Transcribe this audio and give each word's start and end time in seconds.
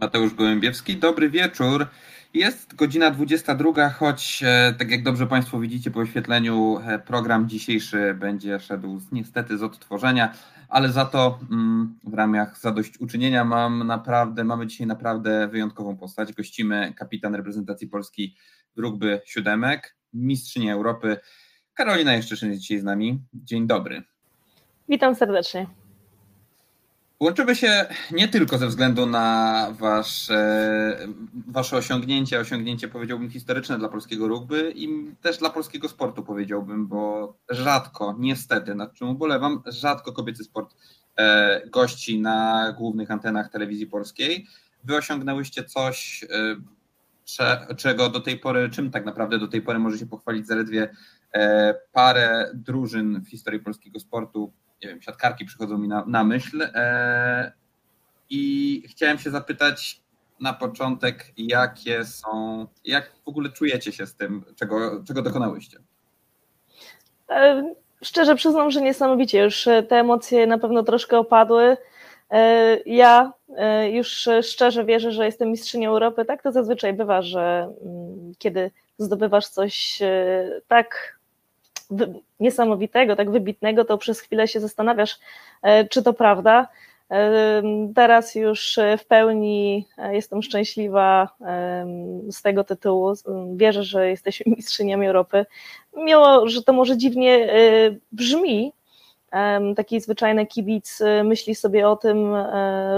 Mateusz 0.00 0.34
Gołębiewski. 0.34 0.96
Dobry 0.96 1.30
wieczór. 1.30 1.86
Jest 2.34 2.74
godzina 2.74 3.10
22, 3.10 3.90
choć 3.90 4.42
e, 4.46 4.74
tak 4.78 4.90
jak 4.90 5.02
dobrze 5.02 5.26
Państwo 5.26 5.60
widzicie 5.60 5.90
po 5.90 6.00
oświetleniu, 6.00 6.78
e, 6.86 6.98
program 6.98 7.48
dzisiejszy 7.48 8.14
będzie 8.14 8.60
szedł 8.60 9.00
niestety 9.12 9.58
z 9.58 9.62
odtworzenia, 9.62 10.34
ale 10.68 10.88
za 10.88 11.04
to 11.04 11.38
mm, 11.50 11.98
w 12.04 12.14
ramach 12.14 12.58
zadośćuczynienia 12.58 13.44
mam 13.44 13.86
naprawdę, 13.86 14.44
mamy 14.44 14.66
dzisiaj 14.66 14.86
naprawdę 14.86 15.48
wyjątkową 15.48 15.96
postać. 15.96 16.32
Gościmy 16.32 16.92
kapitan 16.96 17.34
reprezentacji 17.34 17.88
Polski 17.88 18.36
Rugby 18.76 19.20
Siódemek, 19.24 19.96
mistrzyni 20.12 20.70
Europy. 20.70 21.16
Karolina 21.74 22.14
Jeszczyszyn 22.14 22.50
jest 22.50 22.60
dzisiaj 22.60 22.78
z 22.78 22.84
nami. 22.84 23.22
Dzień 23.34 23.66
dobry. 23.66 24.02
Witam 24.88 25.14
serdecznie. 25.14 25.83
Łączymy 27.20 27.56
się 27.56 27.86
nie 28.10 28.28
tylko 28.28 28.58
ze 28.58 28.66
względu 28.66 29.06
na 29.06 29.68
wasze, 29.78 30.98
wasze 31.46 31.76
osiągnięcie, 31.76 32.40
osiągnięcie 32.40 32.88
powiedziałbym 32.88 33.30
historyczne 33.30 33.78
dla 33.78 33.88
polskiego 33.88 34.28
rugby 34.28 34.72
i 34.76 34.88
też 35.22 35.38
dla 35.38 35.50
polskiego 35.50 35.88
sportu 35.88 36.22
powiedziałbym, 36.22 36.86
bo 36.86 37.34
rzadko, 37.50 38.16
niestety, 38.18 38.74
nad 38.74 38.94
czym 38.94 39.08
ubolewam, 39.08 39.62
rzadko 39.66 40.12
kobiecy 40.12 40.44
sport 40.44 40.74
e, 41.16 41.68
gości 41.68 42.20
na 42.20 42.72
głównych 42.78 43.10
antenach 43.10 43.50
telewizji 43.50 43.86
polskiej. 43.86 44.46
Wy 44.84 44.96
osiągnęłyście 44.96 45.64
coś, 45.64 46.24
e, 46.30 47.74
czego 47.76 48.08
do 48.08 48.20
tej 48.20 48.38
pory, 48.38 48.70
czym 48.70 48.90
tak 48.90 49.04
naprawdę 49.04 49.38
do 49.38 49.48
tej 49.48 49.62
pory 49.62 49.78
może 49.78 49.98
się 49.98 50.06
pochwalić 50.06 50.46
zaledwie 50.46 50.88
e, 51.32 51.74
parę 51.92 52.50
drużyn 52.54 53.20
w 53.20 53.28
historii 53.28 53.60
polskiego 53.60 54.00
sportu, 54.00 54.52
nie 54.82 54.88
wiem, 54.88 55.02
siatkarki 55.02 55.44
przychodzą 55.44 55.78
mi 55.78 55.88
na, 55.88 56.04
na 56.06 56.24
myśl. 56.24 56.62
E, 56.74 57.52
I 58.30 58.82
chciałem 58.88 59.18
się 59.18 59.30
zapytać 59.30 60.00
na 60.40 60.52
początek, 60.52 61.26
jakie 61.36 62.04
są, 62.04 62.66
jak 62.84 63.12
w 63.24 63.28
ogóle 63.28 63.50
czujecie 63.50 63.92
się 63.92 64.06
z 64.06 64.14
tym, 64.14 64.44
czego, 64.56 65.04
czego 65.06 65.22
dokonałyście? 65.22 65.78
E, 67.30 67.74
szczerze 68.02 68.34
przyznam, 68.34 68.70
że 68.70 68.80
niesamowicie. 68.80 69.42
Już 69.42 69.64
te 69.88 69.96
emocje 69.96 70.46
na 70.46 70.58
pewno 70.58 70.82
troszkę 70.82 71.18
opadły. 71.18 71.76
E, 72.30 72.76
ja 72.86 73.32
już 73.92 74.28
szczerze 74.42 74.84
wierzę, 74.84 75.12
że 75.12 75.24
jestem 75.24 75.50
mistrzynią 75.50 75.90
Europy. 75.90 76.24
Tak 76.24 76.42
to 76.42 76.52
zazwyczaj 76.52 76.92
bywa, 76.92 77.22
że 77.22 77.74
mm, 77.84 78.32
kiedy 78.38 78.70
zdobywasz 78.98 79.48
coś 79.48 80.02
tak 80.68 81.13
niesamowitego, 82.40 83.16
tak 83.16 83.30
wybitnego, 83.30 83.84
to 83.84 83.98
przez 83.98 84.20
chwilę 84.20 84.48
się 84.48 84.60
zastanawiasz, 84.60 85.18
e, 85.62 85.88
czy 85.88 86.02
to 86.02 86.12
prawda. 86.12 86.68
E, 87.10 87.62
teraz 87.94 88.34
już 88.34 88.78
w 88.98 89.06
pełni 89.06 89.86
e, 89.98 90.14
jestem 90.14 90.42
szczęśliwa 90.42 91.28
z 92.30 92.42
tego 92.42 92.64
tytułu. 92.64 93.12
Wierzę, 93.56 93.84
że 93.84 94.10
jesteśmy 94.10 94.52
mistrzyniami 94.56 95.06
Europy. 95.06 95.46
Mimo, 95.96 96.48
że 96.48 96.62
to 96.62 96.72
może 96.72 96.96
dziwnie 96.96 97.48
brzmi, 98.12 98.72
taki 99.76 100.00
zwyczajny 100.00 100.46
kibic 100.46 100.98
myśli 101.24 101.54
sobie 101.54 101.88
o 101.88 101.96
tym, 101.96 102.34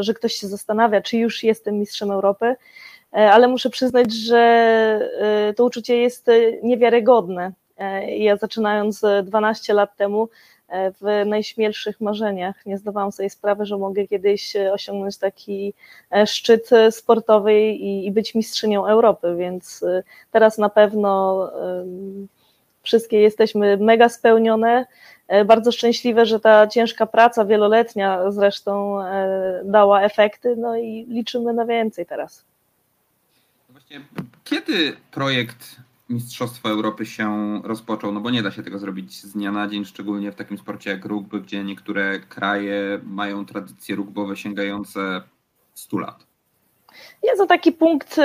że 0.01 0.15
ktoś 0.15 0.35
się 0.35 0.47
zastanawia, 0.47 1.01
czy 1.01 1.19
już 1.19 1.43
jestem 1.43 1.79
mistrzem 1.79 2.11
Europy, 2.11 2.57
ale 3.11 3.49
muszę 3.49 3.71
przyznać, 3.71 4.13
że 4.13 5.55
to 5.57 5.65
uczucie 5.65 5.97
jest 5.97 6.27
niewiarygodne. 6.63 7.53
E, 7.79 8.17
ja 8.17 8.37
zaczynając 8.37 9.03
12 9.25 9.75
lat 9.75 9.97
temu 9.97 10.29
e, 10.69 10.93
w 10.93 11.27
najśmielszych 11.27 12.01
marzeniach 12.01 12.67
nie 12.67 12.79
zdawałam 12.79 13.13
sobie 13.13 13.31
sprawy, 13.31 13.67
że 13.67 13.79
mogę 13.79 14.07
kiedyś 14.07 14.57
osiągnąć 14.57 15.19
taki 15.19 15.75
e, 16.11 16.27
szczyt 16.27 16.71
sportowy 16.91 17.61
i, 17.71 18.11
być 18.11 18.35
mistrzynią 18.35 18.87
Europy, 18.87 19.37
więc 19.39 19.85
teraz 20.31 20.59
na 20.59 20.69
pewno 20.69 21.51
wszystkie 22.83 23.21
jesteśmy 23.21 23.77
mega 23.77 24.09
spełnione. 24.09 24.87
Bardzo 25.47 25.73
szczęśliwe, 25.73 26.27
że 26.27 26.41
ta 26.41 26.67
ciężka 26.67 27.07
praca 27.07 27.45
wieloletnia 27.45 28.31
zresztą 28.31 28.99
dała 29.65 30.03
efekty, 30.03 30.57
no 30.57 30.77
i 30.77 31.07
liczymy 31.09 31.53
na 31.53 31.65
więcej 31.65 32.07
teraz. 32.07 32.45
Właśnie, 33.71 34.01
kiedy 34.45 34.97
projekt 35.11 35.77
Mistrzostwo 36.09 36.69
Europy 36.69 37.07
się 37.07 37.61
rozpoczął, 37.65 38.13
no 38.13 38.21
bo 38.21 38.31
nie 38.31 38.43
da 38.43 38.51
się 38.51 38.63
tego 38.63 38.79
zrobić 38.79 39.23
z 39.23 39.33
dnia 39.33 39.53
na 39.53 39.69
dzień, 39.69 39.85
szczególnie 39.85 40.33
w 40.33 40.35
takim 40.35 40.59
sporcie 40.59 40.91
jak 40.91 41.05
rugby, 41.05 41.41
gdzie 41.41 41.65
niektóre 41.65 42.19
kraje 42.21 43.01
mają 43.03 43.47
tradycje 43.47 43.97
rugbowe 43.97 44.37
sięgające 44.37 45.23
100 45.75 45.99
lat. 45.99 46.27
Ja 47.23 47.37
za 47.37 47.47
taki 47.47 47.73
punkt 47.73 48.19
y, 48.19 48.23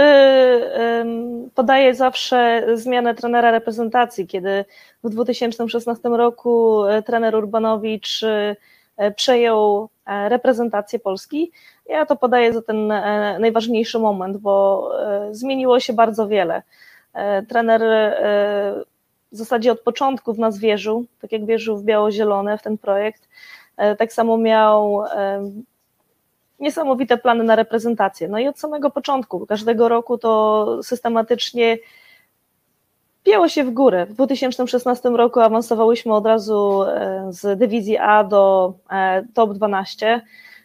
podaję 1.55 1.95
zawsze 1.95 2.67
zmianę 2.73 3.15
trenera 3.15 3.51
reprezentacji, 3.51 4.27
kiedy 4.27 4.65
w 5.03 5.09
2016 5.09 6.09
roku 6.09 6.85
y, 6.85 7.03
trener 7.03 7.35
Urbanowicz 7.35 8.23
y, 8.23 8.55
przejął 9.15 9.89
e, 10.05 10.29
reprezentację 10.29 10.99
Polski. 10.99 11.51
Ja 11.89 12.05
to 12.05 12.15
podaję 12.15 12.53
za 12.53 12.61
ten 12.61 12.91
e, 12.91 13.37
najważniejszy 13.39 13.99
moment, 13.99 14.37
bo 14.37 14.89
e, 14.99 15.35
zmieniło 15.35 15.79
się 15.79 15.93
bardzo 15.93 16.27
wiele. 16.27 16.61
E, 17.13 17.43
trener 17.43 17.83
e, 17.83 18.83
w 19.31 19.37
zasadzie 19.37 19.71
od 19.71 19.79
początku 19.79 20.33
w 20.33 20.39
nas 20.39 20.59
wierzył, 20.59 21.05
tak 21.21 21.31
jak 21.31 21.45
wierzył 21.45 21.77
w 21.77 21.83
biało-zielone, 21.83 22.57
w 22.57 22.61
ten 22.61 22.77
projekt. 22.77 23.29
E, 23.77 23.95
tak 23.95 24.13
samo 24.13 24.37
miał 24.37 25.03
niesamowite 26.59 27.17
plany 27.17 27.43
na 27.43 27.55
reprezentację. 27.55 28.27
No 28.27 28.39
i 28.39 28.47
od 28.47 28.59
samego 28.59 28.89
początku, 28.89 29.45
każdego 29.45 29.89
roku 29.89 30.17
to 30.17 30.83
systematycznie 30.83 31.77
pięło 33.23 33.49
się 33.49 33.63
w 33.63 33.71
górę. 33.71 34.05
W 34.05 34.13
2016 34.13 35.09
roku 35.09 35.39
awansowałyśmy 35.39 36.13
od 36.13 36.25
razu 36.25 36.83
z 37.29 37.59
dywizji 37.59 37.97
A 37.97 38.23
do 38.23 38.73
top 39.33 39.53
12 39.53 40.21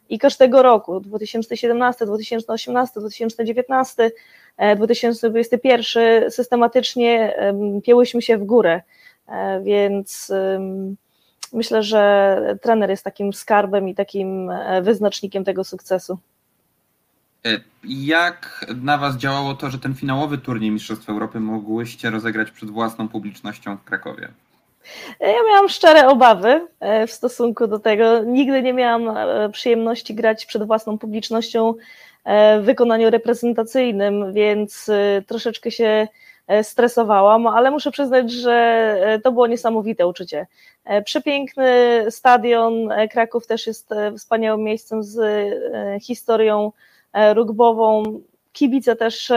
i 0.09 0.19
każdego 0.19 0.63
roku 0.63 1.01
2017, 1.01 2.07
2018, 2.07 3.01
2019 3.01 4.11
2021 4.77 6.31
systematycznie 6.31 7.35
piełyśmy 7.85 8.23
się 8.23 8.39
w 8.39 8.45
górę, 8.45 8.83
e, 9.29 9.61
więc 9.63 10.33
myślę, 11.53 11.83
że 11.83 12.59
trener 12.63 12.91
jest 12.91 13.05
takim 13.05 13.33
skarbem 13.33 13.89
i 13.89 13.95
takim 13.95 14.51
e, 14.51 14.83
wyznacznikiem 14.83 15.45
tego 15.45 15.65
sukcesu. 15.65 16.19
E, 17.47 17.61
jak 17.85 18.67
na 18.83 18.99
Was 18.99 19.17
działało 19.17 19.55
to, 19.55 19.71
że 19.71 19.79
ten 19.79 19.95
finałowy 19.95 20.39
turniej 20.39 20.71
Mistrzostw 20.71 21.09
Europy 21.09 21.41
mogłyście 21.41 22.11
rozegrać 22.11 22.51
przed 22.51 22.71
własną 22.71 23.09
publicznością 23.09 23.77
w 23.77 23.85
Krakowie? 23.85 24.29
Ja 25.21 25.43
miałam 25.49 25.69
szczere 25.69 26.09
obawy 26.09 26.67
w 27.07 27.11
stosunku 27.11 27.67
do 27.67 27.79
tego. 27.79 28.25
Nigdy 28.25 28.63
nie 28.63 28.73
miałam 28.73 29.17
przyjemności 29.53 30.15
grać 30.15 30.47
przed 30.47 30.67
własną 30.67 30.99
publicznością 30.99 31.75
w 32.61 32.63
wykonaniu 32.65 33.11
reprezentacyjnym, 33.11 34.33
więc 34.33 34.91
troszeczkę 35.27 35.71
się 35.71 36.09
e, 36.47 36.65
stresowałam, 36.65 37.47
ale 37.47 37.71
muszę 37.71 37.91
przyznać, 37.91 38.33
że 38.33 38.53
e, 39.03 39.21
to 39.21 39.33
było 39.33 39.47
niesamowite 39.47 40.07
uczucie. 40.07 40.47
E, 40.85 41.03
przepiękny 41.03 42.05
stadion, 42.11 42.89
Kraków 43.11 43.47
też 43.47 43.67
jest 43.67 43.91
wspaniałym 44.19 44.63
miejscem 44.63 45.03
z 45.03 45.19
historią 46.03 46.73
rugbową. 47.35 48.03
Kibice 48.53 48.97
też 48.97 49.33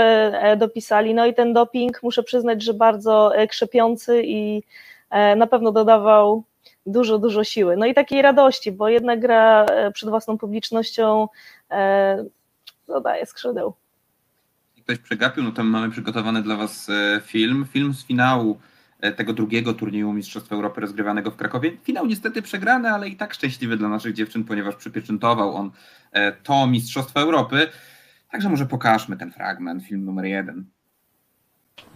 dopisali, 0.57 1.13
no 1.13 1.25
i 1.25 1.33
ten 1.33 1.53
doping 1.53 2.03
muszę 2.03 2.23
przyznać, 2.23 2.63
że 2.63 2.73
bardzo 2.73 3.31
krzepiący 3.49 4.21
i 4.25 4.63
na 5.11 5.47
pewno 5.47 5.71
dodawał 5.71 6.43
dużo, 6.85 7.19
dużo 7.19 7.43
siły. 7.43 7.77
No 7.77 7.85
i 7.85 7.93
takiej 7.93 8.21
radości, 8.21 8.71
bo 8.71 8.89
jednak 8.89 9.19
gra 9.19 9.65
przed 9.93 10.09
własną 10.09 10.37
publicznością 10.37 11.27
dodaje 12.87 13.25
skrzydeł. 13.25 13.73
Ktoś 14.83 14.99
przegapił, 14.99 15.43
no 15.43 15.51
to 15.51 15.63
mamy 15.63 15.89
przygotowany 15.89 16.43
dla 16.43 16.55
Was 16.55 16.89
e, 16.89 17.21
film. 17.25 17.65
Film 17.71 17.93
z 17.93 18.05
finału 18.05 18.59
e, 18.99 19.11
tego 19.11 19.33
drugiego 19.33 19.73
turnieju 19.73 20.13
Mistrzostwa 20.13 20.55
Europy 20.55 20.81
rozgrywanego 20.81 21.31
w 21.31 21.35
Krakowie. 21.35 21.77
Finał 21.83 22.05
niestety 22.05 22.41
przegrany, 22.41 22.89
ale 22.89 23.09
i 23.09 23.15
tak 23.15 23.33
szczęśliwy 23.33 23.77
dla 23.77 23.89
naszych 23.89 24.13
dziewczyn, 24.13 24.43
ponieważ 24.43 24.75
przypieczętował 24.75 25.55
on 25.55 25.71
e, 26.11 26.31
to 26.31 26.67
Mistrzostwo 26.67 27.19
Europy. 27.19 27.67
Także 28.31 28.49
może 28.49 28.65
pokażmy 28.65 29.17
ten 29.17 29.31
fragment, 29.31 29.83
film 29.83 30.05
numer 30.05 30.25
jeden. 30.25 30.65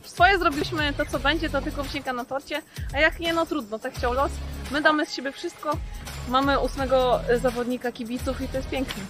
Swoje 0.03 0.39
zrobiliśmy, 0.39 0.93
to 0.93 1.05
co 1.05 1.19
będzie, 1.19 1.49
to 1.49 1.61
tylko 1.61 1.83
wsienka 1.83 2.13
na 2.13 2.25
torcie, 2.25 2.61
a 2.93 2.99
jak 2.99 3.19
nie, 3.19 3.33
no 3.33 3.45
trudno, 3.45 3.79
tak 3.79 3.93
chciał 3.93 4.13
los. 4.13 4.31
My 4.71 4.81
damy 4.81 5.05
z 5.05 5.13
siebie 5.13 5.31
wszystko, 5.31 5.77
mamy 6.29 6.59
ósmego 6.59 7.19
zawodnika 7.41 7.91
kibiców 7.91 8.41
i 8.41 8.47
to 8.47 8.57
jest 8.57 8.69
piękne. 8.69 9.03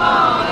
Oh. 0.00 0.47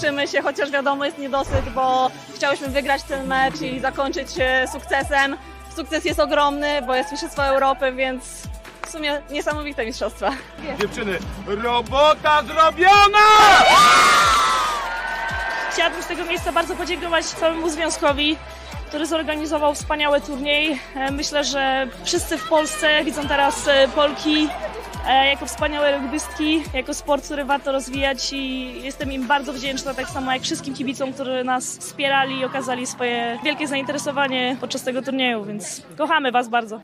Cieszymy 0.00 0.28
się, 0.28 0.42
chociaż 0.42 0.70
wiadomo 0.70 1.04
jest 1.04 1.18
niedosyt, 1.18 1.68
bo 1.74 2.10
chciałyśmy 2.34 2.68
wygrać 2.68 3.02
ten 3.02 3.26
mecz 3.26 3.60
i 3.60 3.80
zakończyć 3.80 4.28
sukcesem. 4.72 5.36
Sukces 5.76 6.04
jest 6.04 6.20
ogromny, 6.20 6.82
bo 6.82 6.94
jest 6.94 7.10
Mistrzostwo 7.10 7.44
Europy, 7.44 7.92
więc 7.92 8.24
w 8.86 8.90
sumie 8.90 9.22
niesamowite 9.30 9.86
mistrzostwa. 9.86 10.30
Dziewczyny, 10.80 11.18
robota 11.46 12.42
zrobiona! 12.42 13.18
Chciałabym 15.72 16.02
z 16.02 16.06
tego 16.06 16.24
miejsca 16.24 16.52
bardzo 16.52 16.76
podziękować 16.76 17.24
całemu 17.24 17.70
związkowi, 17.70 18.36
który 18.90 19.06
zorganizował 19.06 19.74
wspaniały 19.74 20.20
turniej. 20.20 20.80
E, 20.96 21.10
Myślę, 21.10 21.44
że 21.44 21.88
wszyscy 22.04 22.38
w 22.38 22.48
Polsce 22.48 23.04
widzą 23.04 23.28
teraz 23.28 23.68
e, 23.68 23.88
Polki 23.88 24.48
e, 25.08 25.26
jako 25.30 25.46
wspaniałe 25.46 25.98
rugbystki, 25.98 26.62
jako 26.74 26.94
sport, 26.94 27.24
który 27.24 27.44
warto 27.44 27.72
rozwijać 27.72 28.32
i 28.32 28.72
jestem 28.82 29.12
im 29.12 29.26
bardzo 29.26 29.52
wdzięczna, 29.52 29.94
tak 29.94 30.08
samo 30.08 30.32
jak 30.32 30.42
wszystkim 30.42 30.74
kibicom, 30.74 31.12
którzy 31.12 31.44
nas 31.44 31.78
wspierali 31.78 32.38
i 32.38 32.44
okazali 32.44 32.86
swoje 32.86 33.38
wielkie 33.44 33.68
zainteresowanie 33.68 34.56
podczas 34.60 34.82
tego 34.82 35.02
turnieju, 35.02 35.44
więc 35.44 35.82
kochamy 35.98 36.32
Was 36.32 36.48
bardzo. 36.48 36.80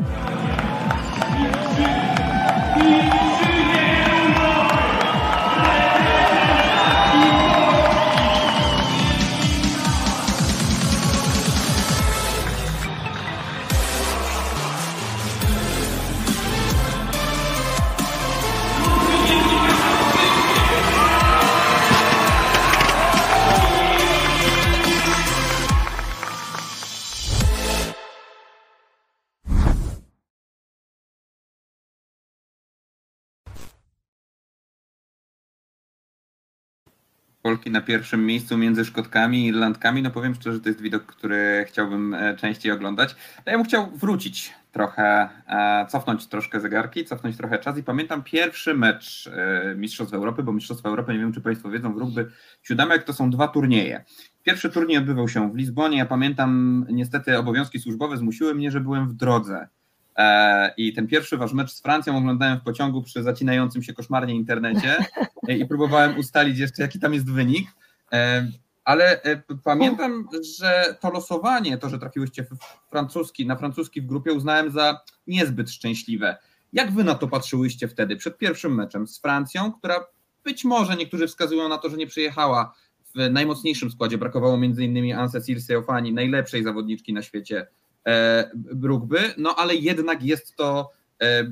Polki 37.47 37.71
na 37.71 37.81
pierwszym 37.81 38.27
miejscu 38.27 38.59
między 38.59 38.85
Szkotkami 38.85 39.45
i 39.45 39.47
Irlandkami. 39.47 40.03
No 40.03 40.11
powiem 40.11 40.35
szczerze, 40.35 40.57
że 40.57 40.63
to 40.63 40.69
jest 40.69 40.81
widok, 40.81 41.07
który 41.07 41.65
chciałbym 41.69 42.15
e, 42.15 42.37
częściej 42.37 42.73
oglądać. 42.73 43.17
A 43.45 43.51
ja 43.51 43.57
bym 43.57 43.67
chciał 43.67 43.91
wrócić 43.91 44.55
trochę, 44.73 45.29
e, 45.49 45.87
cofnąć 45.89 46.27
troszkę 46.27 46.61
zegarki, 46.61 47.05
cofnąć 47.05 47.37
trochę 47.37 47.59
czas 47.59 47.79
i 47.79 47.83
pamiętam 47.83 48.23
pierwszy 48.23 48.75
mecz 48.75 49.27
e, 49.27 49.75
Mistrzostw 49.75 50.15
Europy, 50.15 50.43
bo 50.43 50.53
Mistrzostwa 50.53 50.89
Europy, 50.89 51.13
nie 51.13 51.19
wiem 51.19 51.33
czy 51.33 51.41
Państwo 51.41 51.71
wiedzą, 51.71 51.95
w 51.95 51.99
rugby 51.99 52.31
siódemek 52.63 53.05
to 53.05 53.13
są 53.13 53.31
dwa 53.31 53.49
turnieje. 53.49 54.05
Pierwszy 54.43 54.71
turniej 54.71 54.99
odbywał 54.99 55.29
się 55.29 55.53
w 55.53 55.57
Lizbonie. 55.57 55.99
Ja 55.99 56.07
pamiętam, 56.07 56.85
niestety 56.91 57.39
obowiązki 57.39 57.79
służbowe 57.81 58.17
zmusiły 58.17 58.55
mnie, 58.55 58.71
że 58.71 58.81
byłem 58.81 59.09
w 59.09 59.15
drodze. 59.15 59.69
E, 60.17 60.75
I 60.77 60.93
ten 60.93 61.07
pierwszy 61.07 61.37
wasz 61.37 61.53
mecz 61.53 61.71
z 61.71 61.83
Francją 61.83 62.17
oglądałem 62.17 62.59
w 62.59 62.63
pociągu 62.63 63.03
przy 63.03 63.23
zacinającym 63.23 63.83
się 63.83 63.95
koszmarnie 63.95 64.35
internecie 64.35 64.97
i 65.49 65.67
próbowałem 65.67 66.19
ustalić 66.19 66.59
jeszcze, 66.59 66.83
jaki 66.83 67.01
tam 67.01 67.15
jest 67.15 67.33
wynik. 67.33 67.69
E, 68.13 68.49
Ale 68.85 69.23
e, 69.23 69.43
pamiętam, 69.65 70.29
że 70.59 70.97
to 71.01 71.11
losowanie, 71.11 71.79
to, 71.79 71.89
że 71.89 71.99
trafiłyście 71.99 72.45
w 72.45 72.49
francuski, 72.91 73.47
na 73.47 73.57
francuski 73.57 74.03
w 74.03 74.07
grupie, 74.07 74.33
uznałem 74.33 74.71
za 74.71 75.01
niezbyt 75.27 75.71
szczęśliwe. 75.71 76.37
Jak 76.73 76.93
wy 76.93 77.05
na 77.05 77.15
to 77.15 77.29
patrzyłyście 77.29 77.89
wtedy, 77.89 78.17
przed 78.17 78.39
pierwszym 78.39 78.75
meczem 78.75 79.07
z 79.07 79.19
Francją, 79.19 79.73
która 79.73 80.07
być 80.45 80.65
może 80.65 80.97
niektórzy 80.97 81.27
wskazują 81.29 81.69
na 81.69 81.79
to, 81.79 81.91
że 81.91 81.97
nie 81.97 82.07
przyjechała 82.07 82.75
w 83.15 83.31
najmocniejszym 83.31 83.91
składzie. 83.91 84.19
Brakowało 84.19 84.57
między 84.57 84.85
innymi 84.85 85.13
Anse 85.13 85.41
Seofani, 85.61 86.13
najlepszej 86.13 86.63
zawodniczki 86.63 87.13
na 87.13 87.23
świecie 87.23 87.67
e, 88.07 88.51
rugby, 88.83 89.35
no 89.37 89.57
ale 89.57 89.75
jednak 89.75 90.23
jest 90.23 90.57
to 90.57 90.91
e, 91.23 91.51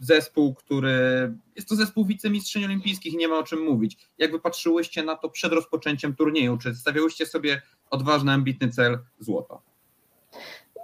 zespół, 0.00 0.54
który 0.54 1.32
jest 1.56 1.68
to 1.68 1.76
zespół 1.76 2.04
wicemistrzyń 2.04 2.64
olimpijskich, 2.64 3.14
nie 3.14 3.28
ma 3.28 3.38
o 3.38 3.42
czym 3.42 3.64
mówić. 3.64 3.98
Jak 4.18 4.32
wy 4.32 4.40
patrzyłyście 4.40 5.02
na 5.02 5.16
to 5.16 5.28
przed 5.28 5.52
rozpoczęciem 5.52 6.14
turnieju? 6.14 6.58
Czy 6.58 6.74
stawiałyście 6.74 7.26
sobie 7.26 7.62
odważny, 7.90 8.32
ambitny 8.32 8.68
cel 8.68 8.98
złoto? 9.18 9.62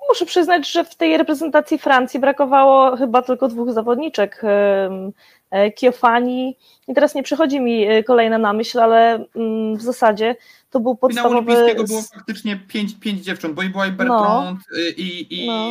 Muszę 0.08 0.26
przyznać, 0.26 0.70
że 0.72 0.84
w 0.84 0.94
tej 0.94 1.16
reprezentacji 1.16 1.78
Francji 1.78 2.20
brakowało 2.20 2.96
chyba 2.96 3.22
tylko 3.22 3.48
dwóch 3.48 3.72
zawodniczek. 3.72 4.40
e, 4.44 5.70
Kiofani 5.72 6.56
i 6.88 6.94
teraz 6.94 7.14
nie 7.14 7.22
przychodzi 7.22 7.60
mi 7.60 7.84
e, 7.84 8.02
kolejna 8.04 8.38
na 8.38 8.52
myśl, 8.52 8.80
ale 8.80 9.24
mm, 9.36 9.76
w 9.76 9.82
zasadzie 9.82 10.36
to 10.70 10.80
był 10.80 10.96
podstawowy. 10.96 11.34
olimpijskiego 11.36 11.84
było 11.84 12.02
faktycznie 12.14 12.56
pięć, 12.68 12.94
pięć 13.00 13.20
dziewcząt, 13.24 13.54
bo 13.54 13.62
i 13.62 13.68
była 13.68 13.86
i 13.86 13.90
Bertrand 13.92 14.60
y, 14.78 14.90
i, 14.96 15.42
i 15.44 15.46
No. 15.46 15.70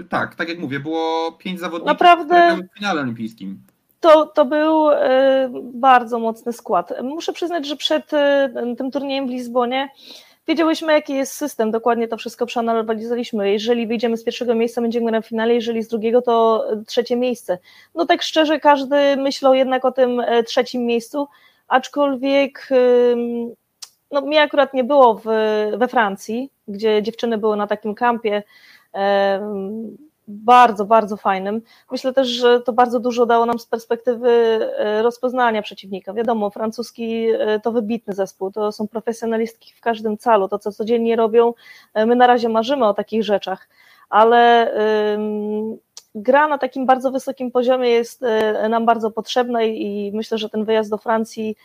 e, 0.00 0.04
tak, 0.08 0.34
tak 0.34 0.48
jak 0.48 0.58
mówię, 0.58 0.80
było 0.80 1.32
pięć 1.32 1.60
zawodników, 1.60 1.86
Naprawdę- 1.86 2.58
w 2.74 2.78
finale 2.78 3.00
olimpijskim. 3.00 3.60
To, 4.00 4.26
to 4.26 4.44
był 4.44 4.90
e, 4.90 5.50
bardzo 5.74 6.18
mocny 6.18 6.52
skład. 6.52 6.92
Muszę 7.02 7.32
przyznać, 7.32 7.66
że 7.66 7.76
przed 7.76 8.14
e, 8.14 8.50
tym 8.78 8.90
turniejem 8.90 9.26
w 9.26 9.30
Lizbonie 9.30 9.88
wiedziałyśmy, 10.48 10.92
jaki 10.92 11.14
jest 11.14 11.32
system. 11.32 11.70
Dokładnie 11.70 12.08
to 12.08 12.16
wszystko 12.16 12.46
przeanalizowaliśmy. 12.46 13.52
Jeżeli 13.52 13.86
wyjdziemy 13.86 14.16
z 14.16 14.24
pierwszego 14.24 14.54
miejsca, 14.54 14.80
będziemy 14.80 15.10
na 15.10 15.22
finale, 15.22 15.54
jeżeli 15.54 15.82
z 15.82 15.88
drugiego, 15.88 16.22
to 16.22 16.64
trzecie 16.86 17.16
miejsce. 17.16 17.58
No 17.94 18.06
tak 18.06 18.22
szczerze, 18.22 18.60
każdy 18.60 19.16
myślał 19.16 19.54
jednak 19.54 19.84
o 19.84 19.92
tym 19.92 20.20
e, 20.20 20.42
trzecim 20.42 20.86
miejscu, 20.86 21.28
aczkolwiek 21.68 22.68
no, 24.10 24.20
mnie 24.20 24.42
akurat 24.42 24.74
nie 24.74 24.84
było 24.84 25.14
w, 25.14 25.24
we 25.76 25.88
Francji, 25.88 26.50
gdzie 26.68 27.02
dziewczyny 27.02 27.38
były 27.38 27.56
na 27.56 27.66
takim 27.66 27.94
kampie 27.94 28.42
em, 28.92 29.96
bardzo, 30.32 30.84
bardzo 30.84 31.16
fajnym. 31.16 31.62
Myślę 31.90 32.12
też, 32.12 32.28
że 32.28 32.60
to 32.60 32.72
bardzo 32.72 33.00
dużo 33.00 33.26
dało 33.26 33.46
nam 33.46 33.58
z 33.58 33.66
perspektywy 33.66 34.30
e, 34.30 35.02
rozpoznania 35.02 35.62
przeciwnika. 35.62 36.12
Wiadomo, 36.12 36.50
francuski 36.50 37.26
e, 37.38 37.60
to 37.60 37.72
wybitny 37.72 38.14
zespół, 38.14 38.52
to 38.52 38.72
są 38.72 38.88
profesjonalistki 38.88 39.72
w 39.76 39.80
każdym 39.80 40.18
calu, 40.18 40.48
to 40.48 40.58
co 40.58 40.72
codziennie 40.72 41.16
robią. 41.16 41.54
e, 41.94 42.06
My 42.06 42.16
na 42.16 42.26
razie 42.26 42.48
marzymy 42.48 42.86
o 42.86 42.94
takich 42.94 43.24
rzeczach, 43.24 43.68
ale 44.10 44.72
gra 46.14 46.48
na 46.48 46.58
takim 46.58 46.86
bardzo 46.86 47.10
wysokim 47.10 47.50
poziomie 47.50 47.88
jest 47.88 48.24
nam 48.68 48.86
bardzo 48.86 49.10
potrzebna 49.10 49.62
i, 49.62 50.10
myślę, 50.14 50.38
że 50.38 50.48
ten 50.48 50.64
wyjazd 50.64 50.90
do 50.90 50.98
Francji 50.98 51.56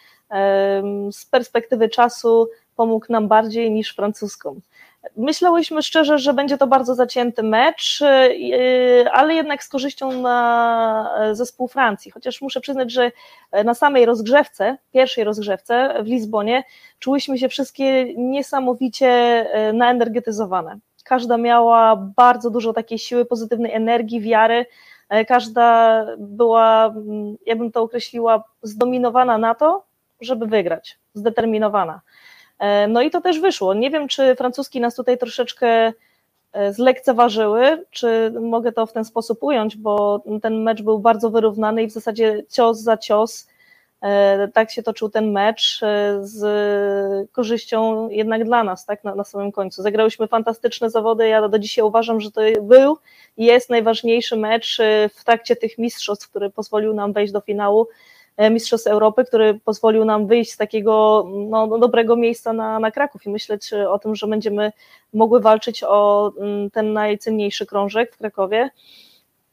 z 1.11 1.25
perspektywy 1.25 1.89
czasu 1.89 2.49
pomógł 2.75 3.05
nam 3.09 3.27
bardziej 3.27 3.71
niż 3.71 3.95
francuskom. 3.95 4.61
Myślałyśmy 5.17 5.81
szczerze, 5.81 6.19
że 6.19 6.33
będzie 6.33 6.57
to 6.57 6.67
bardzo 6.67 6.95
zacięty 6.95 7.43
mecz, 7.43 8.01
yy, 8.01 9.11
ale 9.11 9.35
jednak 9.35 9.63
z 9.63 9.69
korzyścią 9.69 10.21
na 10.21 11.09
zespół 11.31 11.67
Francji. 11.67 12.11
Chociaż 12.11 12.41
muszę 12.41 12.61
przyznać, 12.61 12.91
że 12.91 13.11
na 13.65 13.73
samej 13.73 14.05
rozgrzewce, 14.05 14.77
pierwszej 14.93 15.23
rozgrzewce 15.23 16.03
w 16.03 16.07
Lizbonie, 16.07 16.63
czułyśmy 16.99 17.37
się 17.37 17.49
wszystkie 17.49 18.13
niesamowicie 18.15 19.07
yy, 19.53 19.73
naenergetyzowane. 19.73 20.79
Każda 21.03 21.37
miała 21.37 21.95
bardzo 21.95 22.49
dużo 22.49 22.73
takiej 22.73 22.99
siły, 22.99 23.25
pozytywnej 23.25 23.73
energii, 23.73 24.21
wiary. 24.21 24.65
Każda 25.27 26.05
była, 26.17 26.85
mm, 26.85 27.37
ja 27.45 27.55
bym 27.55 27.71
to 27.71 27.81
określiła, 27.81 28.43
zdominowana 28.61 29.37
na 29.37 29.55
to, 29.55 29.83
żeby 30.21 30.45
wygrać, 30.45 30.99
zdeterminowana. 31.13 32.01
E, 32.59 32.87
No 32.87 33.01
i 33.01 33.11
to 33.11 33.21
też 33.21 33.39
wyszło. 33.39 33.73
Nie 33.73 33.91
wiem, 33.91 34.07
czy 34.07 34.35
francuski 34.35 34.81
nas 34.81 34.95
tutaj 34.95 35.17
troszeczkę 35.17 35.93
e, 36.53 36.73
zlekceważyły, 36.73 37.85
czy 37.91 38.31
mogę 38.41 38.71
to 38.71 38.85
w 38.85 38.93
ten 38.93 39.05
sposób 39.05 39.43
ująć, 39.43 39.77
bo 39.77 40.23
ten 40.41 40.63
mecz 40.63 40.81
był 40.81 40.99
bardzo 40.99 41.29
wyrównany 41.29 41.83
i 41.83 41.87
w 41.87 41.91
zasadzie 41.91 42.43
cios 42.49 42.79
za 42.79 42.97
cios 42.97 43.47
E, 44.01 44.47
tak 44.47 44.71
się 44.71 44.83
toczył 44.83 45.09
ten 45.09 45.31
mecz 45.31 45.79
z 46.19 47.31
korzyścią 47.31 48.09
jednak 48.09 48.43
dla 48.43 48.63
nas, 48.63 48.85
tak, 48.85 49.03
na, 49.03 49.15
na 49.15 49.23
samym 49.23 49.51
końcu. 49.51 49.81
Zagrałyśmy 49.81 50.27
fantastyczne 50.27 50.89
zawody, 50.89 51.27
ja 51.27 51.49
do 51.49 51.59
dzisiaj 51.59 51.85
uważam, 51.85 52.21
że 52.21 52.31
to 52.31 52.41
był 52.61 52.97
i 53.37 53.45
jest 53.45 53.69
najważniejszy 53.69 54.35
mecz 54.35 54.77
w 55.13 55.23
trakcie 55.23 55.55
tych 55.55 55.77
mistrzostw, 55.77 56.29
który 56.29 56.49
pozwolił 56.49 56.93
nam 56.93 57.13
wejść 57.13 57.33
do 57.33 57.41
finału 57.41 57.87
Mistrzostw 58.51 58.87
Europy, 58.87 59.25
który 59.25 59.59
pozwolił 59.65 60.05
nam 60.05 60.27
wyjść 60.27 60.51
z 60.51 60.57
takiego 60.57 61.25
no, 61.49 61.77
dobrego 61.77 62.15
miejsca 62.15 62.53
na, 62.53 62.79
na 62.79 62.91
Kraków 62.91 63.25
i 63.25 63.29
myśleć 63.29 63.73
o 63.73 63.99
tym, 63.99 64.15
że 64.15 64.27
będziemy 64.27 64.71
mogły 65.13 65.41
walczyć 65.41 65.83
o 65.83 66.31
mm, 66.39 66.71
ten 66.71 66.93
najcenniejszy 66.93 67.65
krążek 67.65 68.15
w 68.15 68.17
Krakowie. 68.17 68.69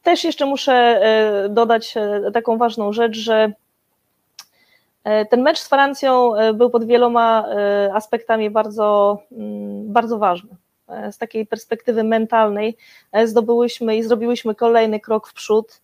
Też 0.02 0.24
jeszcze 0.24 0.46
muszę 0.46 1.00
dodać 1.50 1.94
taką 2.32 2.58
ważną 2.58 2.92
rzecz, 2.92 3.16
że 3.16 3.52
E, 5.04 5.26
ten 5.26 5.42
mecz 5.42 5.58
z 5.58 5.68
Francją 5.68 6.36
e, 6.36 6.52
był 6.52 6.70
pod 6.70 6.84
wieloma 6.84 7.48
e, 7.48 7.94
aspektami 7.94 8.50
bardzo, 8.50 9.18
mm, 9.32 9.92
bardzo 9.92 10.18
ważny. 10.18 10.56
Z 11.10 11.18
takiej 11.18 11.46
perspektywy 11.46 12.04
mentalnej 12.04 12.76
zdobyłyśmy 13.24 13.96
i 13.96 14.02
zrobiłyśmy 14.02 14.54
kolejny 14.54 15.00
krok 15.00 15.28
w 15.28 15.34
przód. 15.34 15.80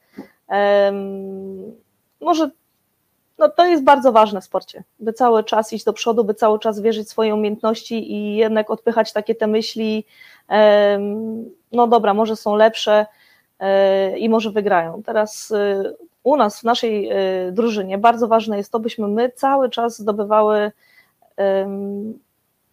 Może 2.21 2.51
no 3.41 3.49
to 3.49 3.67
jest 3.67 3.85
bardzo 3.85 4.13
ważne 4.13 4.41
w 4.41 4.45
sporcie, 4.45 4.85
by 4.99 5.13
cały 5.13 5.45
czas 5.45 5.73
iść 5.73 5.85
do 5.85 5.93
przodu, 5.93 6.25
by 6.25 6.35
cały 6.35 6.59
czas 6.59 6.81
wierzyć 6.81 7.07
w 7.07 7.11
swoje 7.11 7.35
umiejętności 7.35 8.13
i 8.13 8.37
jednak 8.37 8.71
odpychać 8.71 9.13
takie 9.13 9.35
te 9.35 9.47
myśli, 9.47 10.05
no 11.73 11.87
dobra, 11.87 12.15
może 12.15 12.37
są 12.37 12.57
lepsze 12.57 13.07
i 14.17 14.29
może 14.29 14.51
wygrają. 14.51 15.03
Teraz 15.03 15.53
u 16.23 16.37
nas, 16.37 16.61
w 16.61 16.65
naszej 16.65 17.13
y, 17.49 17.53
drużynie, 17.53 17.99
bardzo 17.99 18.29
ważne 18.29 18.57
jest 18.57 18.73
to, 18.73 18.81
byśmy 18.81 19.09
my 19.09 19.31
cały 19.31 19.71
czas 19.71 19.99
zdobywały 19.99 20.73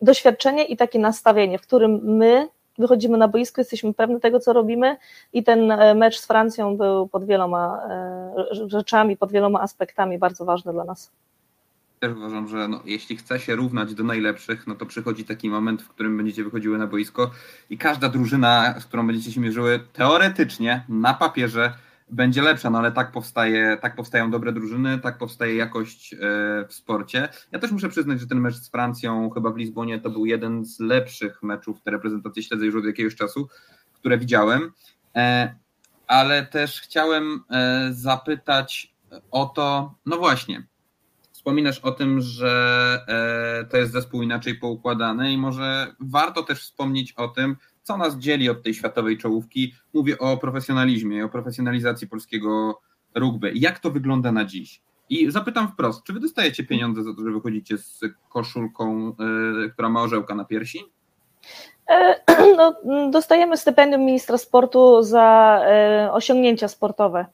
doświadczenie 0.01 0.63
i 0.65 0.77
takie 0.77 0.99
nastawienie, 0.99 1.57
w 1.57 1.61
którym 1.61 1.99
my 2.03 2.47
wychodzimy 2.77 3.17
na 3.17 3.27
boisko, 3.27 3.61
jesteśmy 3.61 3.93
pewni 3.93 4.19
tego, 4.19 4.39
co 4.39 4.53
robimy 4.53 4.97
i 5.33 5.43
ten 5.43 5.71
e, 5.71 5.95
mecz 5.95 6.19
z 6.19 6.27
Francją 6.27 6.77
był 6.77 7.07
pod 7.07 7.25
wieloma 7.25 7.81
e, 7.89 8.69
rzeczami, 8.69 9.17
pod 9.17 9.31
wieloma 9.31 9.61
aspektami 9.61 10.17
bardzo 10.17 10.45
ważny 10.45 10.73
dla 10.73 10.83
nas. 10.83 11.11
Też 11.99 12.17
uważam, 12.17 12.47
że 12.47 12.67
no, 12.67 12.81
jeśli 12.85 13.17
chce 13.17 13.39
się 13.39 13.55
równać 13.55 13.93
do 13.93 14.03
najlepszych, 14.03 14.67
no 14.67 14.75
to 14.75 14.85
przychodzi 14.85 15.25
taki 15.25 15.49
moment, 15.49 15.81
w 15.81 15.89
którym 15.89 16.17
będziecie 16.17 16.43
wychodziły 16.43 16.77
na 16.77 16.87
boisko 16.87 17.31
i 17.69 17.77
każda 17.77 18.09
drużyna, 18.09 18.79
z 18.79 18.85
którą 18.85 19.07
będziecie 19.07 19.31
się 19.31 19.41
mierzyły, 19.41 19.79
teoretycznie, 19.93 20.83
na 20.89 21.13
papierze, 21.13 21.73
będzie 22.09 22.41
lepsza, 22.41 22.69
no 22.69 22.79
ale 22.79 22.91
tak 22.91 23.11
powstaje, 23.11 23.77
tak 23.81 23.95
powstają 23.95 24.31
dobre 24.31 24.51
drużyny, 24.51 24.99
tak 24.99 25.17
powstaje 25.17 25.55
jakość 25.55 26.13
e, 26.13 26.17
w 26.67 26.73
sporcie. 26.73 27.29
Ja 27.51 27.59
też 27.59 27.71
muszę 27.71 27.89
przyznać, 27.89 28.19
że 28.19 28.27
ten 28.27 28.39
mecz 28.39 28.55
z 28.55 28.69
Francją 28.69 29.29
chyba 29.29 29.49
w 29.49 29.57
Lizbonie 29.57 29.99
to 29.99 30.09
był 30.09 30.25
jeden 30.25 30.65
z 30.65 30.79
lepszych 30.79 31.43
meczów, 31.43 31.81
te 31.81 31.91
reprezentacje 31.91 32.43
śledzę 32.43 32.65
już 32.65 32.75
od 32.75 32.85
jakiegoś 32.85 33.15
czasu, 33.15 33.47
które 33.93 34.17
widziałem, 34.17 34.71
e, 35.15 35.55
ale 36.07 36.45
też 36.45 36.81
chciałem 36.81 37.43
e, 37.49 37.89
zapytać 37.91 38.95
o 39.31 39.45
to, 39.45 39.95
no 40.05 40.17
właśnie, 40.17 40.67
wspominasz 41.31 41.79
o 41.79 41.91
tym, 41.91 42.21
że 42.21 43.05
to 43.69 43.77
jest 43.77 43.91
zespół 43.91 44.21
inaczej 44.21 44.55
poukładany 44.55 45.31
i 45.31 45.37
może 45.37 45.95
warto 45.99 46.43
też 46.43 46.61
wspomnieć 46.61 47.11
o 47.11 47.27
tym, 47.27 47.55
co 47.87 47.97
nas 47.97 48.17
dzieli 48.17 48.49
od 48.49 48.63
tej 48.63 48.73
światowej 48.73 49.17
czołówki. 49.17 49.73
Mówię 49.93 50.17
o 50.17 50.37
profesjonalizmie, 50.37 51.25
o 51.25 51.29
profesjonalizacji 51.29 52.07
polskiego 52.07 52.81
rugby. 53.15 53.51
Jak 53.55 53.79
to 53.79 53.91
wygląda 53.91 54.31
na 54.31 54.45
dziś? 54.45 54.81
I 55.09 55.31
zapytam 55.31 55.67
wprost, 55.67 56.03
czy 56.03 56.13
wy 56.13 56.19
dostajecie 56.19 56.63
pieniądze 56.63 57.03
za 57.03 57.13
to, 57.13 57.23
że 57.23 57.31
wychodzicie 57.31 57.77
z 57.77 57.99
koszulką, 58.29 59.15
yy, 59.59 59.69
która 59.69 59.89
ma 59.89 60.01
orzełka 60.01 60.35
na 60.35 60.45
piersi? 60.45 60.79
E, 61.89 62.15
no, 62.57 62.75
dostajemy 63.09 63.57
stypendium 63.57 64.01
ministra 64.01 64.37
sportu 64.37 65.03
za 65.03 65.59
e, 65.65 66.09
osiągnięcia 66.11 66.67
sportowe. 66.67 67.25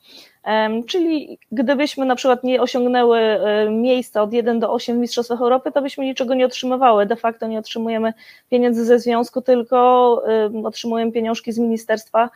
Czyli 0.88 1.40
gdybyśmy 1.52 2.06
na 2.06 2.16
przykład 2.16 2.44
nie 2.44 2.62
osiągnęły 2.62 3.20
e, 3.20 3.70
miejsca 3.70 4.22
od 4.22 4.34
1 4.34 4.60
do 4.60 4.74
8 4.74 4.98
w 4.98 5.00
Mistrzostwach 5.00 5.42
Europy, 5.42 5.72
to 5.72 5.82
byśmy 5.82 6.06
niczego 6.06 6.34
nie 6.34 6.46
otrzymywały. 6.46 7.06
De 7.06 7.16
facto 7.16 7.48
nie 7.48 7.60
otrzymujemy 7.60 8.14
pieniędzy 8.50 8.86
ze 8.86 9.00
związku, 9.00 9.42
tylko 9.42 10.22
otrzymujemy 10.64 11.12
pieniążki 11.12 11.52
z 11.52 11.60
ministerstwa, 11.60 12.30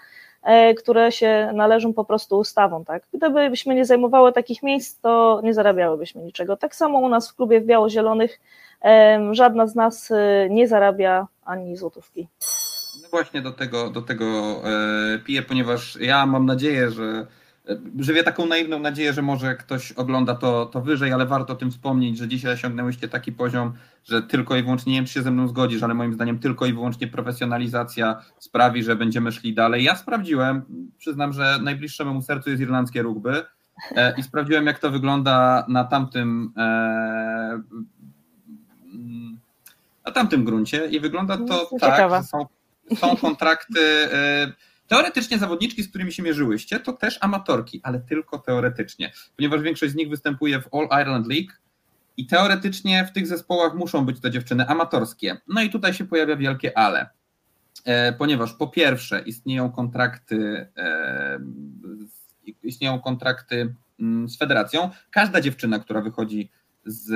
które 0.78 1.12
się 1.12 1.52
należą 1.54 1.94
po 1.94 2.06
prostu 2.06 2.38
ustawą. 2.38 2.86
Tak? 2.86 3.04
Gdybyśmy 3.14 3.76
nie 3.76 3.86
zajmowały 3.86 4.34
takich 4.34 4.64
miejsc, 4.64 5.00
to 5.02 5.42
nie 5.44 5.54
zarabiałybyśmy 5.54 6.22
niczego. 6.22 6.58
Tak 6.58 6.76
samo 6.76 7.00
u 7.00 7.10
nas 7.10 7.30
w 7.30 7.36
klubie 7.36 7.62
w 7.62 7.66
Biało-Zielonych 7.66 8.40
żadna 9.32 9.68
z 9.68 9.76
nas 9.76 10.10
nie 10.50 10.68
zarabia 10.68 11.28
ani 11.48 11.78
złotówki. 11.78 12.28
No 13.04 13.10
właśnie 13.12 13.42
do 13.42 13.52
tego, 13.52 13.90
do 13.90 14.02
tego 14.02 14.62
e, 15.16 15.20
piję, 15.20 15.42
ponieważ 15.42 15.98
ja 16.02 16.26
mam 16.26 16.46
nadzieję, 16.46 16.92
że 16.92 17.28
e, 17.70 17.78
żywię 18.00 18.24
taką 18.24 18.46
naiwną 18.46 18.80
nadzieję, 18.80 19.14
że 19.14 19.22
może 19.22 19.56
ktoś 19.56 19.92
ogląda 19.92 20.36
to, 20.36 20.66
to 20.66 20.82
wyżej, 20.82 21.12
ale 21.12 21.26
warto 21.26 21.54
o 21.54 21.56
tym 21.56 21.72
wspomnieć, 21.72 22.18
że 22.18 22.28
dzisiaj 22.28 22.54
osiągnęłyście 22.54 23.08
taki 23.08 23.32
poziom, 23.32 23.74
że 24.04 24.22
tylko 24.22 24.56
i 24.56 24.64
wyłącznie, 24.64 24.92
nie 24.92 24.98
wiem 24.98 25.06
czy 25.06 25.14
się 25.14 25.22
ze 25.22 25.32
mną 25.32 25.48
zgodzisz, 25.48 25.84
ale 25.84 25.94
moim 25.94 26.14
zdaniem 26.14 26.40
tylko 26.40 26.66
i 26.66 26.74
wyłącznie 26.74 27.08
profesjonalizacja 27.08 28.22
sprawi, 28.40 28.84
że 28.84 28.96
będziemy 28.96 29.32
szli 29.32 29.54
dalej. 29.54 29.84
Ja 29.84 29.96
sprawdziłem, 29.96 30.62
przyznam, 30.98 31.34
że 31.34 31.60
najbliższe 31.62 32.06
memu 32.06 32.22
sercu 32.22 32.50
jest 32.50 32.62
irlandzkie 32.62 33.02
rugby 33.02 33.46
e, 33.96 34.14
i 34.18 34.24
sprawdziłem 34.24 34.66
jak 34.66 34.80
to 34.80 34.92
wygląda 34.92 35.66
na 35.70 35.84
tamtym 35.84 36.54
na 40.08 40.14
tamtym 40.14 40.46
gruncie 40.46 40.88
i 40.88 41.00
wygląda 41.00 41.38
to 41.38 41.70
tak, 41.80 42.12
że 42.12 42.24
są, 42.24 42.46
są 42.98 43.18
kontrakty. 43.18 43.80
Y, 43.80 44.54
teoretycznie 44.88 45.40
zawodniczki, 45.40 45.84
z 45.84 45.90
którymi 45.90 46.12
się 46.12 46.24
mierzyłyście, 46.24 46.80
to 46.80 46.94
też 46.94 47.18
amatorki, 47.22 47.80
ale 47.84 48.00
tylko 48.00 48.40
teoretycznie, 48.40 49.12
ponieważ 49.36 49.62
większość 49.62 49.94
z 49.94 49.96
nich 49.96 50.10
występuje 50.10 50.62
w 50.62 50.74
All 50.74 51.02
Ireland 51.02 51.28
League 51.28 51.52
i 52.18 52.28
teoretycznie 52.28 53.06
w 53.06 53.12
tych 53.12 53.28
zespołach 53.28 53.74
muszą 53.74 54.06
być 54.06 54.22
te 54.22 54.32
dziewczyny 54.32 54.68
amatorskie. 54.68 55.38
No 55.48 55.62
i 55.62 55.70
tutaj 55.70 55.94
się 55.94 56.06
pojawia 56.06 56.36
wielkie 56.36 56.78
ale, 56.78 57.10
e, 57.86 58.14
ponieważ 58.14 58.54
po 58.54 58.68
pierwsze 58.68 59.20
istnieją 59.20 59.72
kontrakty, 59.72 60.68
e, 60.78 61.40
istnieją 62.64 63.00
kontrakty 63.00 63.76
mm, 64.00 64.30
z 64.30 64.38
federacją. 64.38 64.90
Każda 65.12 65.42
dziewczyna, 65.42 65.80
która 65.80 66.02
wychodzi 66.02 66.52
z 66.88 67.12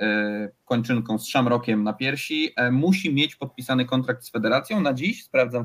e, 0.00 0.48
kończynką, 0.64 1.18
z 1.18 1.26
szamrokiem 1.26 1.84
na 1.84 1.92
piersi, 1.92 2.50
e, 2.56 2.70
musi 2.70 3.14
mieć 3.14 3.36
podpisany 3.36 3.84
kontrakt 3.84 4.24
z 4.24 4.30
federacją. 4.30 4.80
Na 4.80 4.94
dziś, 4.94 5.24
sprawdzam 5.24 5.64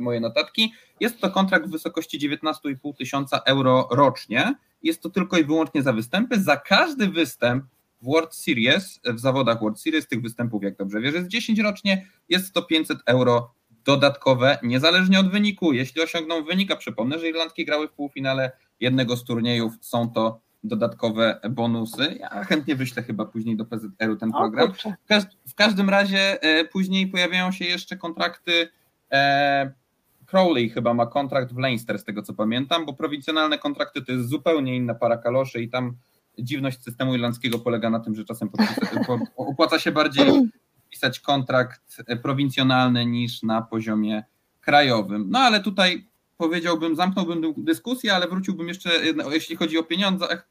moje 0.00 0.20
notatki, 0.20 0.72
jest 1.00 1.20
to 1.20 1.30
kontrakt 1.30 1.66
w 1.66 1.70
wysokości 1.70 2.30
19,5 2.30 2.96
tysiąca 2.96 3.40
euro 3.46 3.88
rocznie. 3.90 4.54
Jest 4.82 5.02
to 5.02 5.10
tylko 5.10 5.38
i 5.38 5.44
wyłącznie 5.44 5.82
za 5.82 5.92
występy. 5.92 6.40
Za 6.40 6.56
każdy 6.56 7.08
występ 7.08 7.64
w 8.02 8.06
World 8.06 8.34
Series, 8.34 9.00
w 9.04 9.18
zawodach 9.18 9.60
World 9.60 9.80
Series, 9.80 10.08
tych 10.08 10.22
występów, 10.22 10.62
jak 10.62 10.76
dobrze 10.76 11.00
wiesz, 11.00 11.14
jest 11.14 11.28
10 11.28 11.58
rocznie, 11.58 12.06
jest 12.28 12.52
to 12.54 12.62
500 12.62 12.98
euro 13.06 13.54
dodatkowe, 13.84 14.58
niezależnie 14.62 15.20
od 15.20 15.30
wyniku. 15.30 15.72
Jeśli 15.72 16.02
osiągną 16.02 16.44
wynik, 16.44 16.70
a 16.70 16.76
przypomnę, 16.76 17.18
że 17.18 17.28
Irlandki 17.28 17.64
grały 17.64 17.88
w 17.88 17.92
półfinale 17.92 18.52
jednego 18.80 19.16
z 19.16 19.24
turniejów, 19.24 19.72
są 19.80 20.10
to 20.10 20.40
dodatkowe 20.64 21.40
bonusy. 21.50 22.16
Ja 22.20 22.44
chętnie 22.44 22.76
wyślę 22.76 23.02
chyba 23.02 23.24
później 23.24 23.56
do 23.56 23.64
PZR-u 23.64 24.16
ten 24.16 24.32
program. 24.32 24.72
W, 24.74 25.06
każ 25.06 25.22
w, 25.48 25.54
każdym 25.54 25.90
razie 25.90 26.42
e, 26.42 26.64
później 26.64 27.06
pojawiają 27.06 27.52
się 27.52 27.64
jeszcze 27.64 27.96
kontrakty. 27.96 28.68
E, 29.12 29.72
Crowley 30.26 30.70
chyba 30.70 30.94
ma 30.94 31.06
kontrakt 31.06 31.52
w 31.52 31.58
Leinster, 31.58 31.98
z 31.98 32.04
tego 32.04 32.22
co 32.22 32.34
pamiętam, 32.34 32.86
bo 32.86 32.92
prowincjonalne 32.92 33.58
kontrakty 33.58 34.02
to 34.02 34.12
jest 34.12 34.28
zupełnie 34.28 34.76
inna 34.76 34.94
para 34.94 35.16
kaloszy 35.16 35.62
i 35.62 35.68
tam 35.68 35.96
dziwność 36.38 36.82
systemu 36.82 37.14
irlandzkiego 37.14 37.58
polega 37.58 37.90
na 37.90 38.00
tym, 38.00 38.14
że 38.14 38.24
czasem 38.24 38.50
opłaca 39.36 39.78
się 39.78 39.92
bardziej 39.92 40.26
pisać 40.90 41.20
kontrakt 41.20 42.02
prowincjonalny 42.22 43.06
niż 43.06 43.42
na 43.42 43.62
poziomie 43.62 44.24
krajowym. 44.60 45.26
No 45.30 45.38
ale 45.38 45.60
tutaj 45.60 46.08
powiedziałbym, 46.42 46.96
zamknąłbym 46.96 47.54
dyskusję, 47.56 48.14
ale 48.14 48.28
wróciłbym 48.28 48.68
jeszcze, 48.68 48.90
jeśli 49.30 49.56
chodzi 49.56 49.78
o 49.78 49.82
pieniądze, 49.82 50.42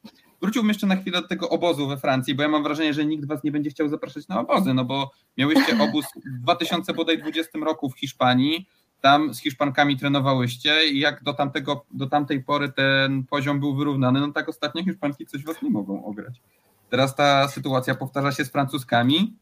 wróciłbym 0.41 0.69
jeszcze 0.69 0.88
na 0.88 0.95
chwilę 0.95 1.21
do 1.21 1.27
tego 1.27 1.50
obozu 1.50 1.88
we 1.88 1.98
Francji, 1.98 2.36
bo 2.36 2.43
ja 2.43 2.50
mam 2.50 2.63
wrażenie, 2.63 2.93
że 2.93 3.05
nikt 3.05 3.27
was 3.27 3.43
nie 3.43 3.51
będzie 3.51 3.69
chciał 3.69 3.89
zapraszać 3.89 4.27
na 4.27 4.39
obozy, 4.39 4.74
no 4.74 4.86
bo 4.86 5.12
miałyście 5.38 5.79
obóz 5.89 6.05
w 6.39 6.41
2020 6.41 7.60
roku 7.60 7.89
w 7.89 8.00
Hiszpanii, 8.00 8.65
tam 9.01 9.33
z 9.33 9.39
Hiszpankami 9.39 9.98
trenowałyście 9.98 10.86
i 10.88 11.00
jak 11.00 11.24
do, 11.24 11.33
tamtego, 11.33 11.86
do 11.91 12.07
tamtej 12.07 12.43
pory 12.43 12.71
ten 12.71 13.24
poziom 13.24 13.60
był 13.60 13.75
wyrównany, 13.75 14.19
no 14.19 14.31
tak 14.31 14.50
ostatnio 14.50 14.83
Hiszpanki 14.83 15.25
coś 15.25 15.43
was 15.43 15.62
nie 15.62 15.69
mogą 15.69 16.05
ograć. 16.05 16.41
Teraz 16.89 17.15
ta 17.15 17.48
sytuacja 17.48 17.95
powtarza 17.95 18.31
się 18.31 18.45
z 18.45 18.51
Francuskami, 18.51 19.38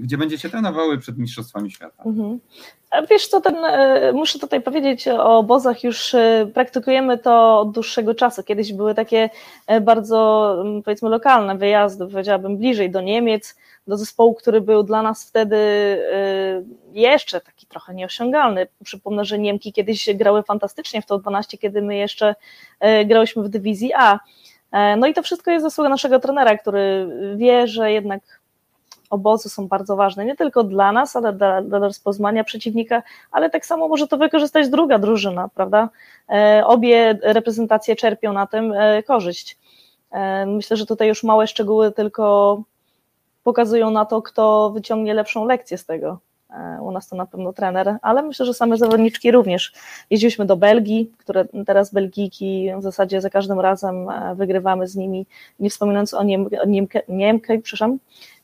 gdzie 0.00 0.18
będziecie 0.18 0.50
trenowały 0.50 0.98
przed 0.98 1.18
Mistrzostwami 1.18 1.70
Świata. 1.70 2.02
Mhm. 2.06 2.38
Wiesz 3.10 3.28
co, 3.28 3.40
ten, 3.40 3.56
e, 3.64 4.12
muszę 4.12 4.38
tutaj 4.38 4.60
powiedzieć 4.60 5.08
o 5.08 5.38
obozach, 5.38 5.84
już 5.84 6.14
e, 6.14 6.50
praktykujemy 6.54 7.18
to 7.18 7.60
od 7.60 7.72
dłuższego 7.72 8.14
czasu. 8.14 8.42
Kiedyś 8.42 8.72
były 8.72 8.94
takie 8.94 9.30
e, 9.66 9.80
bardzo, 9.80 10.56
powiedzmy, 10.84 11.08
lokalne 11.08 11.58
wyjazdy, 11.58 12.06
powiedziałabym 12.06 12.56
bliżej 12.56 12.90
do 12.90 13.00
Niemiec, 13.00 13.56
do 13.86 13.96
zespołu, 13.96 14.34
który 14.34 14.60
był 14.60 14.82
dla 14.82 15.02
nas 15.02 15.28
wtedy 15.28 15.56
jeszcze 16.92 17.40
taki 17.40 17.66
trochę 17.66 17.94
nieosiągalny. 17.94 18.66
Przypomnę, 18.84 19.24
że 19.24 19.38
Niemki 19.38 19.72
kiedyś 19.72 20.14
grały 20.14 20.42
fantastycznie 20.42 21.02
w 21.02 21.06
to 21.06 21.18
12, 21.18 21.58
kiedy 21.58 21.82
my 21.82 21.96
jeszcze 21.96 22.34
grałyśmy 23.06 23.42
w 23.42 23.48
dywizji 23.48 23.92
A. 23.94 24.18
No 24.96 25.06
i 25.06 25.14
to 25.14 25.22
wszystko 25.22 25.50
jest 25.50 25.62
zasługa 25.62 25.88
naszego 25.88 26.20
trenera, 26.20 26.58
który 26.58 27.08
wie, 27.36 27.68
że 27.68 27.92
jednak 27.92 28.39
obozy 29.10 29.48
są 29.48 29.68
bardzo 29.68 29.96
ważne, 29.96 30.24
nie 30.24 30.36
tylko 30.36 30.64
dla 30.64 30.92
nas, 30.92 31.16
ale 31.16 31.32
dla, 31.32 31.62
dla 31.62 31.78
rozpoznania 31.78 32.44
przeciwnika, 32.44 33.02
ale 33.30 33.50
tak 33.50 33.66
samo 33.66 33.88
może 33.88 34.08
to 34.08 34.18
wykorzystać 34.18 34.68
druga 34.68 34.98
drużyna, 34.98 35.48
prawda? 35.54 35.88
E, 36.28 36.62
obie 36.66 37.18
reprezentacje 37.22 37.96
czerpią 37.96 38.32
na 38.32 38.46
tym 38.46 38.72
e, 38.72 39.02
korzyść. 39.02 39.58
E, 40.12 40.46
myślę, 40.46 40.76
że 40.76 40.86
tutaj 40.86 41.08
już 41.08 41.22
małe 41.22 41.46
szczegóły 41.46 41.92
tylko 41.92 42.62
pokazują 43.44 43.90
na 43.90 44.04
to, 44.04 44.22
kto 44.22 44.70
wyciągnie 44.70 45.14
lepszą 45.14 45.44
lekcję 45.44 45.78
z 45.78 45.86
tego. 45.86 46.18
U 46.82 46.90
nas 46.90 47.08
to 47.08 47.16
na 47.16 47.26
pewno 47.26 47.52
trener, 47.52 47.96
ale 48.02 48.22
myślę, 48.22 48.46
że 48.46 48.54
same 48.54 48.76
zawodniczki 48.76 49.30
również. 49.32 49.72
Jeździliśmy 50.10 50.46
do 50.46 50.56
Belgii, 50.56 51.12
które 51.18 51.44
teraz 51.66 51.92
Belgijki 51.92 52.70
w 52.78 52.82
zasadzie 52.82 53.20
za 53.20 53.30
każdym 53.30 53.60
razem 53.60 54.08
wygrywamy 54.34 54.86
z 54.86 54.96
nimi, 54.96 55.26
nie 55.60 55.70
wspominając 55.70 56.14
o, 56.14 56.22
Niem, 56.22 56.48
o 56.62 56.66
Niemkę, 56.66 57.02
Niemkę, 57.08 57.58
przepraszam, 57.58 57.98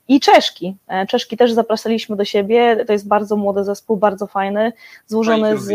i 0.08 0.20
Czeszki. 0.20 0.76
E, 0.88 1.06
Czeszki 1.06 1.36
też 1.36 1.52
zapraszaliśmy 1.52 2.16
do 2.16 2.25
siebie. 2.25 2.84
To 2.86 2.92
jest 2.92 3.08
bardzo 3.08 3.36
młody 3.36 3.64
zespół, 3.64 3.96
bardzo 3.96 4.26
fajny, 4.26 4.72
złożony 5.06 5.58
z. 5.58 5.70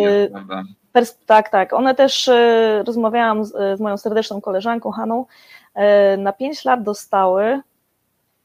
Pers- 0.94 1.16
tak, 1.26 1.50
tak. 1.50 1.74
One 1.74 1.96
też 1.96 2.28
e, 2.28 2.84
rozmawiałam 2.88 3.46
z, 3.46 3.78
z 3.78 3.80
moją 3.80 3.98
serdeczną 3.98 4.42
koleżanką 4.42 4.92
Haną. 4.92 5.26
E, 5.74 6.18
na 6.18 6.34
5 6.34 6.66
lat 6.66 6.84
dostały 6.84 7.62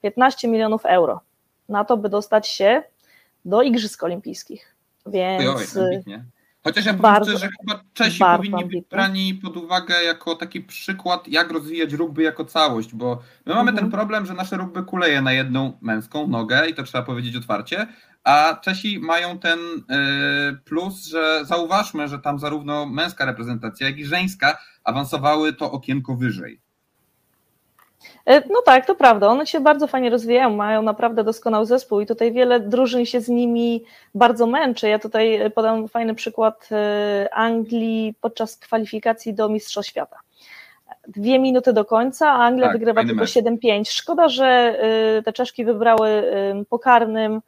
15 0.02 0.48
milionów 0.48 0.86
euro 0.86 1.20
na 1.68 1.84
to, 1.84 1.96
by 1.96 2.08
dostać 2.08 2.48
się 2.48 2.82
do 3.44 3.62
Igrzysk 3.62 4.02
Olimpijskich. 4.02 4.74
Więc. 5.06 5.76
Oj, 5.76 6.02
Chociaż 6.66 6.86
ja 6.86 6.92
bardzo, 6.92 7.32
powiem, 7.32 7.38
że 7.38 7.48
chyba 7.60 7.84
Czesi 7.94 8.18
powinni 8.18 8.64
być 8.64 8.84
brani 8.90 9.34
pod 9.34 9.56
uwagę 9.56 10.02
jako 10.04 10.34
taki 10.34 10.60
przykład, 10.60 11.28
jak 11.28 11.50
rozwijać 11.50 11.92
rugby 11.92 12.22
jako 12.22 12.44
całość, 12.44 12.94
bo 12.94 13.22
my 13.46 13.54
mamy 13.54 13.70
mhm. 13.70 13.76
ten 13.76 13.90
problem, 13.90 14.26
że 14.26 14.34
nasze 14.34 14.56
rugby 14.56 14.82
kuleje 14.82 15.22
na 15.22 15.32
jedną 15.32 15.78
męską 15.80 16.28
nogę 16.28 16.68
i 16.68 16.74
to 16.74 16.82
trzeba 16.82 17.04
powiedzieć 17.04 17.36
otwarcie, 17.36 17.86
a 18.24 18.58
Czesi 18.62 18.98
mają 18.98 19.38
ten 19.38 19.58
y, 19.58 19.84
plus, 20.64 21.06
że 21.06 21.44
zauważmy, 21.44 22.08
że 22.08 22.18
tam 22.18 22.38
zarówno 22.38 22.86
męska 22.86 23.24
reprezentacja, 23.24 23.86
jak 23.86 23.98
i 23.98 24.04
żeńska 24.04 24.58
awansowały 24.84 25.52
to 25.52 25.72
okienko 25.72 26.16
wyżej. 26.16 26.65
E, 28.26 28.42
no 28.48 28.62
tak, 28.64 28.86
to 28.86 28.94
prawda. 28.94 29.28
One 29.28 29.46
się 29.46 29.60
bardzo 29.60 29.86
fajnie 29.86 30.10
rozwijają, 30.10 30.56
mają 30.56 30.82
naprawdę 30.82 31.24
doskonały 31.24 31.66
zespół 31.66 32.00
i 32.00 32.06
tutaj 32.06 32.32
wiele 32.32 32.60
drużyn 32.60 33.06
się 33.06 33.20
z 33.20 33.28
nimi 33.28 33.84
bardzo 34.14 34.46
męczy. 34.46 34.88
Ja 34.88 34.98
tutaj 34.98 35.50
podam 35.54 35.88
fajny 35.88 36.14
przykład 36.14 36.68
e, 36.72 37.28
Anglii 37.34 38.14
podczas 38.20 38.56
kwalifikacji 38.56 39.34
do 39.34 39.48
Mistrzostw 39.48 39.90
Świata. 39.90 40.16
Dwie 41.08 41.38
minuty 41.38 41.72
do 41.72 41.84
końca, 41.84 42.30
a 42.30 42.44
Anglia 42.44 42.66
tak, 42.66 42.72
wygrywa 42.72 43.04
tylko 43.04 43.24
7-5. 43.24 43.90
Szkoda, 43.90 44.28
że 44.28 44.46
e, 44.46 45.22
te 45.22 45.32
Czeszki 45.32 45.64
wybrały 45.64 46.08
pokarnym 46.68 47.40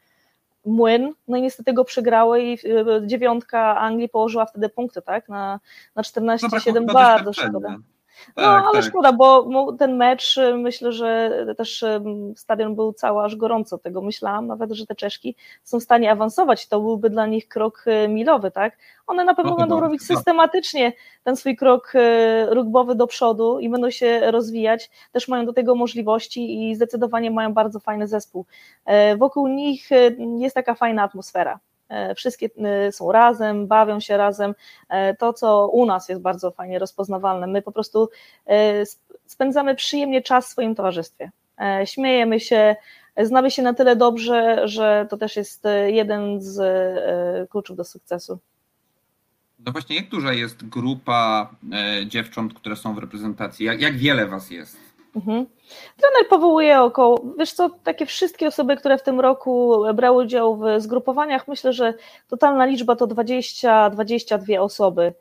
młyn, 0.66 1.12
no 1.28 1.36
i 1.36 1.42
niestety 1.42 1.72
go 1.72 1.84
przegrały 1.84 2.42
i 2.42 2.58
dziewiątka 3.06 3.78
Anglii 3.78 4.08
położyła 4.08 4.46
wtedy 4.46 4.68
punkty, 4.68 5.02
tak, 5.02 5.28
na, 5.28 5.60
na 5.94 6.02
14-7, 6.02 6.74
no 6.74 6.92
bardzo 6.92 7.32
szkoda. 7.32 7.76
No, 8.36 8.42
tak, 8.42 8.64
ale 8.64 8.72
tak. 8.72 8.84
szkoda, 8.84 9.12
bo 9.12 9.48
ten 9.78 9.96
mecz, 9.96 10.36
y, 10.36 10.54
myślę, 10.54 10.92
że 10.92 11.30
też 11.56 11.82
y, 11.82 12.00
stadion 12.36 12.74
był 12.74 12.92
cały 12.92 13.24
aż 13.24 13.36
gorąco 13.36 13.78
tego 13.78 14.02
myślałam, 14.02 14.46
nawet, 14.46 14.72
że 14.72 14.86
te 14.86 14.94
Czeszki 14.94 15.36
są 15.62 15.80
w 15.80 15.82
stanie 15.82 16.10
awansować, 16.10 16.68
to 16.68 16.80
byłby 16.80 17.10
dla 17.10 17.26
nich 17.26 17.48
krok 17.48 17.84
y, 17.86 18.08
milowy, 18.08 18.50
tak? 18.50 18.76
One 19.06 19.24
na 19.24 19.34
pewno 19.34 19.50
no, 19.50 19.56
będą 19.56 19.74
no, 19.74 19.80
robić 19.80 20.02
no. 20.10 20.16
systematycznie 20.16 20.92
ten 21.24 21.36
swój 21.36 21.56
krok 21.56 21.92
rugbowy 22.48 22.94
do 22.94 23.06
przodu 23.06 23.60
i 23.60 23.68
będą 23.68 23.90
się 23.90 24.30
rozwijać, 24.30 24.90
też 25.12 25.28
mają 25.28 25.46
do 25.46 25.52
tego 25.52 25.74
możliwości 25.74 26.70
i 26.70 26.74
zdecydowanie 26.74 27.30
mają 27.30 27.52
bardzo 27.52 27.80
fajny 27.80 28.08
zespół. 28.08 28.46
Wokół 29.18 29.48
nich 29.48 29.88
jest 30.38 30.54
taka 30.54 30.74
fajna 30.74 31.02
atmosfera. 31.02 31.58
E, 31.88 32.14
wszystkie 32.14 32.48
e, 32.58 32.92
są 32.92 33.12
razem, 33.12 33.66
bawią 33.66 34.00
się 34.00 34.16
razem. 34.16 34.54
E, 34.88 35.14
to, 35.14 35.32
co 35.32 35.68
u 35.68 35.86
nas 35.86 36.08
jest 36.08 36.20
bardzo 36.20 36.50
fajnie 36.50 36.78
rozpoznawalne, 36.78 37.46
my 37.46 37.62
po 37.62 37.72
prostu 37.72 38.10
spędzamy 39.26 39.74
przyjemnie 39.74 40.22
czas 40.22 40.46
w 40.46 40.48
swoim 40.48 40.74
towarzystwie. 40.74 41.30
Śmiejemy 41.84 42.40
się, 42.40 42.76
znamy 43.16 43.50
się 43.50 43.62
na 43.62 43.74
tyle 43.74 43.96
dobrze, 43.96 44.68
że 44.68 45.06
to 45.10 45.16
też 45.16 45.36
jest 45.36 45.64
jeden 45.86 46.40
z 46.40 46.60
kluczów 47.50 47.76
do 47.76 47.84
sukcesu. 47.84 48.38
No 49.58 49.72
właśnie, 49.72 49.96
jak 49.96 50.08
duża 50.08 50.32
jest 50.32 50.68
grupa 50.68 51.50
dziewcząt, 52.06 52.54
które 52.54 52.76
są 52.76 52.94
w 52.94 52.98
reprezentacji? 52.98 53.66
Jak, 53.66 53.80
jak 53.80 53.96
wiele 53.96 54.26
was 54.26 54.50
jest? 54.50 54.87
Mhm. 55.18 55.46
Trener 55.96 56.28
powołuje 56.30 56.80
około, 56.80 57.20
wiesz 57.38 57.52
co, 57.52 57.70
takie 57.70 58.06
wszystkie 58.06 58.46
osoby, 58.46 58.76
które 58.76 58.98
w 58.98 59.02
tym 59.02 59.20
roku 59.20 59.82
brały 59.94 60.24
udział 60.24 60.56
w 60.56 60.64
zgrupowaniach, 60.78 61.48
myślę, 61.48 61.72
że 61.72 61.94
totalna 62.28 62.64
liczba 62.66 62.96
to 62.96 63.06
20-22 63.06 64.60
osoby, 64.60 65.14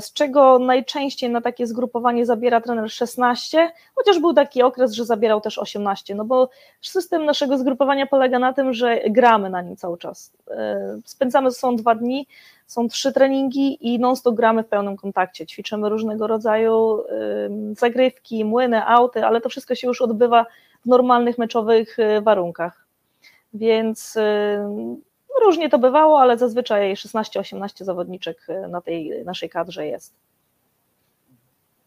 z 0.00 0.12
czego 0.12 0.58
najczęściej 0.58 1.30
na 1.30 1.40
takie 1.40 1.66
zgrupowanie 1.66 2.26
zabiera 2.26 2.60
trener 2.60 2.90
16, 2.90 3.72
chociaż 3.94 4.18
był 4.18 4.34
taki 4.34 4.62
okres, 4.62 4.92
że 4.92 5.04
zabierał 5.04 5.40
też 5.40 5.58
18, 5.58 6.14
no 6.14 6.24
bo 6.24 6.50
system 6.80 7.24
naszego 7.24 7.58
zgrupowania 7.58 8.06
polega 8.06 8.38
na 8.38 8.52
tym, 8.52 8.72
że 8.72 9.00
gramy 9.10 9.50
na 9.50 9.62
nim 9.62 9.76
cały 9.76 9.98
czas. 9.98 10.32
E, 10.50 10.98
spędzamy 11.04 11.50
sobą 11.50 11.76
dwa 11.76 11.94
dni, 11.94 12.26
są 12.66 12.88
trzy 12.88 13.12
treningi 13.12 13.94
i 13.94 13.98
non-stop 13.98 14.34
gramy 14.34 14.62
w 14.62 14.68
pełnym 14.68 14.96
kontakcie. 14.96 15.46
Ćwiczymy 15.46 15.88
różnego 15.88 16.26
rodzaju 16.26 17.02
zagrywki, 17.78 18.44
młyny, 18.44 18.86
auty, 18.86 19.24
ale 19.24 19.40
to 19.40 19.48
wszystko 19.48 19.74
się 19.74 19.88
już 19.88 20.02
odbywa 20.02 20.46
w 20.84 20.86
normalnych 20.86 21.38
meczowych 21.38 21.98
y, 21.98 22.20
warunkach. 22.20 22.86
Więc 23.54 24.18
różnie 25.44 25.70
to 25.70 25.78
bywało, 25.78 26.20
ale 26.20 26.38
zazwyczaj 26.38 26.94
16-18 26.94 27.84
zawodniczek 27.84 28.46
y, 28.48 28.68
na 28.68 28.80
tej 28.80 29.24
naszej 29.24 29.50
kadrze 29.50 29.86
jest. 29.86 30.14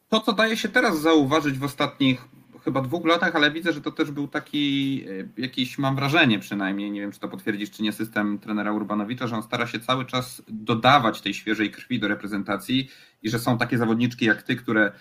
To, 0.09 0.19
co 0.19 0.33
daje 0.33 0.57
się 0.57 0.69
teraz 0.69 0.99
zauważyć 0.99 1.57
w 1.57 1.63
ostatnich 1.63 2.27
chyba 2.63 2.81
dwóch 2.81 3.05
latach, 3.05 3.35
ale 3.35 3.51
widzę, 3.51 3.73
że 3.73 3.81
to 3.81 3.91
też 3.91 4.11
był 4.11 4.27
taki 4.27 5.05
e, 5.37 5.41
jakiś, 5.41 5.77
mam 5.77 5.95
wrażenie 5.95 6.39
przynajmniej, 6.39 6.91
nie 6.91 7.01
wiem 7.01 7.11
czy 7.11 7.19
to 7.19 7.27
potwierdzisz 7.27 7.71
czy 7.71 7.83
nie, 7.83 7.91
system 7.91 8.39
trenera 8.39 8.71
Urbanowicza, 8.71 9.27
że 9.27 9.35
on 9.35 9.43
stara 9.43 9.67
się 9.67 9.79
cały 9.79 10.05
czas 10.05 10.41
dodawać 10.47 11.21
tej 11.21 11.33
świeżej 11.33 11.71
krwi 11.71 11.99
do 11.99 12.07
reprezentacji 12.07 12.89
i 13.21 13.29
że 13.29 13.39
są 13.39 13.57
takie 13.57 13.77
zawodniczki 13.77 14.25
jak 14.25 14.43
ty, 14.43 14.55
które 14.55 14.91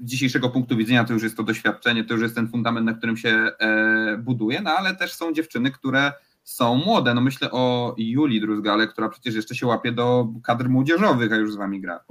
z 0.00 0.04
dzisiejszego 0.04 0.48
punktu 0.48 0.76
widzenia 0.76 1.04
to 1.04 1.12
już 1.12 1.22
jest 1.22 1.36
to 1.36 1.42
doświadczenie, 1.42 2.04
to 2.04 2.14
już 2.14 2.22
jest 2.22 2.34
ten 2.34 2.48
fundament, 2.48 2.86
na 2.86 2.94
którym 2.94 3.16
się 3.16 3.28
e, 3.28 4.18
buduje, 4.18 4.60
no 4.62 4.70
ale 4.70 4.96
też 4.96 5.12
są 5.12 5.32
dziewczyny, 5.32 5.70
które 5.70 6.12
są 6.48 6.74
młode. 6.74 7.14
No 7.14 7.20
myślę 7.20 7.50
o 7.50 7.94
Julii 7.98 8.40
Druzgale, 8.40 8.86
która 8.86 9.08
przecież 9.08 9.34
jeszcze 9.34 9.54
się 9.54 9.66
łapie 9.66 9.92
do 9.92 10.28
kadr 10.44 10.68
młodzieżowych, 10.68 11.32
a 11.32 11.36
już 11.36 11.52
z 11.52 11.56
wami 11.56 11.80
gra. 11.80 12.00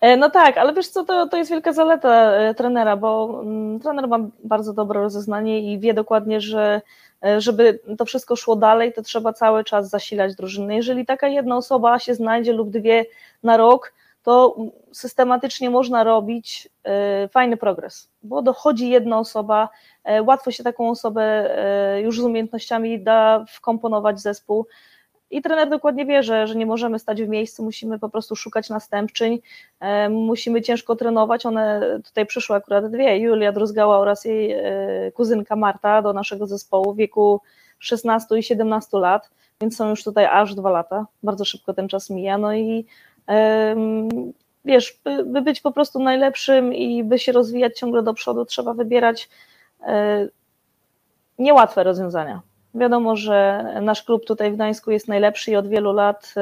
E, 0.00 0.16
no 0.16 0.30
tak, 0.30 0.58
ale 0.58 0.74
wiesz 0.74 0.88
co, 0.88 1.04
to, 1.04 1.28
to 1.28 1.36
jest 1.36 1.50
wielka 1.50 1.72
zaleta 1.72 2.32
e, 2.32 2.54
trenera, 2.54 2.96
bo 2.96 3.40
mm, 3.42 3.80
trener 3.80 4.08
ma 4.08 4.18
bardzo 4.44 4.72
dobre 4.72 5.00
rozeznanie 5.00 5.72
i 5.72 5.78
wie 5.78 5.94
dokładnie, 5.94 6.40
że 6.40 6.82
e, 7.24 7.40
żeby 7.40 7.80
to 7.98 8.04
wszystko 8.04 8.36
szło 8.36 8.56
dalej, 8.56 8.92
to 8.92 9.02
trzeba 9.02 9.32
cały 9.32 9.64
czas 9.64 9.88
zasilać 9.88 10.34
drużynę. 10.34 10.76
Jeżeli 10.76 11.06
taka 11.06 11.28
jedna 11.28 11.56
osoba 11.56 11.98
się 11.98 12.14
znajdzie 12.14 12.52
lub 12.52 12.70
dwie 12.70 13.06
na 13.42 13.56
rok, 13.56 13.92
to 14.24 14.56
systematycznie 14.92 15.70
można 15.70 16.04
robić 16.04 16.68
fajny 17.30 17.56
progres, 17.56 18.08
bo 18.22 18.42
dochodzi 18.42 18.88
jedna 18.88 19.18
osoba, 19.18 19.68
E, 20.04 20.22
łatwo 20.22 20.50
się 20.50 20.64
taką 20.64 20.90
osobę 20.90 21.22
e, 21.22 22.00
już 22.00 22.20
z 22.20 22.24
umiejętnościami 22.24 23.00
da 23.00 23.44
wkomponować 23.48 24.16
w 24.16 24.20
zespół. 24.20 24.66
I 25.30 25.42
trener 25.42 25.68
dokładnie 25.68 26.06
wie, 26.06 26.22
że, 26.22 26.46
że 26.46 26.54
nie 26.54 26.66
możemy 26.66 26.98
stać 26.98 27.22
w 27.22 27.28
miejscu, 27.28 27.64
musimy 27.64 27.98
po 27.98 28.08
prostu 28.08 28.36
szukać 28.36 28.70
następczyń, 28.70 29.38
e, 29.80 30.08
musimy 30.08 30.62
ciężko 30.62 30.96
trenować. 30.96 31.46
One 31.46 31.80
tutaj 32.04 32.26
przyszły 32.26 32.56
akurat 32.56 32.90
dwie, 32.90 33.18
Julia 33.18 33.52
Druzgała 33.52 33.98
oraz 33.98 34.24
jej 34.24 34.56
kuzynka 35.12 35.56
Marta 35.56 36.02
do 36.02 36.12
naszego 36.12 36.46
zespołu 36.46 36.92
w 36.92 36.96
wieku 36.96 37.40
16 37.78 38.38
i 38.38 38.42
17 38.42 38.98
lat, 38.98 39.30
więc 39.60 39.76
są 39.76 39.90
już 39.90 40.04
tutaj 40.04 40.26
aż 40.26 40.54
dwa 40.54 40.70
lata. 40.70 41.06
Bardzo 41.22 41.44
szybko 41.44 41.74
ten 41.74 41.88
czas 41.88 42.10
mija. 42.10 42.38
No 42.38 42.54
i 42.54 42.86
wiesz, 44.64 45.00
by, 45.04 45.24
by 45.24 45.42
być 45.42 45.60
po 45.60 45.72
prostu 45.72 45.98
najlepszym 45.98 46.74
i 46.74 47.04
by 47.04 47.18
się 47.18 47.32
rozwijać 47.32 47.78
ciągle 47.78 48.02
do 48.02 48.14
przodu, 48.14 48.44
trzeba 48.44 48.74
wybierać 48.74 49.28
E, 49.86 50.28
niełatwe 51.38 51.84
rozwiązania. 51.84 52.42
Wiadomo, 52.74 53.16
że 53.16 53.64
nasz 53.82 54.02
klub 54.02 54.24
tutaj 54.24 54.52
w 54.52 54.54
Gdańsku 54.54 54.90
jest 54.90 55.08
najlepszy 55.08 55.50
i 55.50 55.56
od 55.56 55.68
wielu 55.68 55.92
lat 55.92 56.34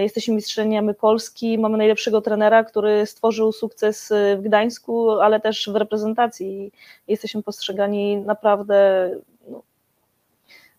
jesteśmy 0.00 0.34
mistrzeniami 0.34 0.94
Polski. 0.94 1.58
Mamy 1.58 1.78
najlepszego 1.78 2.20
trenera, 2.20 2.64
który 2.64 3.06
stworzył 3.06 3.52
sukces 3.52 4.12
w 4.36 4.40
Gdańsku, 4.42 5.10
ale 5.10 5.40
też 5.40 5.70
w 5.72 5.76
reprezentacji. 5.76 6.72
Jesteśmy 7.08 7.42
postrzegani 7.42 8.16
naprawdę 8.16 9.10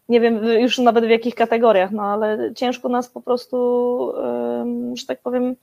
nie 0.10 0.22
wiem 0.22 0.46
już 0.46 0.78
nawet 0.78 1.06
w 1.06 1.10
jakich 1.10 1.36
kategoriach, 1.36 1.92
no 1.92 2.04
ale 2.04 2.54
ciężko 2.56 2.90
nas 2.90 3.08
po 3.10 3.22
prostu, 3.22 4.14
że 4.94 5.06
tak 5.06 5.22
powiem, 5.22 5.56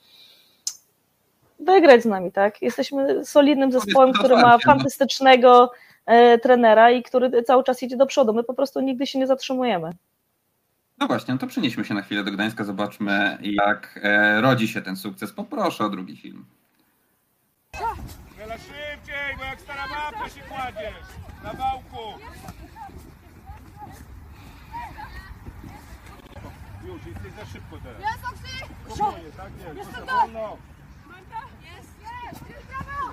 wygrać 1.61 2.03
z 2.03 2.07
nami, 2.07 2.33
tak? 2.33 2.63
Jesteśmy 2.63 3.25
solidnym 3.25 3.73
zespołem, 3.73 4.13
który 4.13 4.37
ma 4.37 4.59
fantastycznego 4.59 5.73
e, 6.07 6.39
trenera 6.39 6.91
i 6.91 7.03
który 7.03 7.43
cały 7.43 7.65
czas 7.65 7.83
idzie 7.83 7.97
do 7.97 8.07
przodu. 8.07 8.35
My 8.35 8.45
po 8.45 8.55
prostu 8.55 8.81
nigdy 8.81 9.07
się 9.07 9.19
nie 9.19 9.27
zatrzymujemy. 9.27 9.93
No 10.99 11.07
właśnie, 11.07 11.35
no 11.35 11.41
to 11.41 11.47
przenieśmy 11.47 11.85
się 11.85 11.95
na 11.95 12.03
chwilę 12.03 12.25
do 12.25 12.31
Gdańska, 12.31 12.65
zobaczmy 12.65 13.39
jak 13.41 14.01
e, 14.03 14.41
rodzi 14.41 14.69
się 14.69 14.83
ten 14.83 14.97
sukces. 14.97 15.33
Poproszę 15.33 15.85
o 15.85 15.91
drugi 15.91 16.17
film. 16.17 16.45
Wiele 18.39 18.55
szybciej, 18.59 19.37
bo 19.39 19.45
jak 19.45 19.61
stara 19.61 19.83
babka 19.89 20.29
się 20.29 20.41
kładziesz 20.41 20.95
na 21.45 21.53
wałku. 21.53 22.21
Już, 27.07 27.15
jesteś 27.15 27.33
za 27.33 27.47
szybko 27.53 27.77
teraz. 27.85 28.01
Jest, 28.01 28.25
Oksy! 28.25 28.75
Spokojnie, 28.95 29.31
tak 29.37 29.51
jest, 29.59 29.77
Jest 29.77 29.91
proszę, 29.91 30.07
to. 30.07 30.17
wolno. 30.17 30.57
Jest, 31.63 31.89
jest! 32.01 32.51
Jest 32.51 32.67
brawo! 32.67 33.13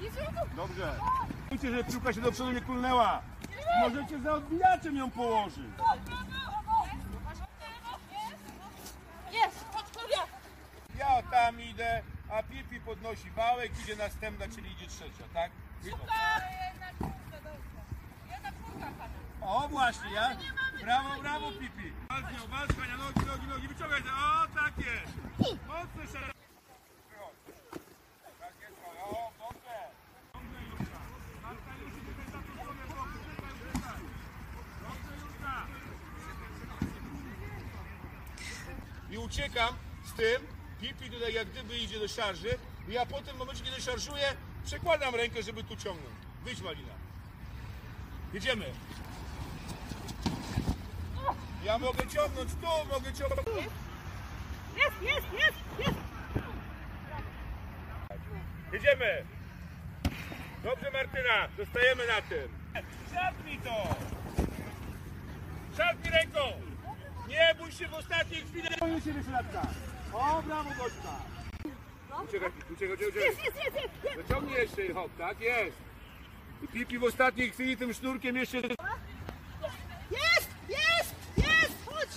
Jest 0.00 0.16
ruchu! 0.20 0.46
Dobrze. 0.56 0.98
Widzicie, 1.50 1.76
że 1.76 1.84
piłka 1.84 2.12
się 2.12 2.20
do 2.20 2.32
przodu 2.32 2.52
nie 2.52 2.60
kulnęła. 2.60 3.22
Możecie 3.80 4.20
za 4.20 4.32
odbijaczem 4.34 4.96
ją 4.96 5.10
położyć. 5.10 5.58
Jest! 9.32 9.64
Chodź! 9.74 9.86
Ja 10.98 11.22
tam 11.22 11.60
idę, 11.60 12.02
a 12.30 12.42
Pipi 12.42 12.80
podnosi 12.80 13.30
wałek, 13.30 13.72
idzie 13.82 13.96
następna, 13.96 14.46
czyli 14.54 14.72
idzie 14.72 14.86
trzecia, 14.86 15.24
tak? 15.34 15.50
O 19.40 19.68
właśnie, 19.68 20.12
ja. 20.12 20.36
Brawo, 20.82 21.20
brawo 21.22 21.52
Pipi. 21.52 21.92
Walcz 22.08 22.32
nią, 22.32 22.46
walcz 22.50 22.76
Hania, 22.76 22.96
nogi, 22.96 23.26
nogi, 23.26 23.46
nogi, 23.46 23.68
wyciągaj 23.68 24.02
się. 24.02 24.08
O, 24.08 24.46
tak 24.54 24.78
jest. 24.78 25.12
Mocno 25.66 26.02
się. 26.12 26.26
Tak 28.40 28.52
Juka. 35.20 35.66
I 39.10 39.18
uciekam 39.18 39.74
z 40.04 40.12
tym, 40.12 40.46
Pipi 40.80 41.10
tutaj 41.10 41.34
jak 41.34 41.48
gdyby 41.48 41.78
idzie 41.78 42.00
do 42.00 42.08
szarży 42.08 42.58
i 42.88 42.92
ja 42.92 43.06
potem 43.06 43.36
w 43.36 43.38
momencie, 43.38 43.64
kiedy 43.64 43.80
szarżuję, 43.82 44.36
przekładam 44.64 45.14
rękę, 45.14 45.42
żeby 45.42 45.64
tu 45.64 45.76
ciągnąć. 45.76 46.16
Wyjdź 46.44 46.60
Malina. 46.60 46.92
Jedziemy. 48.32 48.66
Ja 51.66 51.78
mogę 51.78 52.06
ciągnąć 52.06 52.50
tu, 52.50 52.66
mogę 52.94 53.12
ciągnąć. 53.12 53.66
Jest, 54.76 55.02
jest, 55.02 55.26
jest, 55.32 55.58
jest! 55.78 55.98
Jedziemy. 58.72 59.24
Dobrze 60.64 60.90
Martyna, 60.90 61.48
zostajemy 61.58 62.06
na 62.06 62.22
tym. 62.22 62.48
Szarpnij 63.14 63.58
to. 63.58 63.94
Szarpnij 65.76 66.12
ręką. 66.12 66.40
Nie 67.28 67.54
bój 67.58 67.72
się 67.72 67.88
w 67.88 67.94
ostatniej 67.94 68.42
chwili. 68.42 68.68
Boję 68.80 69.00
się 69.00 69.12
wyśladka. 69.12 69.62
O, 70.12 70.42
brawo 70.42 70.70
Gośka. 70.70 71.20
Uciekaj, 72.24 72.50
uciekaj, 72.72 72.94
uciekaj. 72.94 73.22
Jest, 73.22 73.44
jest, 73.44 73.56
jest, 73.56 74.04
jest! 74.04 74.16
Wyciągnij 74.16 74.54
jeszcze 74.54 74.94
hop, 74.94 75.10
tak 75.18 75.40
jest. 75.40 75.76
I 76.62 76.68
Pipi 76.68 76.98
w 76.98 77.04
ostatniej 77.04 77.50
chwili 77.50 77.76
tym 77.76 77.94
sznurkiem 77.94 78.36
jeszcze... 78.36 78.56
Jest, 80.10 81.14
jest! 81.36 81.74
Chodź! 81.86 82.08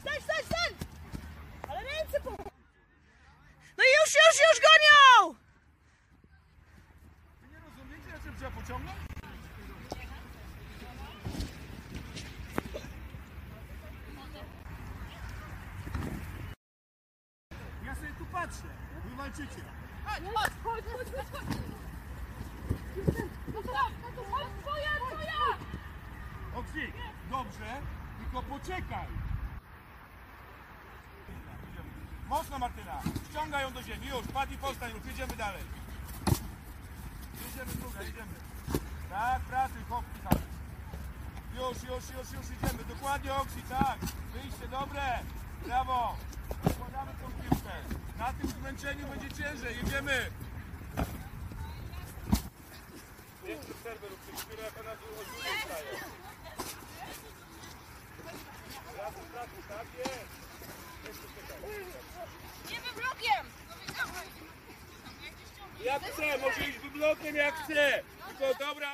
Stań, 0.00 0.20
stań, 0.22 0.44
stań! 0.46 0.74
Ale 1.68 1.80
ręce 1.80 2.20
po... 2.20 2.30
No 3.78 3.84
już, 4.04 4.14
już, 4.14 4.36
już 4.48 4.60
gonią! 4.60 5.34
Nie 7.50 7.58
rozumiecie, 7.58 8.08
na 8.12 8.18
czym 8.24 8.36
trzeba 8.36 8.50
pociągnąć? 8.50 8.96
Ja 17.84 17.94
sobie 17.94 18.12
tu 18.18 18.26
patrzę. 18.26 18.68
Wy 19.04 19.16
walczycie. 19.16 19.64
Chodź, 20.04 20.22
chodź, 20.34 20.52
chodź, 20.64 20.84
chodź, 21.14 21.26
chodź! 21.32 21.56
No 23.54 23.62
to, 23.62 23.72
no 24.02 24.08
to 24.16 24.24
chodź, 24.30 24.48
twoja, 24.60 24.90
twoja! 25.08 25.58
Oksik, 26.54 26.94
dobrze, 27.30 27.80
tylko 28.18 28.42
poczekaj. 28.42 29.23
Mocno 32.28 32.58
Martyna, 32.58 33.02
ściągaj 33.30 33.62
ją 33.62 33.72
do 33.72 33.82
ziemi, 33.82 34.06
już, 34.06 34.26
padnij, 34.26 34.58
postań, 34.58 34.92
już, 34.94 35.06
jedziemy 35.06 35.36
dalej. 35.36 35.62
Jedziemy, 37.46 37.72
druga, 37.80 38.02
jedziemy. 38.02 38.34
Tak, 39.10 39.40
pracuj, 39.40 39.82
hop, 39.88 40.04
Michał. 40.14 40.38
Już, 41.54 41.82
już, 41.82 42.04
już, 42.16 42.32
już 42.32 42.46
idziemy, 42.56 42.84
dokładnie 42.84 43.34
Oksi, 43.34 43.62
tak. 43.68 43.98
Wyjście, 44.32 44.68
dobre, 44.70 45.18
brawo. 45.66 46.16
Składamy 46.72 47.12
tą 47.20 47.26
piłkę. 47.42 47.74
Na 48.18 48.32
tym 48.32 48.50
zmęczeniu 48.50 49.08
będzie 49.08 49.28
ciężej, 49.28 49.76
jedziemy. 49.76 50.30
Jeszcze 53.44 53.74
przerwę 53.74 54.08
rób, 54.08 54.20
tych 54.26 54.34
chwilę, 54.34 54.62
jak 54.62 54.80
ona 54.80 54.90
tu 54.96 55.04
od 55.20 55.28
góry 55.28 55.48
staje. 55.64 56.14
Tak 59.68 59.86
jest. 59.98 60.43
Nie 62.70 62.80
wywrokiem! 62.80 63.46
Jak 65.84 66.02
chce, 66.02 66.22
może 66.38 66.68
iść 66.70 66.78
wyblokiem 66.78 67.36
jak 67.36 67.54
chce. 67.54 68.02
Tylko 68.28 68.64
dobra. 68.64 68.88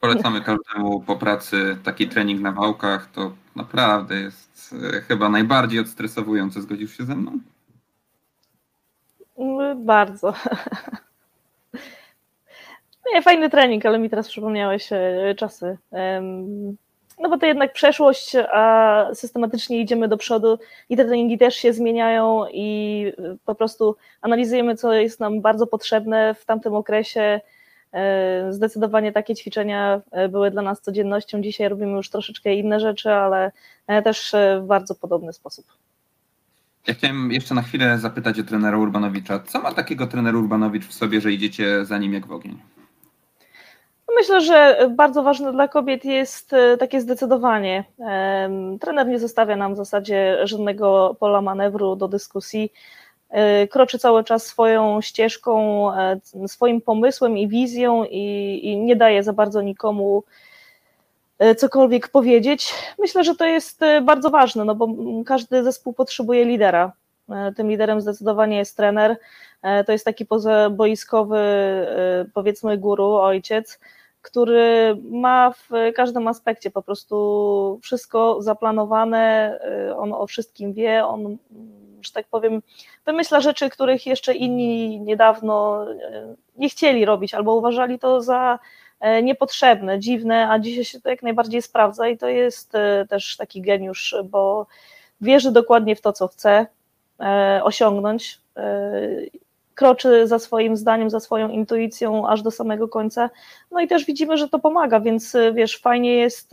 Polecamy 0.00 0.40
każdemu 0.40 1.00
po 1.00 1.16
pracy 1.16 1.78
taki 1.84 2.08
trening 2.08 2.40
na 2.40 2.52
wałkach. 2.52 3.10
To 3.12 3.34
naprawdę 3.56 4.14
jest 4.14 4.74
e, 4.94 5.00
chyba 5.00 5.28
najbardziej 5.28 5.80
odstresowujące. 5.80 6.62
Zgodzisz 6.62 6.96
się 6.96 7.04
ze 7.04 7.16
mną? 7.16 7.38
Mm, 9.38 9.86
Bardzo. 9.86 10.34
Nie, 13.14 13.22
fajny 13.22 13.50
trening, 13.50 13.86
ale 13.86 13.98
mi 13.98 14.10
teraz 14.10 14.28
przypomniałeś 14.28 14.92
e, 14.92 15.34
czasy. 15.38 15.78
No 17.18 17.28
bo 17.28 17.38
to 17.38 17.46
jednak 17.46 17.72
przeszłość, 17.72 18.36
a 18.52 19.06
systematycznie 19.14 19.80
idziemy 19.80 20.08
do 20.08 20.16
przodu 20.16 20.58
i 20.88 20.96
te 20.96 21.04
treningi 21.04 21.38
też 21.38 21.54
się 21.54 21.72
zmieniają 21.72 22.44
i 22.52 23.12
e, 23.18 23.36
po 23.44 23.54
prostu 23.54 23.96
analizujemy, 24.20 24.76
co 24.76 24.92
jest 24.92 25.20
nam 25.20 25.40
bardzo 25.40 25.66
potrzebne 25.66 26.34
w 26.34 26.44
tamtym 26.44 26.74
okresie. 26.74 27.40
E, 27.92 28.52
Zdecydowanie 28.52 29.12
takie 29.12 29.34
ćwiczenia 29.34 30.00
e, 30.10 30.28
były 30.28 30.50
dla 30.50 30.62
nas 30.62 30.80
codziennością. 30.80 31.42
Dzisiaj 31.42 31.68
robimy 31.68 31.92
już 31.92 32.10
troszeczkę 32.10 32.54
inne 32.54 32.80
rzeczy, 32.80 33.12
ale 33.12 33.52
e, 33.86 34.02
też 34.02 34.34
w 34.62 34.66
bardzo 34.66 34.94
podobny 34.94 35.32
sposób. 35.32 35.66
Ja 36.86 36.94
chciałem 36.94 37.32
jeszcze 37.32 37.54
na 37.54 37.62
chwilę 37.62 37.98
zapytać 37.98 38.40
o 38.40 38.42
trenera 38.42 38.78
Urbanowicza. 38.78 39.40
Co 39.40 39.60
ma 39.60 39.74
takiego 39.74 40.06
trener 40.06 40.36
Urbanowicz 40.36 40.86
w 40.86 40.92
sobie, 40.92 41.20
że 41.20 41.32
idziecie 41.32 41.84
za 41.84 41.98
nim 41.98 42.14
jak 42.14 42.26
w 42.26 42.32
ogień? 42.32 42.58
Myślę, 44.16 44.40
że 44.40 44.88
bardzo 44.90 45.22
ważne 45.22 45.52
dla 45.52 45.68
kobiet 45.68 46.04
jest 46.04 46.52
e, 46.52 46.76
takie 46.76 47.00
zdecydowanie. 47.00 47.84
Trener 48.80 49.06
nie 49.06 49.18
zostawia 49.18 49.56
nam 49.56 49.74
w 49.74 49.76
zasadzie 49.76 50.38
żadnego 50.44 51.16
pola 51.20 51.40
manewru 51.40 51.96
do 51.96 52.08
dyskusji. 52.08 52.72
E, 53.30 53.68
Kroczy 53.68 53.98
cały 53.98 54.24
czas 54.24 54.46
swoją 54.46 55.00
ścieżką, 55.00 55.92
e, 55.92 56.20
swoim 56.46 56.80
pomysłem 56.80 57.38
i 57.38 57.48
wizją 57.48 58.04
i, 58.04 58.60
i 58.62 58.76
nie 58.76 58.96
daje 58.96 59.22
za 59.22 59.32
bardzo 59.32 59.62
nikomu 59.62 60.22
cokolwiek 61.56 62.08
powiedzieć. 62.08 62.74
Myślę, 62.98 63.24
że 63.24 63.34
to 63.34 63.44
jest 63.44 63.80
bardzo 64.02 64.30
ważne, 64.30 64.64
no 64.64 64.74
bo 64.74 64.88
każdy 65.26 65.64
zespół 65.64 65.92
potrzebuje 65.92 66.44
lidera. 66.44 66.92
Tym 67.56 67.70
liderem 67.70 68.00
zdecydowanie 68.00 68.56
jest 68.56 68.76
trener. 68.76 69.16
To 69.86 69.92
jest 69.92 70.04
taki 70.04 70.26
pozaboiskowy, 70.26 71.38
powiedzmy, 72.34 72.78
guru, 72.78 73.12
ojciec, 73.12 73.80
który 74.26 74.96
ma 75.10 75.50
w 75.52 75.70
każdym 75.94 76.28
aspekcie 76.28 76.70
po 76.70 76.82
prostu 76.82 77.78
wszystko 77.82 78.42
zaplanowane, 78.42 79.58
e, 79.88 79.96
on 79.96 80.12
o 80.12 80.26
wszystkim 80.26 80.72
wie, 80.72 81.06
on, 81.06 81.36
że 82.02 82.12
tak 82.12 82.26
powiem, 82.26 82.62
wymyśla 83.04 83.40
rzeczy, 83.40 83.70
których 83.70 84.06
jeszcze 84.06 84.34
inni 84.34 85.00
niedawno 85.00 85.86
e, 85.92 86.34
nie 86.56 86.68
chcieli 86.68 87.04
robić 87.04 87.34
albo 87.34 87.54
uważali 87.54 87.98
to 87.98 88.20
za 88.20 88.58
e, 89.00 89.22
niepotrzebne, 89.22 89.98
dziwne, 89.98 90.50
a 90.50 90.58
dzisiaj 90.58 90.84
się 90.84 91.00
to 91.00 91.10
jak 91.10 91.22
najbardziej 91.22 91.62
sprawdza 91.62 92.08
i 92.08 92.18
to 92.18 92.28
jest 92.28 92.74
e, 92.74 93.06
też 93.08 93.36
taki 93.36 93.62
geniusz, 93.62 94.16
bo 94.24 94.66
wierzy 95.20 95.52
dokładnie 95.52 95.96
w 95.96 96.00
to, 96.00 96.12
co 96.12 96.28
chce 96.28 96.66
e, 97.20 97.60
osiągnąć, 97.64 98.40
kroczy 99.76 100.26
za 100.26 100.38
swoim 100.38 100.76
zdaniem, 100.76 101.10
za 101.10 101.20
swoją 101.20 101.48
intuicją 101.48 102.28
aż 102.28 102.42
do 102.42 102.50
samego 102.50 102.88
końca. 102.88 103.30
No 103.70 103.80
i 103.80 103.88
też 103.88 104.04
widzimy, 104.04 104.36
że 104.36 104.48
to 104.48 104.58
pomaga, 104.58 105.00
więc 105.00 105.36
wiesz, 105.54 105.80
fajnie 105.80 106.16
jest 106.16 106.50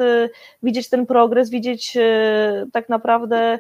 widzieć 0.64 0.90
ten 0.90 1.06
progres, 1.06 1.50
widzieć 1.50 1.98
tak 2.74 2.90
naprawdę 2.90 3.60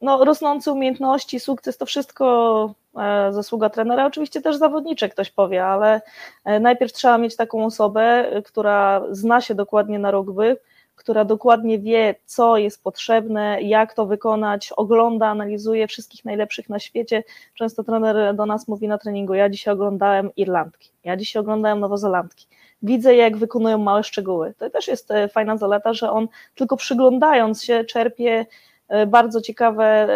no, 0.00 0.24
rosnące 0.24 0.72
umiejętności, 0.72 1.40
sukces, 1.40 1.78
to 1.78 1.86
wszystko 1.86 2.74
e, 2.96 3.32
zasługa 3.32 3.70
trenera. 3.70 4.06
Oczywiście 4.06 4.42
też 4.42 4.56
zawodniczek 4.56 5.12
ktoś 5.12 5.30
powie, 5.30 5.64
ale 5.64 6.00
e, 6.44 6.60
najpierw 6.60 6.92
trzeba 6.92 7.18
mieć 7.18 7.36
taką 7.36 7.64
osobę, 7.64 8.30
która 8.44 9.02
zna 9.10 9.40
się 9.40 9.54
dokładnie 9.54 9.98
na 9.98 10.10
rugby, 10.10 10.56
która 10.96 11.24
dokładnie 11.24 11.78
wie, 11.78 12.14
co 12.24 12.56
jest 12.56 12.82
potrzebne, 12.82 13.62
jak 13.62 13.94
to 13.94 14.06
wykonać, 14.06 14.72
ogląda, 14.72 15.26
analizuje 15.26 15.86
wszystkich 15.86 16.24
najlepszych 16.24 16.68
na 16.68 16.78
świecie. 16.78 17.24
Często 17.54 17.84
trener 17.84 18.36
do 18.36 18.46
nas 18.46 18.68
mówi 18.68 18.88
na 18.88 18.98
treningu: 18.98 19.34
Ja 19.34 19.48
dzisiaj 19.48 19.74
oglądałem 19.74 20.30
Irlandki, 20.36 20.90
ja 21.04 21.16
dzisiaj 21.16 21.40
oglądałem 21.40 21.80
Nowozelandki. 21.80 22.46
Widzę, 22.82 23.16
jak 23.16 23.36
wykonują 23.36 23.78
małe 23.78 24.04
szczegóły. 24.04 24.54
To 24.58 24.70
też 24.70 24.88
jest 24.88 25.10
e, 25.10 25.28
fajna 25.28 25.56
zaleta, 25.56 25.92
że 25.94 26.10
on 26.10 26.28
tylko 26.54 26.76
przyglądając 26.76 27.64
się 27.64 27.84
czerpie 27.84 28.46
E, 28.88 29.06
bardzo 29.06 29.40
ciekawe, 29.40 30.08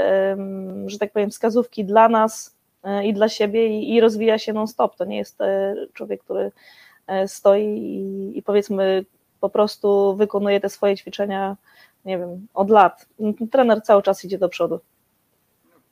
że 0.87 0.99
tak 0.99 1.13
powiem, 1.13 1.31
wskazówki 1.31 1.85
dla 1.85 2.09
nas 2.09 2.57
e, 2.83 3.07
i 3.07 3.15
dla 3.15 3.29
siebie 3.29 3.81
i, 3.81 4.01
rozwija 4.01 4.39
się 4.39 4.53
non-stop. 4.53 4.97
To 4.97 5.05
nie 5.05 5.17
jest 5.17 5.39
człowiek, 5.93 6.25
który 6.25 6.53
stoi 7.27 8.33
i 8.35 8.43
powiedzmy 8.43 9.05
po 9.41 9.51
prostu 9.51 10.17
wykonuje 10.17 10.61
te 10.61 10.69
swoje 10.69 10.97
ćwiczenia, 10.97 11.57
nie 12.05 12.19
wiem, 12.19 12.47
od 12.55 12.71
lat. 12.71 13.07
Trener 13.51 13.83
cały 13.83 14.03
czas 14.03 14.25
idzie 14.25 14.39
do 14.39 14.49
przodu. 14.49 14.81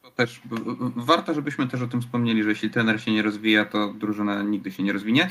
To 0.03 0.11
też 0.11 0.41
warto, 0.97 1.35
żebyśmy 1.35 1.69
też 1.69 1.83
o 1.83 1.87
tym 1.87 2.01
wspomnieli, 2.01 2.43
że 2.43 2.49
jeśli 2.49 2.71
trener 2.71 3.01
się 3.03 3.13
nie 3.13 3.23
rozwija, 3.23 3.65
to 3.65 3.93
drużyna 3.93 4.43
nigdy 4.43 4.73
się 4.73 4.83
nie 4.83 4.93
rozwinie. 4.93 5.29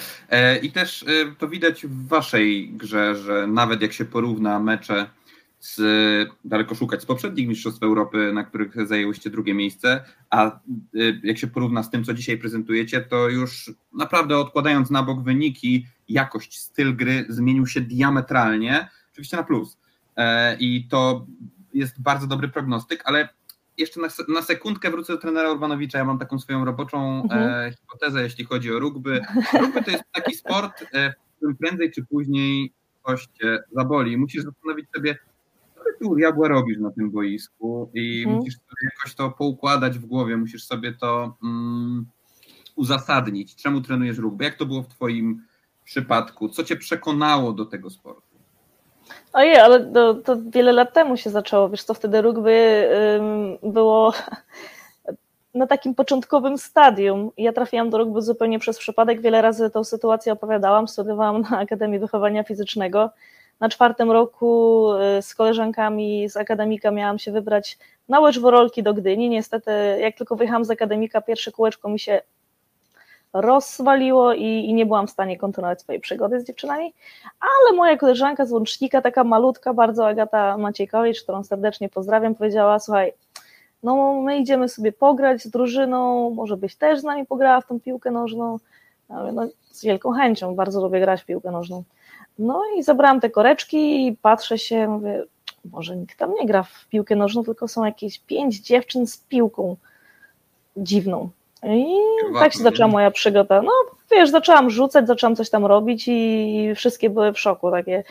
I 0.61 0.71
też 0.71 1.05
to 1.37 1.47
widać 1.47 1.87
w 1.87 2.07
waszej 2.07 2.69
grze, 2.69 3.15
że 3.15 3.47
nawet 3.47 3.81
jak 3.81 3.93
się 3.93 4.05
porówna 4.05 4.59
mecze 4.59 5.09
z 5.75 6.29
daleko 6.45 6.75
szukać 6.75 7.01
z 7.01 7.05
poprzednich 7.05 7.47
Mistrzostw 7.47 7.83
Europy, 7.83 8.31
na 8.33 8.43
których 8.43 8.87
zajęłyście 8.87 9.29
drugie 9.29 9.53
miejsce, 9.53 10.03
a 10.29 10.59
y, 10.95 11.21
jak 11.23 11.37
się 11.37 11.47
porówna 11.47 11.83
z 11.83 11.89
tym, 11.89 12.03
co 12.03 12.13
dzisiaj 12.13 12.37
prezentujecie, 12.37 13.01
to 13.01 13.29
już 13.29 13.71
naprawdę 13.93 14.37
odkładając 14.37 14.89
na 14.89 15.03
bok 15.03 15.23
wyniki, 15.23 15.85
jakość, 16.09 16.59
styl 16.59 16.95
gry 16.95 17.25
zmienił 17.29 17.67
się 17.67 17.81
diametralnie, 17.81 18.87
oczywiście 19.11 19.37
na 19.37 19.43
plus. 19.43 19.77
E, 20.17 20.57
I 20.59 20.87
to 20.89 21.25
jest 21.73 22.01
bardzo 22.01 22.27
dobry 22.27 22.47
prognostyk, 22.47 23.01
ale 23.05 23.29
jeszcze 23.77 24.01
na, 24.01 24.07
na 24.27 24.41
sekundkę 24.41 24.91
wrócę 24.91 25.13
do 25.13 25.19
trenera 25.19 25.51
Urbanowicza. 25.51 25.97
Ja 25.97 26.05
mam 26.05 26.19
taką 26.19 26.39
swoją 26.39 26.65
roboczą 26.65 27.21
mhm. 27.23 27.49
e, 27.49 27.71
hipotezę, 27.71 28.23
jeśli 28.23 28.45
chodzi 28.45 28.73
o 28.73 28.79
rugby. 28.79 29.21
Rugby 29.61 29.83
to 29.83 29.91
jest 29.91 30.03
taki 30.11 30.35
sport, 30.35 30.83
e, 30.93 31.13
w 31.33 31.37
którym 31.37 31.57
prędzej 31.57 31.91
czy 31.91 32.05
później 32.05 32.73
coś 33.07 33.27
cię 33.27 33.59
zaboli. 33.71 34.17
Musisz 34.17 34.43
zastanowić 34.43 34.85
sobie, 34.95 35.17
ty 35.99 36.05
u 36.05 36.15
diabła 36.15 36.47
robisz 36.47 36.79
na 36.79 36.91
tym 36.91 37.11
boisku 37.11 37.89
i 37.93 38.23
hmm. 38.23 38.37
musisz 38.37 38.55
sobie 38.55 38.91
jakoś 38.95 39.15
to 39.15 39.31
poukładać 39.31 39.99
w 39.99 40.05
głowie, 40.05 40.37
musisz 40.37 40.63
sobie 40.63 40.93
to 40.93 41.37
mm, 41.43 42.05
uzasadnić. 42.75 43.55
Czemu 43.55 43.81
trenujesz 43.81 44.17
rugby? 44.17 44.43
Jak 44.43 44.55
to 44.55 44.65
było 44.65 44.83
w 44.83 44.87
twoim 44.87 45.41
przypadku? 45.83 46.49
Co 46.49 46.63
cię 46.63 46.75
przekonało 46.75 47.53
do 47.53 47.65
tego 47.65 47.89
sportu? 47.89 48.37
Ojej, 49.33 49.55
ale 49.55 49.85
to, 49.85 50.13
to 50.13 50.37
wiele 50.49 50.71
lat 50.71 50.93
temu 50.93 51.17
się 51.17 51.29
zaczęło. 51.29 51.69
Wiesz 51.69 51.83
co, 51.83 51.93
wtedy 51.93 52.21
rugby 52.21 52.87
było 53.63 54.13
na 55.53 55.67
takim 55.67 55.95
początkowym 55.95 56.57
stadium. 56.57 57.31
Ja 57.37 57.53
trafiłam 57.53 57.89
do 57.89 57.97
rugby 57.97 58.21
zupełnie 58.21 58.59
przez 58.59 58.77
przypadek. 58.77 59.21
Wiele 59.21 59.41
razy 59.41 59.69
tę 59.69 59.85
sytuację 59.85 60.33
opowiadałam. 60.33 60.87
Studiowałam 60.87 61.41
na 61.41 61.59
Akademii 61.59 61.99
Wychowania 61.99 62.43
Fizycznego 62.43 63.09
na 63.59 63.69
czwartym 63.69 64.11
roku 64.11 64.89
y, 65.17 65.21
z 65.21 65.35
koleżankami 65.35 66.29
z 66.29 66.37
akademika 66.37 66.91
miałam 66.91 67.19
się 67.19 67.31
wybrać 67.31 67.77
na 68.09 68.19
łecz 68.19 68.39
worolki 68.39 68.83
do 68.83 68.93
Gdyni. 68.93 69.29
Niestety, 69.29 69.71
jak 69.99 70.15
tylko 70.17 70.35
wyjechałam 70.35 70.65
z 70.65 70.69
akademika, 70.69 71.21
pierwsze 71.21 71.51
kółeczko 71.51 71.89
mi 71.89 71.99
się 71.99 72.21
rozwaliło 73.33 74.33
i, 74.33 74.43
i, 74.43 74.73
nie 74.73 74.85
byłam 74.85 75.07
w 75.07 75.11
stanie 75.11 75.37
kontynuować 75.37 75.81
swojej 75.81 76.01
przygody 76.01 76.39
z 76.39 76.43
dziewczynami, 76.43 76.93
ale 77.39 77.77
moja 77.77 77.97
koleżanka 77.97 78.45
z 78.45 78.51
Łącznika, 78.51 79.01
taka 79.01 79.23
malutka, 79.23 79.73
bardzo 79.73 80.07
Agata 80.07 80.57
Maciejkowicz, 80.57 81.23
którą 81.23 81.43
serdecznie 81.43 81.89
pozdrawiam, 81.89 82.35
powiedziała, 82.35 82.79
słuchaj, 82.79 83.13
no 83.83 84.21
my 84.21 84.37
idziemy 84.37 84.69
sobie 84.69 84.91
pograć 84.91 85.43
z 85.43 85.49
drużyną, 85.49 86.29
może 86.29 86.57
byś 86.57 86.75
też 86.75 86.99
z 86.99 87.03
nami 87.03 87.25
pograła 87.25 87.61
w 87.61 87.67
tą 87.67 87.79
piłkę 87.79 88.11
nożną. 88.11 88.57
No, 89.09 89.47
z 89.71 89.83
wielką 89.83 90.11
chęcią, 90.11 90.55
bardzo 90.55 90.81
lubię 90.81 90.99
grać 90.99 91.21
w 91.21 91.25
piłkę 91.25 91.51
nożną. 91.51 91.83
No 92.39 92.63
i 92.77 92.83
zabrałam 92.83 93.19
te 93.19 93.29
koreczki 93.29 94.07
i 94.07 94.17
patrzę 94.21 94.57
się, 94.57 94.87
mówię, 94.87 95.23
może 95.71 95.97
nikt 95.97 96.19
tam 96.19 96.33
nie 96.33 96.45
gra 96.45 96.63
w 96.63 96.87
piłkę 96.89 97.15
nożną, 97.15 97.43
tylko 97.43 97.67
są 97.67 97.85
jakieś 97.85 98.19
pięć 98.19 98.59
dziewczyn 98.59 99.07
z 99.07 99.17
piłką 99.17 99.75
dziwną. 100.77 101.29
I 101.63 101.85
tak 102.39 102.53
się 102.53 102.59
zaczęła 102.59 102.87
moja 102.87 103.11
przygoda. 103.11 103.61
No 103.61 103.71
wiesz, 104.11 104.29
zaczęłam 104.29 104.69
rzucać, 104.69 105.07
zaczęłam 105.07 105.35
coś 105.35 105.49
tam 105.49 105.65
robić 105.65 106.07
i 106.07 106.71
wszystkie 106.75 107.09
były 107.09 107.33
w 107.33 107.39
szoku, 107.39 107.71
takie 107.71 108.03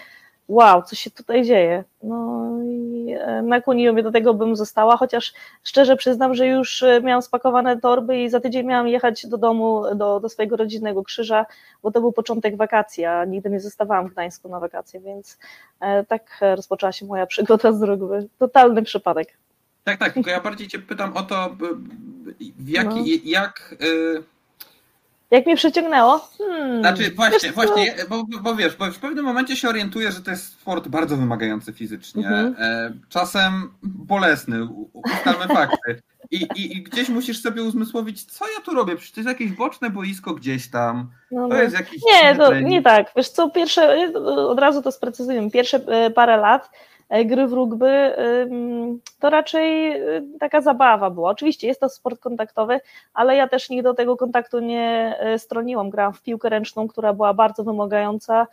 wow, 0.48 0.82
co 0.82 0.96
się 0.96 1.10
tutaj 1.10 1.44
dzieje. 1.44 1.84
No 2.02 2.46
i 2.64 3.14
e, 3.18 3.42
nakłoniło 3.42 3.94
mnie 3.94 4.02
do 4.02 4.12
tego, 4.12 4.34
bym 4.34 4.56
została, 4.56 4.96
chociaż 4.96 5.32
szczerze 5.64 5.96
przyznam, 5.96 6.34
że 6.34 6.46
już 6.46 6.82
e, 6.82 7.00
miałam 7.00 7.22
spakowane 7.22 7.80
torby 7.80 8.22
i 8.22 8.30
za 8.30 8.40
tydzień 8.40 8.66
miałam 8.66 8.88
jechać 8.88 9.26
do 9.26 9.38
domu, 9.38 9.82
do, 9.94 10.20
do 10.20 10.28
swojego 10.28 10.56
rodzinnego 10.56 11.02
krzyża, 11.02 11.46
bo 11.82 11.90
to 11.90 12.00
był 12.00 12.12
początek 12.12 12.56
wakacji, 12.56 13.04
a 13.04 13.24
nigdy 13.24 13.50
nie 13.50 13.60
zostawałam 13.60 14.08
w 14.08 14.12
Gdańsku 14.12 14.48
na 14.48 14.60
wakacje, 14.60 15.00
więc 15.00 15.38
e, 15.80 16.04
tak 16.04 16.40
rozpoczęła 16.40 16.92
się 16.92 17.06
moja 17.06 17.26
przygoda 17.26 17.72
z 17.72 17.82
rugby. 17.82 18.28
Totalny 18.38 18.82
przypadek. 18.82 19.28
Tak, 19.84 19.98
tak, 19.98 20.12
tylko 20.12 20.30
ja 20.30 20.40
bardziej 20.40 20.68
Cię 20.68 20.78
pytam 20.78 21.16
o 21.16 21.22
to, 21.22 21.56
w 22.58 22.68
jaki, 22.68 22.98
no. 22.98 23.20
jak... 23.24 23.74
Y 23.82 24.35
jak 25.30 25.46
mnie 25.46 25.56
przeciągnęło? 25.56 26.28
Hmm, 26.38 26.80
znaczy, 26.80 27.10
właśnie, 27.10 27.52
właśnie, 27.52 27.94
bo, 28.08 28.24
bo 28.42 28.56
wiesz, 28.56 28.76
bo 28.76 28.90
w 28.90 28.98
pewnym 28.98 29.24
momencie 29.24 29.56
się 29.56 29.68
orientuję, 29.68 30.12
że 30.12 30.20
to 30.20 30.30
jest 30.30 30.52
sport 30.52 30.88
bardzo 30.88 31.16
wymagający 31.16 31.72
fizycznie, 31.72 32.26
mhm. 32.28 32.56
e, 32.58 32.92
czasem 33.08 33.70
bolesny, 33.82 34.68
ustalmy 34.92 35.54
fakty. 35.54 36.02
I, 36.30 36.36
i, 36.56 36.76
I, 36.76 36.82
gdzieś 36.82 37.08
musisz 37.08 37.42
sobie 37.42 37.62
uzmysłowić, 37.62 38.24
co 38.24 38.44
ja 38.48 38.60
tu 38.64 38.74
robię, 38.74 38.96
przecież 38.96 39.12
to 39.12 39.20
jest 39.20 39.28
jakieś 39.28 39.52
boczne 39.52 39.90
boisko 39.90 40.34
gdzieś 40.34 40.70
tam, 40.70 41.10
no, 41.30 41.48
to 41.48 41.54
no. 41.54 41.62
jest 41.62 41.74
jakiś... 41.74 42.02
Nie, 42.12 42.36
to 42.36 42.60
nie 42.60 42.82
tak, 42.82 43.12
wiesz 43.16 43.28
co, 43.28 43.50
pierwsze, 43.50 44.12
od 44.48 44.58
razu 44.58 44.82
to 44.82 44.92
sprecyzujemy, 44.92 45.50
pierwsze 45.50 45.80
e, 45.86 46.10
parę 46.10 46.36
lat 46.36 46.70
gry 47.10 47.46
w 47.46 47.52
rugby, 47.52 48.12
to 49.20 49.30
raczej 49.30 49.92
y, 50.16 50.22
taka 50.40 50.60
zabawa 50.60 51.10
była. 51.10 51.30
Oczywiście 51.30 51.66
jest 51.66 51.80
to 51.80 51.88
sport 51.88 52.20
kontaktowy, 52.20 52.80
ale 53.14 53.36
ja 53.36 53.48
też 53.48 53.70
nigdy 53.70 53.82
do 53.82 53.94
tego 53.94 54.16
kontaktu 54.16 54.60
nie 54.60 55.16
e, 55.20 55.38
stroniłam. 55.38 55.90
Grałam 55.90 56.12
w 56.12 56.22
piłkę 56.22 56.48
ręczną, 56.48 56.88
która 56.88 57.12
była 57.12 57.34
bardzo 57.34 57.64
wymagająca. 57.64 58.46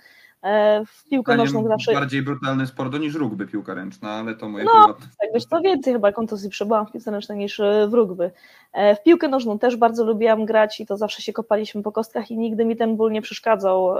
E, 0.43 0.85
w 0.85 1.09
piłkę 1.09 1.35
nożną 1.35 1.67
zawsze. 1.67 1.93
Bardziej 1.93 2.21
brutalny 2.21 2.67
sport 2.67 2.99
niż 2.99 3.15
rugby 3.15 3.47
piłka 3.47 3.73
ręczna, 3.73 4.11
ale 4.11 4.35
to 4.35 4.49
moje. 4.49 4.65
No, 4.65 4.87
tak 4.93 5.29
wiesz, 5.33 5.45
to 5.45 5.61
więcej 5.61 5.93
chyba 5.93 6.11
kontuzji 6.11 6.49
przebyłam 6.49 6.87
w 6.87 6.91
piłce 6.91 7.11
ręcznej 7.11 7.37
niż 7.37 7.61
w 7.87 7.93
rugby. 7.93 8.31
W 8.73 9.03
piłkę 9.03 9.27
nożną 9.27 9.59
też 9.59 9.75
bardzo 9.75 10.03
lubiłam 10.03 10.45
grać 10.45 10.79
i 10.79 10.85
to 10.85 10.97
zawsze 10.97 11.21
się 11.21 11.33
kopaliśmy 11.33 11.83
po 11.83 11.91
kostkach 11.91 12.31
i 12.31 12.37
nigdy 12.37 12.65
mi 12.65 12.75
ten 12.75 12.95
ból 12.95 13.11
nie 13.11 13.21
przeszkadzał 13.21 13.95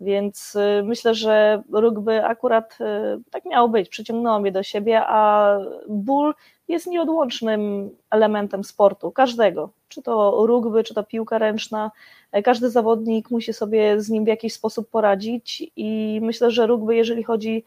więc 0.00 0.54
y, 0.54 0.82
myślę, 0.82 1.14
że 1.14 1.62
rugby 1.72 2.24
akurat 2.24 2.78
y, 2.80 2.84
tak 3.30 3.44
miało 3.44 3.68
być, 3.68 3.88
przyciągnęło 3.88 4.40
mnie 4.40 4.52
do 4.52 4.62
siebie, 4.62 5.02
a 5.06 5.58
ból 5.88 6.34
jest 6.68 6.86
nieodłącznym 6.86 7.90
elementem 8.10 8.64
sportu, 8.64 9.10
każdego. 9.10 9.70
Czy 9.88 10.02
to 10.02 10.46
rugby, 10.46 10.84
czy 10.84 10.94
to 10.94 11.04
piłka 11.04 11.38
ręczna, 11.38 11.90
e, 12.32 12.42
każdy 12.42 12.70
zawodnik 12.70 13.30
musi 13.30 13.52
sobie 13.52 14.00
z 14.00 14.10
nim 14.10 14.24
w 14.24 14.28
jakiś 14.28 14.52
sposób 14.54 14.90
poradzić 14.90 15.70
i 15.76 16.20
myślę, 16.22 16.50
że 16.50 16.66
rugby, 16.66 16.96
jeżeli 16.96 17.22
chodzi 17.22 17.64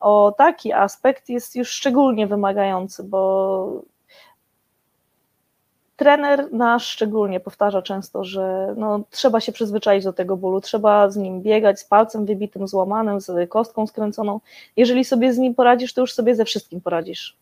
o 0.00 0.34
taki 0.38 0.72
aspekt, 0.72 1.28
jest 1.28 1.56
już 1.56 1.68
szczególnie 1.68 2.26
wymagający, 2.26 3.04
bo 3.04 3.82
trener 5.98 6.52
nasz 6.52 6.86
szczególnie 6.86 7.40
powtarza 7.40 7.82
często, 7.82 8.24
że 8.24 8.74
no, 8.76 9.00
trzeba 9.10 9.40
się 9.40 9.52
przyzwyczaić 9.52 10.04
do 10.04 10.12
tego 10.12 10.36
bólu, 10.36 10.60
trzeba 10.60 11.10
z 11.10 11.16
nim 11.16 11.42
biegać 11.42 11.80
z 11.80 11.84
palcem 11.84 12.26
wybitym, 12.26 12.68
złamanym, 12.68 13.20
z 13.20 13.50
kostką 13.50 13.86
skręconą. 13.86 14.40
Jeżeli 14.76 15.04
sobie 15.04 15.32
z 15.32 15.38
nim 15.38 15.54
poradzisz, 15.54 15.94
to 15.94 16.00
już 16.00 16.12
sobie 16.12 16.34
ze 16.34 16.44
wszystkim 16.44 16.80
poradzisz 16.80 17.36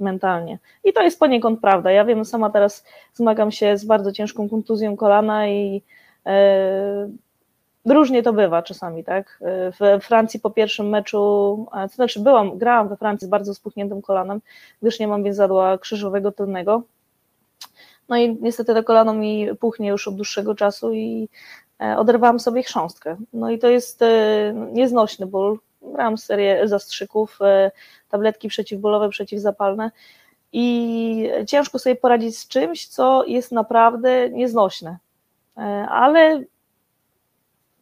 mentalnie. 0.00 0.58
I 0.84 0.92
to 0.92 1.02
jest 1.02 1.18
poniekąd 1.18 1.60
prawda. 1.60 1.90
Ja 1.90 2.04
wiem, 2.04 2.24
sama 2.24 2.50
teraz 2.50 2.84
zmagam 3.14 3.50
się 3.50 3.78
z 3.78 3.84
bardzo 3.84 4.12
ciężką 4.12 4.48
kontuzją 4.48 4.96
kolana 4.96 5.48
i 5.48 5.82
e, 6.26 7.08
różnie 7.86 8.22
to 8.22 8.32
bywa 8.32 8.62
czasami, 8.62 9.04
tak? 9.04 9.40
W 9.80 10.04
Francji 10.04 10.40
po 10.40 10.50
pierwszym 10.50 10.88
meczu, 10.88 11.18
to 11.72 11.88
znaczy 11.88 12.20
byłam, 12.20 12.58
grałam 12.58 12.88
we 12.88 12.96
Francji 12.96 13.26
z 13.26 13.30
bardzo 13.30 13.54
spuchniętym 13.54 14.02
kolanem, 14.02 14.40
gdyż 14.82 15.00
nie 15.00 15.08
mam 15.08 15.22
więzadła 15.22 15.78
krzyżowego 15.78 16.32
tylnego. 16.32 16.82
No 18.08 18.16
i 18.16 18.38
niestety 18.40 18.74
to 18.74 18.84
kolano 18.84 19.14
mi 19.14 19.48
puchnie 19.60 19.88
już 19.88 20.08
od 20.08 20.16
dłuższego 20.16 20.54
czasu 20.54 20.92
i 20.92 21.28
e, 21.80 21.96
oderwałam 21.98 22.40
sobie 22.40 22.62
chrząstkę. 22.62 23.16
No 23.32 23.50
i 23.50 23.58
to 23.58 23.68
jest 23.68 24.02
e, 24.02 24.08
nieznośny 24.72 25.26
ból. 25.26 25.58
Brałam 25.82 26.18
serię 26.18 26.68
zastrzyków, 26.68 27.38
e, 27.42 27.70
tabletki 28.08 28.48
przeciwbólowe, 28.48 29.08
przeciwzapalne 29.08 29.90
i 30.52 31.30
ciężko 31.46 31.78
sobie 31.78 31.96
poradzić 31.96 32.38
z 32.38 32.48
czymś, 32.48 32.86
co 32.86 33.24
jest 33.26 33.52
naprawdę 33.52 34.30
nieznośne. 34.30 34.98
Ale 35.88 36.44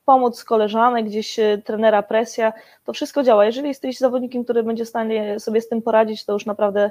pomoc 0.04 0.44
koleżanek, 0.44 1.06
gdzieś 1.06 1.36
trenera, 1.64 2.02
presja, 2.02 2.52
to 2.84 2.92
wszystko 2.92 3.22
działa. 3.22 3.46
Jeżeli 3.46 3.68
jesteś 3.68 3.98
zawodnikiem, 3.98 4.44
który 4.44 4.62
będzie 4.62 4.84
w 4.84 4.88
stanie 4.88 5.40
sobie 5.40 5.60
z 5.60 5.68
tym 5.68 5.82
poradzić, 5.82 6.24
to 6.24 6.32
już 6.32 6.46
naprawdę 6.46 6.90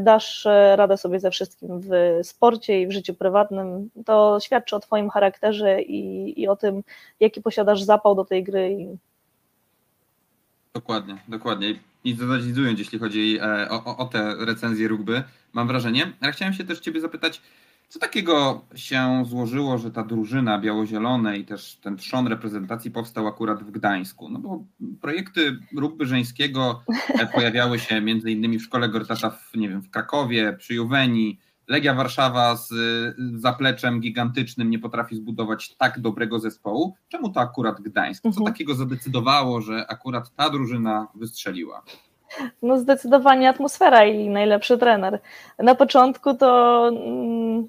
dasz 0.00 0.46
e, 0.46 0.76
radę 0.76 0.96
sobie 0.96 1.20
ze 1.20 1.30
wszystkim 1.30 1.80
w 1.80 1.90
sporcie 2.22 2.82
i 2.82 2.86
w 2.86 2.92
życiu 2.92 3.14
prywatnym, 3.14 3.90
to 4.04 4.38
świadczy 4.40 4.76
o 4.76 4.80
Twoim 4.80 5.10
charakterze 5.10 5.82
i, 5.82 6.40
i 6.42 6.48
o 6.48 6.56
tym, 6.56 6.82
jaki 7.20 7.42
posiadasz 7.42 7.82
zapał 7.82 8.14
do 8.14 8.24
tej 8.24 8.44
gry. 8.44 8.86
Dokładnie, 10.74 11.18
dokładnie. 11.28 11.74
I 12.04 12.14
dodać 12.14 12.42
jeśli 12.78 12.98
chodzi 12.98 13.38
e, 13.42 13.70
o, 13.70 13.84
o, 13.84 13.96
o 13.96 14.04
te 14.04 14.34
recenzje 14.38 14.88
rugby, 14.88 15.22
mam 15.52 15.68
wrażenie. 15.68 16.12
Ale 16.20 16.32
chciałem 16.32 16.54
się 16.54 16.64
też 16.64 16.80
Ciebie 16.80 17.00
zapytać, 17.00 17.40
co 17.88 17.98
takiego 17.98 18.64
się 18.74 19.24
złożyło, 19.26 19.78
że 19.78 19.90
ta 19.90 20.02
drużyna 20.02 20.58
biało-zielone 20.58 21.38
i 21.38 21.44
też 21.44 21.76
ten 21.76 21.96
trzon 21.96 22.26
reprezentacji 22.26 22.90
powstał 22.90 23.26
akurat 23.26 23.62
w 23.62 23.70
Gdańsku? 23.70 24.28
No 24.28 24.38
bo 24.38 24.64
projekty 25.00 25.58
rugby 25.76 26.06
żeńskiego 26.06 26.82
e, 27.08 27.26
pojawiały 27.26 27.78
się 27.78 28.00
między 28.00 28.30
innymi 28.30 28.58
w 28.58 28.62
szkole 28.62 28.88
Gortata 28.88 29.30
w, 29.30 29.54
nie 29.54 29.68
wiem, 29.68 29.82
w 29.82 29.90
Krakowie, 29.90 30.52
przy 30.58 30.74
Juweni. 30.74 31.38
Legia 31.68 31.94
Warszawa 31.94 32.56
z 32.56 32.72
zapleczem 33.34 34.00
gigantycznym 34.00 34.70
nie 34.70 34.78
potrafi 34.78 35.16
zbudować 35.16 35.76
tak 35.76 36.00
dobrego 36.00 36.38
zespołu. 36.38 36.94
Czemu 37.08 37.30
to 37.30 37.40
akurat 37.40 37.80
Gdańsk? 37.80 38.22
Co 38.22 38.28
mhm. 38.28 38.46
takiego 38.46 38.74
zadecydowało, 38.74 39.60
że 39.60 39.86
akurat 39.88 40.34
ta 40.34 40.50
drużyna 40.50 41.08
wystrzeliła? 41.14 41.82
No 42.62 42.78
zdecydowanie 42.78 43.48
atmosfera 43.48 44.04
i 44.04 44.28
najlepszy 44.28 44.78
trener. 44.78 45.18
Na 45.58 45.74
początku 45.74 46.34
to 46.34 46.88
mm, 46.88 47.68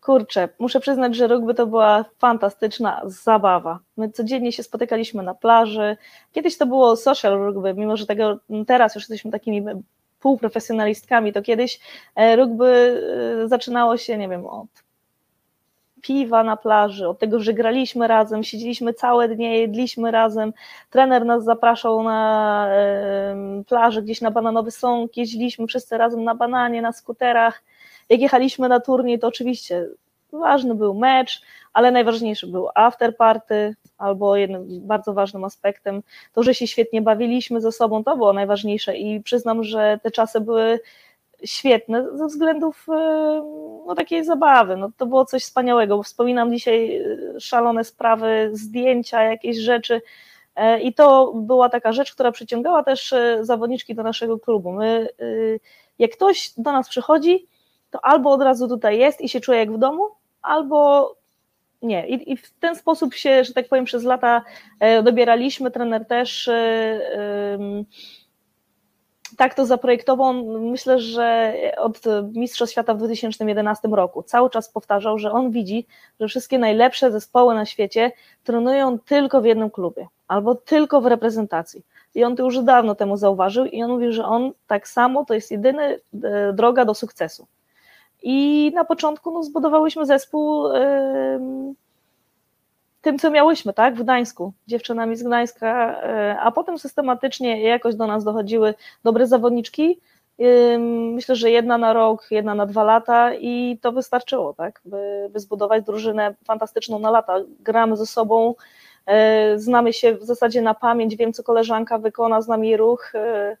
kurczę, 0.00 0.48
muszę 0.58 0.80
przyznać, 0.80 1.16
że 1.16 1.26
rugby 1.26 1.54
to 1.54 1.66
była 1.66 2.04
fantastyczna 2.18 3.02
zabawa. 3.04 3.78
My 3.96 4.10
codziennie 4.10 4.52
się 4.52 4.62
spotykaliśmy 4.62 5.22
na 5.22 5.34
plaży. 5.34 5.96
Kiedyś 6.32 6.58
to 6.58 6.66
było 6.66 6.96
social 6.96 7.38
rugby, 7.38 7.74
mimo 7.74 7.96
że 7.96 8.06
tego 8.06 8.38
teraz 8.66 8.94
już 8.94 9.02
jesteśmy 9.02 9.30
takimi 9.30 9.64
półprofesjonalistkami, 10.20 11.32
to 11.32 11.42
kiedyś 11.42 11.80
e, 12.14 12.36
rugby 12.36 13.02
e, 13.44 13.48
zaczynało 13.48 13.96
się, 13.96 14.18
nie 14.18 14.28
wiem, 14.28 14.46
od 14.46 14.68
piwa 16.02 16.44
na 16.44 16.56
plaży, 16.56 17.08
od 17.08 17.18
tego, 17.18 17.40
że 17.40 17.54
graliśmy 17.54 18.08
razem, 18.08 18.42
siedzieliśmy 18.44 18.94
całe 18.94 19.28
dnie, 19.28 19.58
jedliśmy 19.58 20.10
razem, 20.10 20.52
trener 20.90 21.24
nas 21.24 21.44
zapraszał 21.44 22.02
na 22.02 22.68
plażę 23.66 24.02
gdzieś 24.02 24.20
na 24.20 24.30
bananowy 24.30 24.70
sąk, 24.70 25.16
jeździliśmy 25.16 25.66
wszyscy 25.66 25.98
razem 25.98 26.24
na 26.24 26.34
bananie, 26.34 26.82
na 26.82 26.92
skuterach, 26.92 27.62
jak 28.08 28.20
jechaliśmy 28.20 28.68
na 28.68 28.80
turniej, 28.80 29.18
to 29.18 29.26
oczywiście 29.26 29.86
ważny 30.32 30.74
był 30.74 30.94
mecz, 30.94 31.42
ale 31.72 31.90
najważniejszy 31.90 32.46
był 32.46 32.68
afterparty, 32.74 33.76
albo 33.98 34.36
jednym 34.36 34.66
bardzo 34.68 35.14
ważnym 35.14 35.44
aspektem 35.44 36.02
to, 36.32 36.42
że 36.42 36.54
się 36.54 36.66
świetnie 36.66 37.02
bawiliśmy 37.02 37.60
ze 37.60 37.72
sobą, 37.72 38.04
to 38.04 38.16
było 38.16 38.32
najważniejsze. 38.32 38.96
I 38.96 39.20
przyznam, 39.22 39.64
że 39.64 39.98
te 40.02 40.10
czasy 40.10 40.40
były 40.40 40.80
świetne 41.44 42.16
ze 42.18 42.26
względów 42.26 42.86
e, 42.88 42.92
no, 43.86 43.94
takiej 43.94 44.24
zabawy. 44.24 44.76
No, 44.76 44.90
to 44.96 45.06
było 45.06 45.24
coś 45.24 45.42
wspaniałego, 45.42 45.96
bo 45.96 46.02
wspominam 46.02 46.52
dzisiaj 46.52 46.96
e, 46.96 47.40
szalone 47.40 47.84
sprawy, 47.84 48.50
zdjęcia, 48.52 49.22
jakieś 49.22 49.56
rzeczy. 49.56 50.02
E, 50.56 50.80
I 50.80 50.94
to 50.94 51.32
była 51.34 51.68
taka 51.68 51.92
rzecz, 51.92 52.12
która 52.12 52.32
przyciągała 52.32 52.82
też 52.84 53.14
zawodniczki 53.40 53.94
do 53.94 54.02
naszego 54.02 54.38
klubu. 54.38 54.72
My, 54.72 55.08
jak 55.98 56.10
ktoś 56.10 56.50
do 56.56 56.72
nas 56.72 56.88
przychodzi, 56.88 57.46
to 57.90 58.04
albo 58.04 58.30
od 58.30 58.42
razu 58.42 58.68
tutaj 58.68 58.98
jest 58.98 59.20
i 59.20 59.28
się 59.28 59.40
czuje 59.40 59.58
jak 59.58 59.72
w 59.72 59.78
domu, 59.78 60.08
albo 60.42 61.14
nie. 61.82 62.08
I, 62.08 62.32
I, 62.32 62.36
w 62.36 62.50
ten 62.50 62.76
sposób 62.76 63.14
się, 63.14 63.44
że 63.44 63.52
tak 63.54 63.68
powiem, 63.68 63.84
przez 63.84 64.04
lata 64.04 64.42
dobieraliśmy. 65.02 65.70
Trener 65.70 66.06
też 66.06 66.50
tak 69.38 69.54
to 69.54 69.66
zaprojektował. 69.66 70.34
Myślę, 70.60 70.98
że 70.98 71.54
od 71.76 72.00
Mistrzostw 72.34 72.72
Świata 72.72 72.94
w 72.94 72.98
2011 72.98 73.88
roku 73.88 74.22
cały 74.22 74.50
czas 74.50 74.68
powtarzał, 74.68 75.18
że 75.18 75.32
on 75.32 75.50
widzi, 75.50 75.86
że 76.20 76.28
wszystkie 76.28 76.58
najlepsze 76.58 77.12
zespoły 77.12 77.54
na 77.54 77.66
świecie 77.66 78.12
trenują 78.44 78.98
tylko 78.98 79.40
w 79.40 79.44
jednym 79.44 79.70
klubie 79.70 80.06
albo 80.28 80.54
tylko 80.54 81.00
w 81.00 81.06
reprezentacji. 81.06 81.82
I 82.14 82.24
on 82.24 82.36
to 82.36 82.42
już 82.42 82.62
dawno 82.62 82.94
temu 82.94 83.16
zauważył 83.16 83.64
i 83.64 83.82
on 83.82 83.90
mówi, 83.90 84.12
że 84.12 84.24
on 84.24 84.52
tak 84.66 84.88
samo 84.88 85.24
to 85.24 85.34
jest 85.34 85.50
jedyna 85.50 85.82
e, 85.82 85.98
droga 86.52 86.84
do 86.84 86.94
sukcesu. 86.94 87.46
I 88.22 88.70
na 88.74 88.84
początku 88.84 89.30
no, 89.30 89.42
zbudowałyśmy 89.42 90.06
zespół. 90.06 90.72
Yy, 90.72 91.74
tym, 93.00 93.18
co 93.18 93.30
miałyśmy, 93.30 93.72
tak, 93.72 93.94
w 93.94 94.02
Gdańsku, 94.02 94.52
dziewczynami 94.66 95.16
z 95.16 95.22
Gdańska, 95.22 96.02
e, 96.02 96.38
a 96.40 96.52
potem 96.52 96.78
systematycznie 96.78 97.62
jakoś 97.62 97.94
do 97.94 98.06
nas 98.06 98.24
dochodziły 98.24 98.74
dobre 99.04 99.26
zawodniczki. 99.26 100.00
Myślę, 101.14 101.36
że 101.36 101.50
jedna 101.50 101.78
na 101.78 101.92
rok, 101.92 102.26
jedna 102.30 102.54
na 102.54 102.66
dwa 102.66 102.84
lata 102.84 103.34
i 103.34 103.78
to 103.82 103.92
wystarczyło, 103.92 104.54
tak, 104.54 104.80
by, 104.84 105.28
by 105.32 105.40
zbudować 105.40 105.84
drużynę 105.84 106.34
fantastyczną 106.44 106.98
na 106.98 107.10
lata. 107.10 107.36
Gramy 107.60 107.96
ze 107.96 108.06
sobą, 108.06 108.54
e, 109.06 109.58
znamy 109.58 109.92
się 109.92 110.14
w 110.14 110.24
zasadzie 110.24 110.62
na 110.62 110.74
pamięć, 110.74 111.16
wiem, 111.16 111.32
co 111.32 111.42
koleżanka 111.42 111.98
wykona 111.98 112.42
z 112.42 112.48
nami 112.48 112.76
ruch. 112.76 113.14
E, 113.14 113.56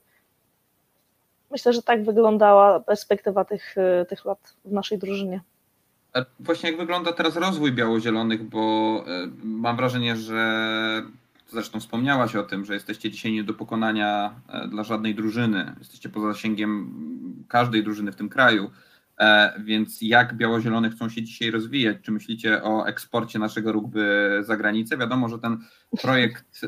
myślę, 1.50 1.72
że 1.72 1.82
tak 1.82 2.04
wyglądała 2.04 2.80
perspektywa 2.80 3.44
tych, 3.44 3.74
tych 4.08 4.24
lat 4.24 4.54
w 4.64 4.72
naszej 4.72 4.98
drużynie. 4.98 5.40
A 6.12 6.24
właśnie 6.40 6.70
jak 6.70 6.78
wygląda 6.78 7.12
teraz 7.12 7.36
rozwój 7.36 7.72
biało-zielonych, 7.72 8.42
bo 8.42 9.04
e, 9.06 9.28
mam 9.42 9.76
wrażenie, 9.76 10.16
że 10.16 11.02
zresztą 11.48 11.80
wspomniałaś 11.80 12.36
o 12.36 12.42
tym, 12.42 12.64
że 12.64 12.74
jesteście 12.74 13.10
dzisiaj 13.10 13.32
nie 13.32 13.44
do 13.44 13.54
pokonania 13.54 14.34
e, 14.48 14.68
dla 14.68 14.84
żadnej 14.84 15.14
drużyny. 15.14 15.74
Jesteście 15.78 16.08
poza 16.08 16.32
zasięgiem 16.32 16.92
każdej 17.48 17.84
drużyny 17.84 18.12
w 18.12 18.16
tym 18.16 18.28
kraju. 18.28 18.70
E, 19.18 19.52
więc 19.64 19.98
jak 20.02 20.36
biało-zielone 20.36 20.90
chcą 20.90 21.08
się 21.08 21.22
dzisiaj 21.22 21.50
rozwijać? 21.50 21.96
Czy 22.02 22.12
myślicie 22.12 22.62
o 22.62 22.86
eksporcie 22.86 23.38
naszego 23.38 23.72
rugby 23.72 24.30
za 24.40 24.56
granicę? 24.56 24.96
Wiadomo, 24.96 25.28
że 25.28 25.38
ten 25.38 25.58
projekt 26.02 26.60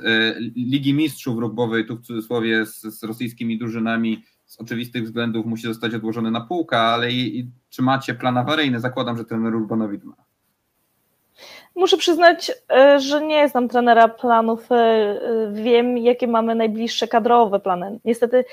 Ligi 0.56 0.94
Mistrzów 0.94 1.38
Rugbowej, 1.38 1.86
tu 1.86 1.96
w 1.96 2.02
cudzysłowie 2.02 2.66
z, 2.66 2.80
z 2.80 3.02
rosyjskimi 3.02 3.58
drużynami, 3.58 4.24
z 4.50 4.60
oczywistych 4.60 5.04
względów 5.04 5.46
musi 5.46 5.62
zostać 5.62 5.94
odłożony 5.94 6.30
na 6.30 6.40
półkę, 6.40 6.78
ale 6.78 7.12
i, 7.12 7.38
i, 7.38 7.50
czy 7.68 7.82
macie 7.82 8.14
plan 8.14 8.36
awaryjny? 8.36 8.80
Zakładam, 8.80 9.16
że 9.16 9.24
trener 9.24 9.54
Urbanowicz 9.54 10.04
ma. 10.04 10.14
Muszę 11.74 11.96
przyznać, 11.96 12.52
e, 12.72 13.00
że 13.00 13.26
nie 13.26 13.48
znam 13.48 13.68
trenera 13.68 14.08
planów. 14.08 14.72
E, 14.72 14.74
e, 14.74 15.20
wiem, 15.52 15.98
jakie 15.98 16.26
mamy 16.26 16.54
najbliższe 16.54 17.08
kadrowe 17.08 17.60
plany. 17.60 18.00
Niestety 18.04 18.44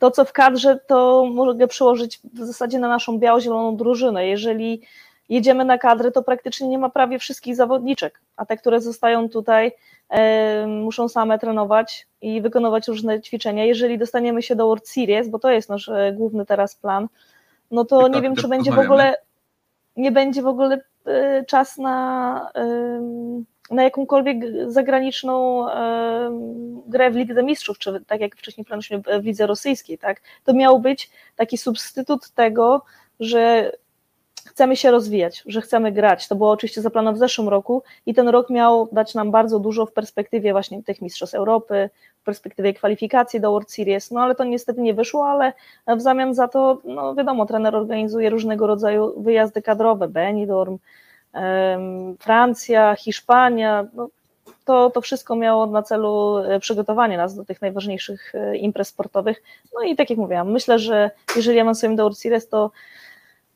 to, 0.00 0.10
co 0.10 0.24
w 0.24 0.32
kadrze, 0.32 0.80
to 0.86 1.26
mogę 1.34 1.66
przełożyć 1.66 2.20
w 2.34 2.38
zasadzie 2.38 2.78
na 2.78 2.88
naszą 2.88 3.18
biało-zieloną 3.18 3.76
drużynę. 3.76 4.26
Jeżeli 4.26 4.82
jedziemy 5.28 5.64
na 5.64 5.78
kadrę, 5.78 6.10
to 6.10 6.22
praktycznie 6.22 6.68
nie 6.68 6.78
ma 6.78 6.90
prawie 6.90 7.18
wszystkich 7.18 7.56
zawodniczek, 7.56 8.20
a 8.36 8.46
te, 8.46 8.56
które 8.56 8.80
zostają 8.80 9.28
tutaj, 9.28 9.72
muszą 10.66 11.08
same 11.08 11.38
trenować 11.38 12.06
i 12.20 12.40
wykonywać 12.40 12.88
różne 12.88 13.20
ćwiczenia. 13.20 13.64
Jeżeli 13.64 13.98
dostaniemy 13.98 14.42
się 14.42 14.56
do 14.56 14.66
World 14.66 14.88
Series, 14.88 15.28
bo 15.28 15.38
to 15.38 15.50
jest 15.50 15.68
nasz 15.68 15.88
e, 15.88 16.12
główny 16.12 16.46
teraz 16.46 16.76
plan, 16.76 17.08
no 17.70 17.84
to 17.84 18.02
tak, 18.02 18.14
nie 18.14 18.22
wiem, 18.22 18.36
czy 18.36 18.48
będzie 18.48 18.72
w 18.72 18.78
ogóle 18.78 19.16
nie 19.96 20.12
będzie 20.12 20.42
w 20.42 20.46
ogóle 20.46 20.80
e, 21.06 21.44
czas 21.44 21.78
na, 21.78 22.50
na 23.70 23.82
jakąkolwiek 23.82 24.36
zagraniczną 24.66 25.66
grę 26.86 27.10
w 27.10 27.16
Lidze 27.16 27.42
Mistrzów, 27.42 27.78
czy 27.78 28.04
tak 28.06 28.20
jak 28.20 28.36
wcześniej 28.36 28.64
planowaliśmy 28.64 29.20
w 29.20 29.24
Lidze 29.24 29.46
Rosyjskiej, 29.46 29.98
tak? 29.98 30.20
To 30.44 30.54
miał 30.54 30.80
być 30.80 31.10
taki 31.36 31.58
substytut 31.58 32.30
tego, 32.30 32.82
że 33.20 33.72
chcemy 34.56 34.76
się 34.76 34.90
rozwijać, 34.90 35.42
że 35.46 35.60
chcemy 35.60 35.92
grać. 35.92 36.28
To 36.28 36.34
było 36.34 36.50
oczywiście 36.50 36.82
zaplanowane 36.82 37.16
w 37.16 37.18
zeszłym 37.18 37.48
roku 37.48 37.82
i 38.06 38.14
ten 38.14 38.28
rok 38.28 38.50
miał 38.50 38.88
dać 38.92 39.14
nam 39.14 39.30
bardzo 39.30 39.58
dużo 39.58 39.86
w 39.86 39.92
perspektywie 39.92 40.52
właśnie 40.52 40.82
tych 40.82 41.02
Mistrzostw 41.02 41.34
Europy, 41.34 41.90
w 42.20 42.24
perspektywie 42.24 42.74
kwalifikacji 42.74 43.40
do 43.40 43.50
World 43.50 43.70
Series, 43.70 44.10
no 44.10 44.20
ale 44.20 44.34
to 44.34 44.44
niestety 44.44 44.80
nie 44.80 44.94
wyszło, 44.94 45.28
ale 45.28 45.52
w 45.86 46.00
zamian 46.00 46.34
za 46.34 46.48
to, 46.48 46.78
no 46.84 47.14
wiadomo, 47.14 47.46
trener 47.46 47.76
organizuje 47.76 48.30
różnego 48.30 48.66
rodzaju 48.66 49.22
wyjazdy 49.22 49.62
kadrowe, 49.62 50.08
Benidorm, 50.08 50.78
Francja, 52.18 52.94
Hiszpania, 52.94 53.86
no, 53.94 54.08
to, 54.64 54.90
to 54.90 55.00
wszystko 55.00 55.36
miało 55.36 55.66
na 55.66 55.82
celu 55.82 56.38
e, 56.38 56.60
przygotowanie 56.60 57.16
nas 57.16 57.36
do 57.36 57.44
tych 57.44 57.62
najważniejszych 57.62 58.34
e, 58.34 58.56
imprez 58.56 58.88
sportowych. 58.88 59.42
No 59.74 59.82
i 59.82 59.96
tak 59.96 60.10
jak 60.10 60.18
mówiłam, 60.18 60.52
myślę, 60.52 60.78
że 60.78 61.10
jeżeli 61.36 61.60
awansujemy 61.60 61.96
do 61.96 62.02
World 62.02 62.18
Series, 62.18 62.48
to 62.48 62.70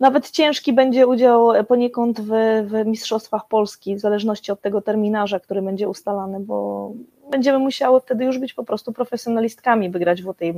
nawet 0.01 0.30
ciężki 0.30 0.72
będzie 0.72 1.07
udział 1.07 1.48
poniekąd 1.68 2.20
w, 2.20 2.30
w 2.64 2.86
Mistrzostwach 2.86 3.48
Polski, 3.48 3.96
w 3.96 4.01
zależności 4.01 4.53
od 4.53 4.61
tego 4.61 4.80
terminarza, 4.82 5.40
który 5.40 5.62
będzie 5.62 5.88
ustalany, 5.88 6.40
bo 6.40 6.90
będziemy 7.30 7.59
musiały 7.59 8.01
wtedy 8.01 8.24
już 8.24 8.38
być 8.38 8.55
po 8.55 8.64
prostu 8.64 8.92
profesjonalistkami, 8.92 9.90
by 9.90 9.98
grać 9.98 10.22
w 10.22 10.34
tej 10.34 10.53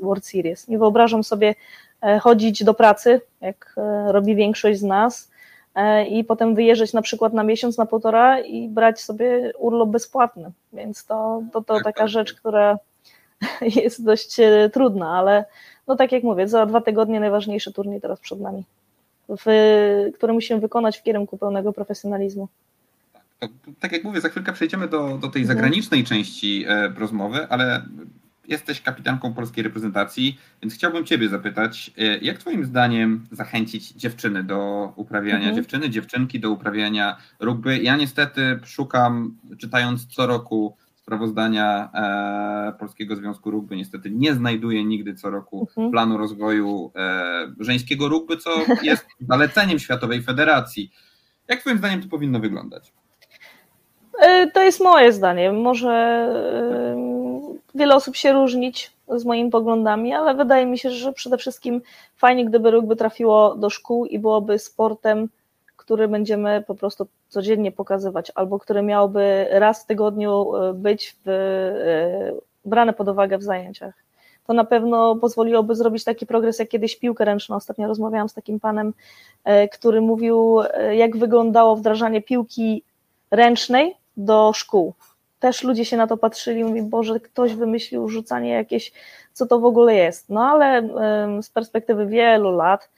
World 0.00 0.26
Series. 0.26 0.68
Nie 0.68 0.78
wyobrażam 0.78 1.24
sobie 1.24 1.54
e, 2.02 2.18
chodzić 2.18 2.64
do 2.64 2.74
pracy, 2.74 3.20
jak 3.40 3.74
e, 3.76 4.12
robi 4.12 4.34
większość 4.34 4.78
z 4.78 4.82
nas, 4.82 5.30
e, 5.74 6.06
i 6.06 6.24
potem 6.24 6.54
wyjeżdżać 6.54 6.92
na 6.92 7.02
przykład 7.02 7.32
na 7.32 7.44
miesiąc, 7.44 7.78
na 7.78 7.86
półtora 7.86 8.40
i 8.40 8.68
brać 8.68 9.00
sobie 9.00 9.52
urlop 9.58 9.88
bezpłatny. 9.88 10.50
Więc 10.72 11.06
to, 11.06 11.42
to, 11.52 11.60
to 11.62 11.74
Tak, 11.74 11.84
taka 11.84 12.00
tak. 12.00 12.08
rzecz, 12.08 12.34
która 12.34 12.78
jest 13.82 14.04
dość 14.04 14.36
trudna, 14.72 15.18
ale 15.18 15.44
no 15.86 15.96
tak 15.96 16.12
jak 16.12 16.22
mówię, 16.22 16.48
za 16.48 16.66
dwa 16.66 16.80
tygodnie 16.80 17.20
najważniejszy 17.20 17.72
turniej 17.72 18.00
teraz 18.00 18.20
przed 18.20 18.40
nami 18.40 18.64
w, 19.28 19.44
które 20.14 20.32
musimy 20.32 20.60
wykonać 20.60 20.98
w 20.98 21.02
kierunku 21.02 21.38
pełnego 21.38 21.72
profesjonalizmu. 21.72 22.48
To, 23.38 23.48
tak 23.80 23.92
jak 23.92 24.04
mówię, 24.04 24.20
za 24.20 24.28
chwilkę 24.28 24.52
przejdziemy 24.52 24.88
do, 24.88 25.18
do 25.18 25.28
tej 25.28 25.42
Mhm. 25.42 25.46
zagranicznej 25.46 26.04
części 26.04 26.64
e, 26.68 26.88
rozmowy, 26.88 27.46
ale 27.48 27.82
jesteś 28.48 28.80
kapitanką 28.80 29.34
polskiej 29.34 29.64
reprezentacji, 29.64 30.38
więc 30.62 30.74
chciałbym 30.74 31.04
Ciebie 31.04 31.28
zapytać, 31.28 31.90
e, 31.98 32.18
jak 32.18 32.38
Twoim 32.38 32.64
zdaniem 32.64 33.26
zachęcić 33.32 33.92
dziewczyny 33.92 34.44
do 34.44 34.92
uprawiania, 34.96 35.36
Mhm. 35.38 35.54
dziewczyny, 35.56 35.90
dziewczynki 35.90 36.40
do 36.40 36.50
uprawiania 36.50 37.16
rugby? 37.40 37.78
Ja 37.78 37.96
niestety 37.96 38.58
szukam, 38.64 39.36
czytając 39.58 40.06
co 40.06 40.26
roku 40.26 40.76
sprawozdania 41.12 41.90
e, 41.94 42.78
Polskiego 42.78 43.16
Związku 43.16 43.50
Rugby, 43.50 43.76
niestety 43.76 44.10
nie 44.10 44.34
znajduję 44.34 44.84
nigdy 44.84 45.14
co 45.14 45.30
roku 45.30 45.60
Mhm. 45.70 45.90
planu 45.90 46.16
rozwoju 46.18 46.90
e, 46.96 47.52
żeńskiego 47.60 48.08
rugby, 48.08 48.36
co 48.36 48.50
jest 48.82 49.06
zaleceniem 49.28 49.78
Światowej 49.78 50.22
Federacji. 50.22 50.90
Jak 51.48 51.60
Twoim 51.60 51.78
zdaniem 51.78 52.02
to 52.02 52.08
powinno 52.08 52.38
wyglądać? 52.40 52.92
E, 54.20 54.46
To 54.50 54.62
jest 54.62 54.80
moje 54.80 55.12
zdanie. 55.12 55.52
Może 55.52 55.94
wiele 57.74 57.94
osób 57.94 58.16
się 58.16 58.32
różnić 58.32 58.92
z 59.16 59.24
moimi 59.24 59.50
poglądami, 59.50 60.14
ale 60.14 60.34
wydaje 60.34 60.66
mi 60.66 60.78
się, 60.78 60.90
że 60.90 61.12
przede 61.12 61.38
wszystkim 61.38 61.80
fajnie, 62.16 62.44
gdyby 62.44 62.70
rugby 62.70 62.96
trafiło 62.96 63.54
do 63.54 63.70
szkół 63.70 64.06
i 64.06 64.18
byłoby 64.18 64.58
sportem, 64.58 65.28
który 65.88 66.08
będziemy 66.08 66.64
po 66.66 66.74
prostu 66.74 67.06
codziennie 67.28 67.72
pokazywać, 67.72 68.32
albo 68.34 68.58
który 68.58 68.82
miałby 68.82 69.46
raz 69.50 69.82
w 69.82 69.86
tygodniu 69.86 70.56
e, 70.56 70.74
być 70.74 71.16
w, 71.24 71.28
e, 71.28 72.32
brane 72.64 72.92
pod 72.92 73.08
uwagę 73.08 73.38
w 73.38 73.42
zajęciach. 73.42 73.94
To 74.46 74.52
na 74.52 74.64
pewno 74.64 75.16
pozwoliłoby 75.16 75.74
zrobić 75.74 76.04
taki 76.04 76.26
progres 76.26 76.58
jak 76.58 76.68
kiedyś 76.68 76.96
piłkę 76.96 77.24
ręczną. 77.24 77.56
Ostatnio 77.56 77.88
rozmawiałam 77.88 78.28
z 78.28 78.34
takim 78.34 78.60
panem, 78.60 78.94
e, 79.44 79.68
który 79.68 80.00
mówił, 80.00 80.60
jak 80.92 81.16
wyglądało 81.16 81.76
wdrażanie 81.76 82.22
piłki 82.22 82.82
ręcznej 83.30 83.94
do 84.16 84.52
szkół. 84.54 84.94
Też 85.40 85.64
ludzie 85.64 85.84
się 85.84 85.96
na 85.96 86.06
to 86.06 86.16
patrzyli, 86.16 86.64
mówi, 86.64 86.82
Boże, 86.82 87.20
ktoś 87.20 87.54
wymyślił 87.54 88.08
rzucanie 88.08 88.50
jakieś, 88.50 88.92
co 89.32 89.46
to 89.46 89.58
w 89.58 89.64
ogóle 89.64 89.94
jest. 89.94 90.28
No 90.28 90.40
ale 90.40 90.88
z 91.42 91.50
perspektywy 91.50 92.06
wielu 92.06 92.50
lat 92.50 92.90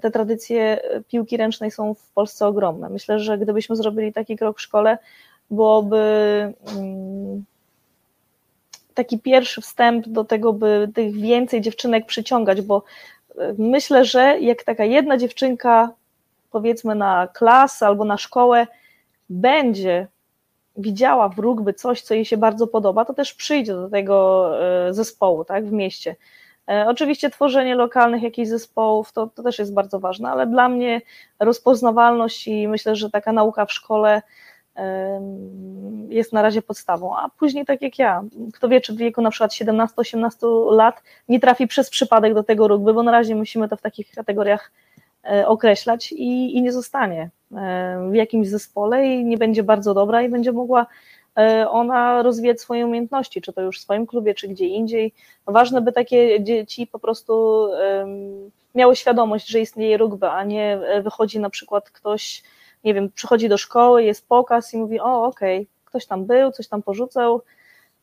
te 0.00 0.10
tradycje 0.10 0.80
piłki 1.08 1.36
ręcznej 1.36 1.70
są 1.70 1.94
w 1.94 2.10
Polsce 2.10 2.46
ogromne. 2.46 2.90
Myślę, 2.90 3.18
że 3.18 3.38
gdybyśmy 3.38 3.76
zrobili 3.76 4.12
taki 4.12 4.36
krok 4.36 4.58
w 4.58 4.60
szkole, 4.60 4.98
byłoby 5.50 5.98
mm, 6.76 7.44
taki 8.94 9.18
pierwszy 9.18 9.60
wstęp 9.60 10.08
do 10.08 10.24
tego, 10.24 10.52
by 10.52 10.88
tych 10.94 11.14
więcej 11.14 11.60
dziewczynek 11.60 12.06
przyciągać, 12.06 12.60
bo 12.60 12.82
e, 13.38 13.54
myślę, 13.58 14.04
że 14.04 14.40
jak 14.40 14.64
taka 14.64 14.84
jedna 14.84 15.16
dziewczynka, 15.16 15.90
powiedzmy 16.50 16.94
na 16.94 17.28
klasę 17.34 17.86
albo 17.86 18.04
na 18.04 18.18
szkołę, 18.18 18.66
będzie 19.30 20.06
widziała 20.76 21.28
w 21.28 21.38
rugby 21.38 21.74
coś, 21.74 22.02
co 22.02 22.14
jej 22.14 22.24
się 22.24 22.36
bardzo 22.36 22.66
podoba, 22.66 23.04
to 23.04 23.14
też 23.14 23.34
przyjdzie 23.34 23.72
do 23.72 23.88
tego 23.88 24.50
e, 24.88 24.94
zespołu, 24.94 25.44
tak, 25.44 25.66
w 25.66 25.72
mieście. 25.72 26.16
E, 26.72 26.86
Oczywiście 26.88 27.30
tworzenie 27.30 27.74
lokalnych 27.74 28.22
jakichś 28.22 28.48
zespołów 28.48 29.12
to, 29.12 29.26
to 29.26 29.42
też 29.42 29.58
jest 29.58 29.74
bardzo 29.74 30.00
ważne, 30.00 30.30
ale 30.30 30.46
dla 30.46 30.68
mnie 30.68 31.00
rozpoznawalność 31.40 32.48
i 32.48 32.68
myślę, 32.68 32.96
że 32.96 33.10
taka 33.10 33.32
nauka 33.32 33.66
w 33.66 33.72
szkole 33.72 34.22
jest 36.08 36.32
na 36.32 36.42
razie 36.42 36.62
podstawą, 36.62 37.16
a 37.16 37.28
później 37.28 37.64
tak 37.64 37.82
jak 37.82 37.98
ja, 37.98 38.22
kto 38.54 38.68
wie, 38.68 38.80
czy 38.80 38.92
w 38.92 38.96
wieku 38.96 39.22
na 39.22 39.30
przykład 39.30 39.52
17-18 39.52 40.72
lat 40.72 41.02
nie 41.28 41.40
trafi 41.40 41.66
przez 41.66 41.90
przypadek 41.90 42.34
do 42.34 42.42
tego 42.42 42.68
rugby, 42.68 42.94
bo 42.94 43.02
na 43.02 43.12
razie 43.12 43.34
musimy 43.34 43.68
to 43.68 43.76
w 43.76 43.80
takich 43.80 44.10
kategoriach 44.10 44.72
e, 45.24 45.46
określać 45.46 46.12
i, 46.12 46.56
i 46.56 46.62
nie 46.62 46.72
zostanie 46.72 47.30
e, 47.56 48.08
w 48.10 48.14
jakimś 48.14 48.48
zespole 48.48 49.06
i 49.06 49.24
nie 49.24 49.38
będzie 49.38 49.62
bardzo 49.62 49.94
dobra 49.94 50.22
i 50.22 50.28
będzie 50.28 50.52
mogła 50.52 50.86
ona 51.70 52.22
rozwijać 52.22 52.60
swoje 52.60 52.86
umiejętności, 52.86 53.40
czy 53.42 53.52
to 53.52 53.62
już 53.62 53.78
w 53.78 53.82
swoim 53.82 54.06
klubie, 54.06 54.34
czy 54.34 54.48
gdzie 54.48 54.66
indziej. 54.66 55.12
Ważne, 55.46 55.80
by 55.80 55.92
takie 55.92 56.44
dzieci 56.44 56.86
po 56.86 56.98
prostu 56.98 57.68
miały 58.74 58.96
świadomość, 58.96 59.48
że 59.48 59.60
istnieje 59.60 59.96
rugby, 59.96 60.28
a 60.28 60.44
nie 60.44 60.72
e, 60.72 61.02
wychodzi 61.02 61.40
na 61.40 61.50
przykład 61.50 61.90
ktoś, 61.90 62.42
nie 62.84 62.94
wiem, 62.94 63.10
przychodzi 63.10 63.48
do 63.48 63.58
szkoły, 63.58 64.04
jest 64.04 64.28
pokaz 64.28 64.74
i 64.74 64.78
mówi, 64.78 65.00
o 65.00 65.24
okej, 65.24 65.66
ktoś 65.84 66.06
tam 66.06 66.24
był, 66.24 66.52
coś 66.52 66.68
tam 66.68 66.82
porzucał 66.82 67.42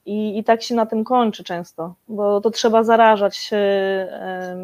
i, 0.06 0.38
i 0.38 0.44
tak 0.44 0.64
się 0.64 0.76
na 0.76 0.86
tym 0.86 1.04
kończy 1.04 1.44
często, 1.44 1.94
bo 2.08 2.42
to 2.42 2.52
trzeba 2.52 2.84
zarażać, 2.84 3.50
e, 3.54 4.58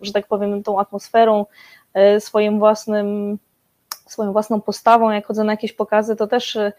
że 0.00 0.12
tak 0.12 0.26
powiem, 0.26 0.62
tą 0.62 0.80
atmosferą, 0.80 1.46
e, 1.94 2.20
swoim 2.20 2.58
własnym 2.58 3.38
swoją 4.06 4.32
własną 4.32 4.60
postawą, 4.60 5.10
jak 5.10 5.26
chodzę 5.26 5.44
na 5.44 5.52
jakieś 5.52 5.72
pokazy, 5.72 6.16
to 6.16 6.26
też 6.26 6.56
e, 6.56 6.72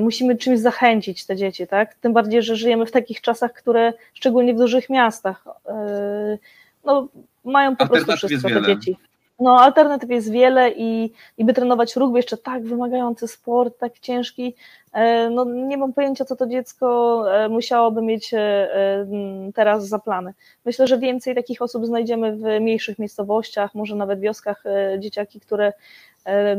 musimy 0.00 0.36
czymś 0.36 0.58
zachęcić 0.58 1.26
te 1.26 1.36
dzieci, 1.36 1.66
tak? 1.66 1.94
Tym 1.94 2.12
bardziej, 2.12 2.42
że 2.42 2.56
żyjemy 2.56 2.86
w 2.86 2.92
takich 2.92 3.20
czasach, 3.20 3.52
które 3.52 3.92
szczególnie 4.14 4.54
w 4.54 4.58
dużych 4.58 4.90
miastach 4.90 5.44
e, 5.66 6.38
no, 6.84 7.08
mają 7.44 7.76
po 7.76 7.86
prostu 7.86 8.16
wszystko 8.16 8.48
te 8.48 8.62
dzieci. 8.62 8.96
No, 9.40 9.60
alternatyw 9.60 10.10
jest 10.10 10.30
wiele 10.30 10.70
i, 10.70 11.12
i 11.38 11.44
by 11.44 11.54
trenować 11.54 11.96
rugby, 11.96 12.18
jeszcze 12.18 12.36
tak 12.36 12.62
wymagający 12.62 13.28
sport, 13.28 13.78
tak 13.78 13.98
ciężki, 13.98 14.54
e, 14.92 15.30
no 15.30 15.44
nie 15.44 15.78
mam 15.78 15.92
pojęcia, 15.92 16.24
co 16.24 16.36
to 16.36 16.46
dziecko 16.46 17.24
e, 17.34 17.48
musiałoby 17.48 18.02
mieć 18.02 18.34
e, 18.34 18.38
e, 18.38 19.06
teraz 19.54 19.88
za 19.88 19.98
plany. 19.98 20.34
Myślę, 20.64 20.86
że 20.86 20.98
więcej 20.98 21.34
takich 21.34 21.62
osób 21.62 21.86
znajdziemy 21.86 22.36
w 22.36 22.60
mniejszych 22.60 22.98
miejscowościach, 22.98 23.74
może 23.74 23.96
nawet 23.96 24.20
wioskach, 24.20 24.66
e, 24.66 25.00
dzieciaki, 25.00 25.40
które 25.40 25.66
e, 25.66 25.72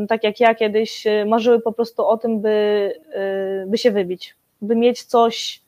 tak 0.10 0.24
jak 0.24 0.40
ja 0.40 0.56
kiedyś 0.56 1.08
e, 1.08 1.26
marzyły 1.26 1.60
po 1.60 1.72
prostu 1.72 2.06
o 2.06 2.18
tym, 2.18 2.42
by, 2.42 2.50
e, 3.14 3.66
by 3.68 3.78
się 3.78 3.92
wybić, 3.92 4.36
by 4.62 4.76
mieć 4.76 5.04
coś, 5.04 5.62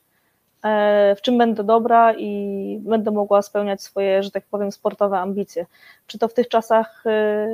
e, 0.64 1.14
w 1.18 1.20
czym 1.20 1.38
będę 1.38 1.64
dobra 1.64 2.14
i 2.14 2.78
będę 2.80 3.10
mogła 3.10 3.42
spełniać 3.42 3.82
swoje, 3.82 4.22
że 4.22 4.30
tak 4.30 4.44
powiem, 4.50 4.72
sportowe 4.72 5.18
ambicje. 5.18 5.66
Czy 6.06 6.18
to 6.18 6.28
w 6.28 6.34
tych 6.34 6.48
czasach 6.48 7.04
e, 7.06 7.48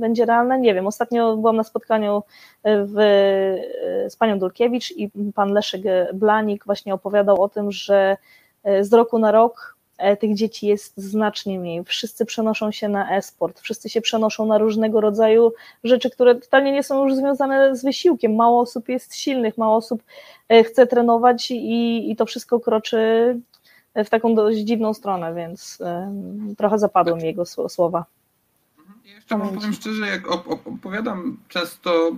będzie 0.00 0.26
realne? 0.26 0.60
Nie 0.60 0.74
wiem. 0.74 0.86
Ostatnio 0.86 1.36
byłam 1.36 1.56
na 1.56 1.64
spotkaniu 1.64 2.22
w, 2.64 2.94
z 4.08 4.16
panią 4.16 4.38
Dulkiewicz 4.38 4.90
i 4.90 5.10
pan 5.34 5.52
Leszek 5.52 5.82
Blanik 6.14 6.64
właśnie 6.64 6.94
opowiadał 6.94 7.42
o 7.42 7.48
tym, 7.48 7.72
że 7.72 8.16
z 8.80 8.92
roku 8.92 9.18
na 9.18 9.32
rok 9.32 9.77
tych 10.20 10.34
dzieci 10.34 10.66
jest 10.66 10.96
znacznie 10.96 11.58
mniej. 11.60 11.84
Wszyscy 11.84 12.26
przenoszą 12.26 12.72
się 12.72 12.88
na 12.88 13.16
e-sport, 13.16 13.60
wszyscy 13.60 13.88
się 13.88 14.00
przenoszą 14.00 14.46
na 14.46 14.58
różnego 14.58 15.00
rodzaju 15.00 15.52
rzeczy, 15.84 16.10
które 16.10 16.34
totalnie 16.34 16.72
nie 16.72 16.82
są 16.82 17.04
już 17.04 17.14
związane 17.14 17.76
z 17.76 17.84
wysiłkiem. 17.84 18.34
Mało 18.36 18.60
osób 18.60 18.88
jest 18.88 19.14
silnych, 19.16 19.58
mało 19.58 19.76
osób 19.76 20.02
e, 20.48 20.64
chce 20.64 20.86
trenować 20.86 21.50
i, 21.50 22.10
i 22.10 22.16
to 22.16 22.26
wszystko 22.26 22.60
kroczy 22.60 22.96
w 23.94 24.08
taką 24.08 24.34
dość 24.34 24.58
dziwną 24.58 24.94
stronę, 24.94 25.34
więc 25.34 25.78
trochę 26.56 26.78
zapadły 26.78 27.16
mi 27.16 27.22
jego 27.24 27.42
sł- 27.42 27.68
słowa. 27.68 28.04
Ja 29.04 29.14
jeszcze 29.14 29.38
wam 29.38 29.54
powiem 29.54 29.72
szczerze, 29.72 30.06
jak 30.06 30.26
op- 30.26 30.58
opowiadam, 30.76 31.36
często 31.48 32.10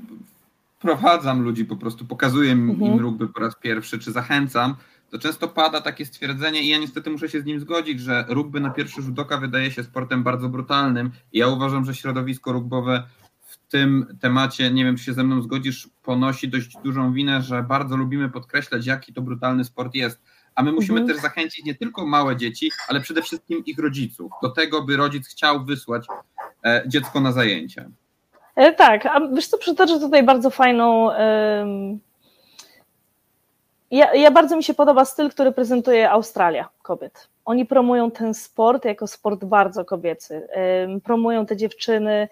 prowadzam 0.81 1.43
ludzi, 1.43 1.65
po 1.65 1.77
prostu 1.77 2.05
pokazuję 2.05 2.51
im, 2.53 2.71
Mhm. 2.71 2.93
im 2.93 3.01
rugby 3.01 3.29
po 3.29 3.41
raz 3.41 3.55
pierwszy, 3.57 3.99
czy 3.99 4.13
zachęcam, 4.13 4.75
to 5.11 5.19
często 5.19 5.49
pada 5.49 5.81
takie 5.81 6.07
stwierdzenie 6.07 6.63
i 6.63 6.69
ja 6.69 6.79
niestety 6.79 7.11
muszę 7.11 7.29
się 7.29 7.41
z 7.41 7.45
nim 7.45 7.61
zgodzić, 7.61 8.01
że 8.01 8.25
rugby 8.29 8.61
na 8.61 8.71
pierwszy 8.71 9.03
rzut 9.03 9.19
oka 9.19 9.37
wydaje 9.37 9.71
się 9.71 9.85
sportem 9.85 10.23
bardzo 10.23 10.49
brutalnym 10.49 11.11
ja 11.33 11.49
uważam, 11.49 11.85
że 11.85 11.95
środowisko 11.95 12.53
rugbowe 12.53 13.03
w 13.43 13.57
tym 13.69 14.17
temacie, 14.21 14.71
nie 14.71 14.85
wiem 14.85 14.97
czy 14.97 15.05
się 15.05 15.13
ze 15.13 15.25
mną 15.25 15.43
zgodzisz, 15.43 15.89
ponosi 16.03 16.49
dość 16.49 16.77
dużą 16.85 17.13
winę, 17.13 17.43
że 17.43 17.63
bardzo 17.63 17.97
lubimy 17.97 18.29
podkreślać 18.29 18.87
jaki 18.87 19.13
to 19.13 19.23
brutalny 19.23 19.65
sport 19.65 19.95
jest. 19.95 20.23
A 20.55 20.63
my 20.63 20.73
musimy 20.73 21.01
Mhm. 21.01 21.15
też 21.17 21.23
zachęcić 21.23 21.65
nie 21.65 21.75
tylko 21.75 22.07
małe 22.07 22.37
dzieci, 22.37 22.71
ale 22.89 23.01
przede 23.01 23.23
wszystkim 23.23 23.65
ich 23.67 23.79
rodziców 23.79 24.33
do 24.43 24.51
tego, 24.51 24.83
by 24.83 24.97
rodzic 24.97 25.29
chciał 25.29 25.65
wysłać 25.65 26.07
e, 26.65 26.83
dziecko 26.87 27.21
na 27.21 27.33
zajęcia. 27.33 27.85
E, 28.57 28.73
Tak, 28.73 29.07
a 29.07 29.21
wiesz 29.35 29.47
co, 29.47 29.59
przytoczę 29.59 30.01
tutaj 30.01 30.23
bardzo 30.23 30.51
fajną. 30.51 31.11
Ja, 33.91 34.15
ja 34.15 34.31
bardzo 34.31 34.57
mi 34.57 34.65
się 34.65 34.75
podoba 34.75 35.05
styl, 35.05 35.31
który 35.31 35.53
prezentuje 35.53 36.11
Australia 36.11 36.69
kobiet. 36.83 37.29
Oni 37.45 37.67
promują 37.67 38.11
ten 38.11 38.35
sport 38.35 38.85
jako 38.85 39.07
sport 39.07 39.45
bardzo 39.45 39.85
kobiecy. 39.85 40.49
Promują 41.05 41.47
te 41.47 41.57
dziewczyny, 41.57 42.29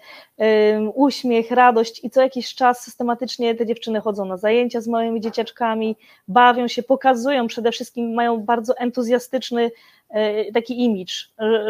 uśmiech, 0.93 1.51
radość 1.51 2.03
i 2.03 2.09
co 2.09 2.21
jakiś 2.21 2.55
czas 2.55 2.81
systematycznie 2.83 3.55
te 3.55 3.65
dziewczyny 3.65 4.01
chodzą 4.01 4.25
na 4.25 4.37
zajęcia 4.37 4.81
z 4.81 4.87
małymi 4.87 5.21
dzieciaczkami, 5.21 5.95
bawią 6.27 6.67
się, 6.67 6.83
pokazują 6.83 7.47
przede 7.47 7.71
wszystkim, 7.71 8.13
mają 8.13 8.37
bardzo 8.41 8.77
entuzjastyczny 8.77 9.71
e, 10.09 10.51
taki 10.51 10.83
image, 10.83 11.13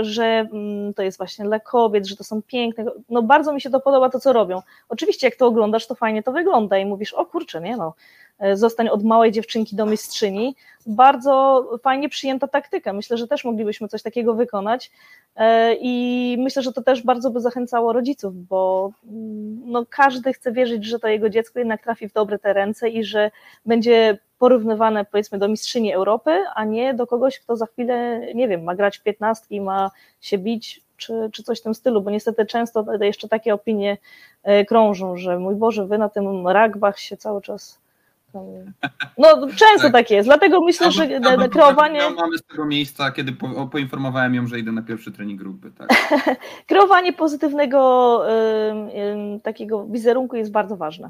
że- 0.02 0.48
to 0.96 1.04
jest 1.04 1.18
właśnie 1.18 1.46
dla 1.46 1.60
kobiet, 1.60 2.08
że 2.08 2.16
to 2.16 2.24
są 2.24 2.42
piękne. 2.42 2.86
No 3.10 3.22
bardzo 3.22 3.54
mi 3.54 3.62
się 3.62 3.70
to 3.70 3.80
podoba 3.80 4.10
to, 4.10 4.20
co 4.20 4.34
robią. 4.34 4.62
Oczywiście 4.90 5.28
jak 5.28 5.36
to 5.36 5.48
oglądasz, 5.48 5.88
to 5.88 5.96
fajnie 5.96 6.24
to 6.24 6.32
wygląda 6.32 6.78
i 6.78 6.86
mówisz, 6.86 7.14
o 7.14 7.26
kurczę, 7.26 7.62
nie 7.62 7.78
no, 7.78 7.94
zostań 8.54 8.90
od 8.90 9.04
małej 9.04 9.32
dziewczynki 9.32 9.76
do 9.76 9.86
mistrzyni. 9.86 10.56
Bardzo 10.86 11.66
fajnie 11.84 12.10
przyjęta 12.10 12.48
taktyka. 12.48 12.94
Myślę, 12.94 13.18
że 13.18 13.28
też 13.28 13.46
moglibyśmy 13.46 13.88
coś 13.88 14.04
takiego 14.04 14.34
wykonać 14.34 14.92
e, 15.36 15.76
i 15.82 16.36
myślę, 16.40 16.62
że 16.62 16.74
to 16.74 16.82
też 16.82 17.04
bardzo 17.04 17.32
by 17.32 17.42
zachęcało 17.42 17.94
rodziców, 17.94 18.48
bo 18.48 18.92
mm, 19.04 19.62
no, 19.66 19.86
każdy 19.90 20.34
chce 20.34 20.52
wierzyć, 20.52 20.86
że 20.86 21.00
to 21.00 21.08
jego 21.08 21.30
dziecko 21.30 21.60
jednak 21.60 21.84
trafi 21.84 22.10
w 22.10 22.14
dobre 22.14 22.40
te 22.40 22.54
ręce 22.54 22.90
i 22.90 23.04
że 23.04 23.32
będzie 23.66 24.18
porównywane 24.40 25.06
powiedzmy 25.06 25.38
do 25.38 25.48
mistrzyni 25.48 25.94
Europy, 25.94 26.32
a 26.56 26.66
nie 26.66 26.94
do 26.94 27.08
kogoś, 27.08 27.40
kto 27.40 27.56
za 27.56 27.66
chwilę, 27.66 28.22
nie 28.36 28.48
wiem, 28.48 28.64
ma 28.64 28.76
grać 28.76 28.98
w 28.98 29.04
piętnastki 29.04 29.62
ma 29.62 29.92
się 30.22 30.38
bić, 30.38 30.82
czy, 30.98 31.30
czy 31.34 31.44
coś 31.44 31.60
w 31.60 31.64
tym 31.64 31.74
stylu, 31.74 32.02
bo 32.02 32.12
niestety 32.12 32.46
często 32.46 32.86
jeszcze 33.02 33.28
takie 33.28 33.54
opinie 33.54 33.98
e, 34.44 34.66
krążą, 34.66 35.18
że 35.18 35.40
mój 35.40 35.56
Boże, 35.56 35.86
wy 35.86 35.98
na 35.98 36.10
tym 36.10 36.48
ragbach 36.48 37.00
się 37.00 37.18
cały 37.18 37.42
czas. 37.42 37.80
No 39.18 39.48
często 39.48 39.82
Tak. 39.82 39.92
tak 39.92 40.12
jest, 40.12 40.30
dlatego 40.30 40.62
myślę, 40.62 40.92
że 40.92 41.08
de- 41.08 41.50
kreowanie... 41.50 42.00
miał 42.00 42.14
mamy 42.14 42.38
z 42.38 42.44
tego 42.44 42.66
miejsca, 42.66 43.12
kiedy 43.12 43.32
po, 43.32 43.68
poinformowałem 43.68 44.36
ją, 44.36 44.48
że 44.48 44.60
idę 44.60 44.72
na 44.72 44.82
pierwszy 44.82 45.12
trening 45.12 45.40
grupy. 45.42 45.72
Tak. 45.72 45.90
kreowanie 46.68 47.14
pozytywnego 47.14 48.22
ym, 48.70 48.90
ym, 48.90 49.40
takiego 49.40 49.86
wizerunku 49.86 50.36
jest 50.36 50.52
bardzo 50.52 50.78
ważne. 50.78 51.10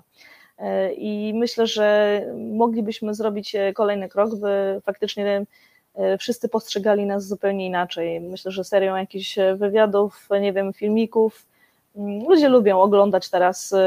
Y, 0.59 0.93
I 0.93 1.33
myślę, 1.33 1.67
że 1.67 2.21
moglibyśmy 2.53 3.13
zrobić 3.13 3.55
e, 3.55 3.73
kolejny 3.73 4.09
krok, 4.09 4.35
by 4.35 4.81
faktycznie 4.85 5.45
e, 5.95 6.17
wszyscy 6.17 6.49
postrzegali 6.49 7.05
nas 7.05 7.27
zupełnie 7.27 7.65
inaczej. 7.65 8.21
Myślę, 8.21 8.51
że 8.51 8.63
serią 8.63 8.95
jakichś 8.95 9.37
e, 9.37 9.55
wywiadów, 9.55 10.29
nie 10.41 10.53
wiem, 10.53 10.73
filmików. 10.73 11.48
Ludzie 12.27 12.49
lubią 12.49 12.81
oglądać 12.81 13.29
teraz 13.29 13.73
e, 13.73 13.77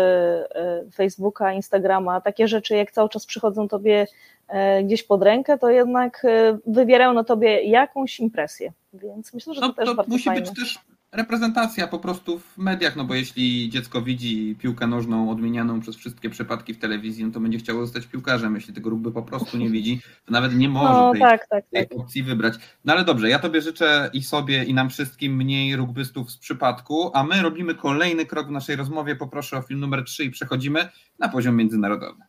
e, 0.57 0.85
Facebooka, 0.95 1.53
Instagrama, 1.53 2.21
takie 2.21 2.49
rzeczy, 2.49 2.77
jak 2.77 2.93
cały 2.93 3.09
czas 3.09 3.27
przychodzą 3.27 3.69
tobie 3.69 4.07
e, 4.49 4.83
gdzieś 4.85 5.03
pod 5.03 5.23
rękę, 5.23 5.59
to 5.59 5.71
jednak 5.71 6.25
e, 6.25 6.59
wywierają 6.67 7.13
na 7.13 7.25
tobie 7.25 7.63
jakąś 7.63 8.21
impresję. 8.21 8.73
Więc 8.95 9.35
myślę, 9.35 9.55
że 9.55 9.61
to 9.61 9.67
No, 9.69 9.73
też 9.75 9.87
to 9.89 9.95
bardzo 9.95 10.13
musi 10.13 10.25
fajne. 10.25 10.41
być 10.41 10.51
też 10.61 10.79
reprezentacja 11.13 11.89
po 11.89 11.99
prostu 11.99 12.39
w 12.39 12.59
mediach, 12.59 12.97
no 12.97 13.05
bo 13.05 13.15
jeśli 13.15 13.71
dziecko 13.71 14.03
widzi 14.03 14.57
piłkę 14.59 14.87
nożną 14.87 15.31
odmienianą 15.31 15.81
przez 15.81 15.97
wszystkie 15.97 16.31
przypadki 16.31 16.75
w 16.75 16.79
telewizji, 16.79 17.25
no 17.25 17.31
to 17.33 17.41
będzie 17.41 17.59
chciało 17.59 17.81
zostać 17.81 18.07
piłkarzem. 18.07 18.55
Jeśli 18.55 18.75
tego 18.75 18.91
rugby 18.91 19.13
po 19.13 19.23
prostu 19.23 19.59
nie 19.59 19.71
widzi, 19.71 20.01
to 20.27 20.33
nawet 20.33 20.55
nie 20.55 20.69
może 20.69 20.93
No 20.93 21.13
tej, 21.13 21.21
tak, 21.21 21.47
tak, 21.47 21.65
tak. 21.73 21.89
tej 21.89 21.99
opcji 21.99 22.23
wybrać. 22.23 22.55
No 22.85 22.93
ale 22.93 23.05
dobrze, 23.05 23.29
ja 23.29 23.39
tobie 23.39 23.61
życzę 23.61 24.11
i 24.13 24.23
sobie, 24.23 24.65
i 24.65 24.75
nam 24.75 24.91
wszystkim 24.91 25.37
mniej 25.37 25.77
rugbystów 25.77 26.31
z 26.31 26.39
przypadku, 26.39 27.11
a 27.15 27.25
my 27.25 27.43
robimy 27.43 27.75
kolejny 27.75 28.27
krok 28.27 28.49
w 28.49 28.51
naszej 28.51 28.77
rozmowie. 28.77 29.17
Poproszę 29.17 29.57
o 29.57 29.63
film 29.63 29.81
numer 29.81 30.05
3 30.05 30.25
i 30.25 30.31
przechodzimy 30.31 30.89
na 31.19 31.29
poziom 31.29 31.57
międzynarodowy. 31.57 32.23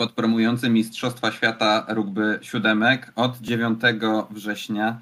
Podpromujący 0.00 0.70
Mistrzostwa 0.70 1.32
Świata 1.32 1.86
Rugby 1.88 2.38
Siódemek 2.42 3.12
od 3.16 3.38
9 3.38 3.80
września. 4.30 5.00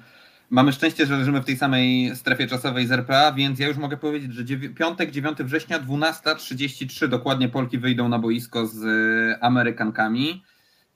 Mamy 0.49 0.73
szczęście, 0.73 1.05
że 1.05 1.17
leżymy 1.17 1.41
w 1.41 1.45
tej 1.45 1.57
samej 1.57 2.15
strefie 2.15 2.47
czasowej 2.47 2.87
z 2.87 2.91
RPA, 2.91 3.31
więc 3.31 3.59
ja 3.59 3.67
już 3.67 3.77
mogę 3.77 3.97
powiedzieć, 3.97 4.33
że 4.33 4.43
piątek 4.75 5.11
9 5.11 5.37
września 5.37 5.79
12.33 5.79 7.07
dokładnie 7.07 7.49
Polki 7.49 7.77
wyjdą 7.77 8.09
na 8.09 8.19
boisko 8.19 8.67
z 8.67 8.85
e, 8.85 9.43
Amerykankami. 9.43 10.43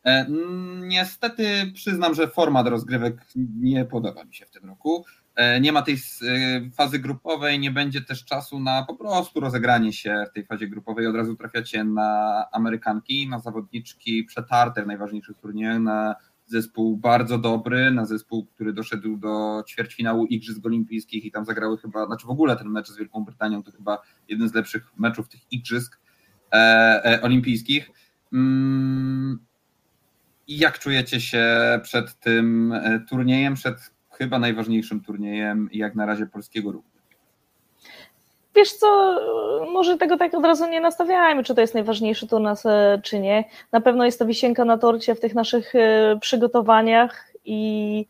E, 0.05 0.25
Niestety 0.79 1.71
przyznam, 1.73 2.13
że 2.15 2.27
format 2.27 2.67
rozgrywek 2.67 3.15
nie 3.59 3.85
podoba 3.85 4.23
mi 4.23 4.33
się 4.35 4.45
w 4.45 4.51
tym 4.51 4.65
roku. 4.65 5.05
E, 5.35 5.61
Nie 5.61 5.71
ma 5.71 5.81
tej 5.81 5.95
e, 5.95 5.99
fazy 6.71 6.99
grupowej, 6.99 7.59
nie 7.59 7.71
będzie 7.71 8.01
też 8.01 8.25
czasu 8.25 8.59
na 8.59 8.83
po 8.83 8.95
prostu 8.95 9.39
rozegranie 9.39 9.93
się 9.93 10.25
w 10.29 10.33
tej 10.33 10.45
fazie 10.45 10.67
grupowej. 10.67 11.07
Od 11.07 11.15
razu 11.15 11.35
trafiacie 11.35 11.83
na 11.83 12.45
Amerykanki, 12.51 13.29
na 13.29 13.39
zawodniczki 13.39 14.23
przetarte 14.23 14.83
w 14.83 14.87
najważniejszych 14.87 15.37
turniejach, 15.37 15.79
na 15.79 16.15
zespół 16.45 16.97
bardzo 16.97 17.37
dobry, 17.37 17.91
na 17.91 18.05
zespół, 18.05 18.45
który 18.45 18.73
doszedł 18.73 19.17
do 19.17 19.63
ćwierćfinału 19.67 20.25
Igrzysk 20.25 20.65
Olimpijskich 20.65 21.25
i 21.25 21.31
tam 21.31 21.45
zagrały 21.45 21.77
chyba, 21.77 22.05
znaczy 22.05 22.27
w 22.27 22.29
ogóle 22.29 22.55
ten 22.55 22.67
mecz 22.67 22.87
z 22.87 22.97
Wielką 22.97 23.25
Brytanią 23.25 23.63
to 23.63 23.71
chyba 23.71 24.01
jeden 24.27 24.49
z 24.49 24.53
lepszych 24.53 24.91
meczów 24.97 25.29
tych 25.29 25.41
Igrzysk 25.51 25.99
e, 26.51 26.55
e, 27.05 27.21
Olimpijskich. 27.21 27.89
Mm, 28.33 29.39
jak 30.47 30.79
czujecie 30.79 31.21
się 31.21 31.45
przed 31.83 32.19
tym 32.19 32.71
e, 32.71 32.99
turniejem, 33.09 33.53
przed 33.53 33.92
chyba 34.17 34.39
najważniejszym 34.39 35.01
turniejem 35.01 35.69
jak 35.71 35.95
na 35.95 36.05
razie 36.05 36.25
polskiego 36.25 36.71
rugby? 36.71 36.93
Wiesz 38.55 38.73
co, 38.73 39.19
może 39.71 39.97
tego 39.97 40.17
tak 40.17 40.33
od 40.33 40.43
razu 40.43 40.69
nie 40.69 40.81
nastawiajmy, 40.81 41.43
czy 41.43 41.55
to 41.55 41.61
jest 41.61 41.73
najważniejszy 41.73 42.27
turniej, 42.27 42.99
czy 43.03 43.19
nie. 43.19 43.43
Na 43.71 43.81
pewno 43.81 44.05
jest 44.05 44.19
to 44.19 44.25
wisienka 44.25 44.65
na 44.65 44.77
torcie 44.77 45.15
w 45.15 45.19
tych 45.19 45.35
naszych 45.35 45.75
e, 45.75 46.17
przygotowaniach 46.21 47.31
i 47.45 48.05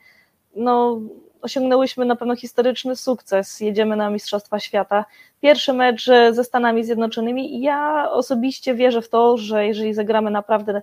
no, 0.56 1.02
osiągnęłyśmy 1.42 2.06
na 2.06 2.16
pewno 2.16 2.36
historyczny 2.36 2.96
sukces. 2.96 3.60
Jedziemy 3.60 3.96
na 3.96 4.10
Mistrzostwa 4.10 4.60
Świata. 4.60 5.06
Pierwszy 5.42 5.74
mecz 5.74 6.08
e, 6.10 6.34
ze 6.34 6.44
Stanami 6.44 6.84
Zjednoczonymi 6.84 7.62
ja 7.62 8.12
osobiście 8.12 8.76
wierzę 8.76 9.02
w 9.02 9.10
to, 9.10 9.38
że 9.38 9.68
jeżeli 9.68 9.94
zagramy 9.94 10.32
naprawdę 10.32 10.82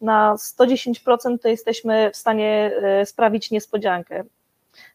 na 0.00 0.34
110%, 0.34 1.38
to 1.38 1.48
jesteśmy 1.48 2.10
w 2.10 2.16
stanie 2.16 2.72
e, 2.82 3.06
sprawić 3.06 3.50
niespodziankę 3.50 4.24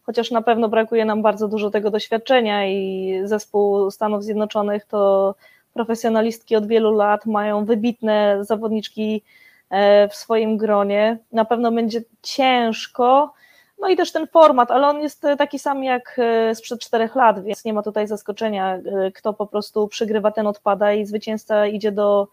chociaż 0.03 0.31
na 0.31 0.41
pewno 0.41 0.69
brakuje 0.69 1.05
nam 1.05 1.21
bardzo 1.21 1.47
dużo 1.47 1.69
tego 1.69 1.91
doświadczenia 1.91 2.67
i 2.67 3.13
zespół 3.23 3.91
Stanów 3.91 4.23
Zjednoczonych 4.23 4.85
to 4.85 5.35
profesjonalistki 5.77 6.55
od 6.55 6.67
wielu 6.67 6.91
lat, 6.91 7.25
mają 7.25 7.65
wybitne 7.65 8.37
zawodniczki 8.41 9.23
e, 9.69 10.09
w 10.09 10.15
swoim 10.15 10.57
gronie. 10.57 11.17
Na 11.31 11.45
pewno 11.45 11.71
będzie 11.71 12.01
ciężko. 12.21 13.33
No 13.79 13.89
i 13.89 13.95
też 13.95 14.11
ten 14.11 14.27
format, 14.27 14.71
ale 14.71 14.87
on 14.87 15.01
jest 15.01 15.23
taki 15.37 15.59
sam 15.59 15.83
jak 15.83 16.15
e, 16.19 16.55
sprzed 16.55 16.79
czterech 16.79 17.15
lat, 17.15 17.43
więc 17.43 17.65
nie 17.65 17.73
ma 17.73 17.83
tutaj 17.83 18.07
zaskoczenia. 18.07 18.75
e, 18.75 19.11
Kto 19.11 19.33
po 19.33 19.47
prostu 19.47 19.87
przegrywa, 19.87 20.31
ten 20.31 20.47
odpada 20.47 20.93
i 20.93 21.05
zwycięzca 21.05 21.67
idzie 21.67 21.91
do 21.91 22.27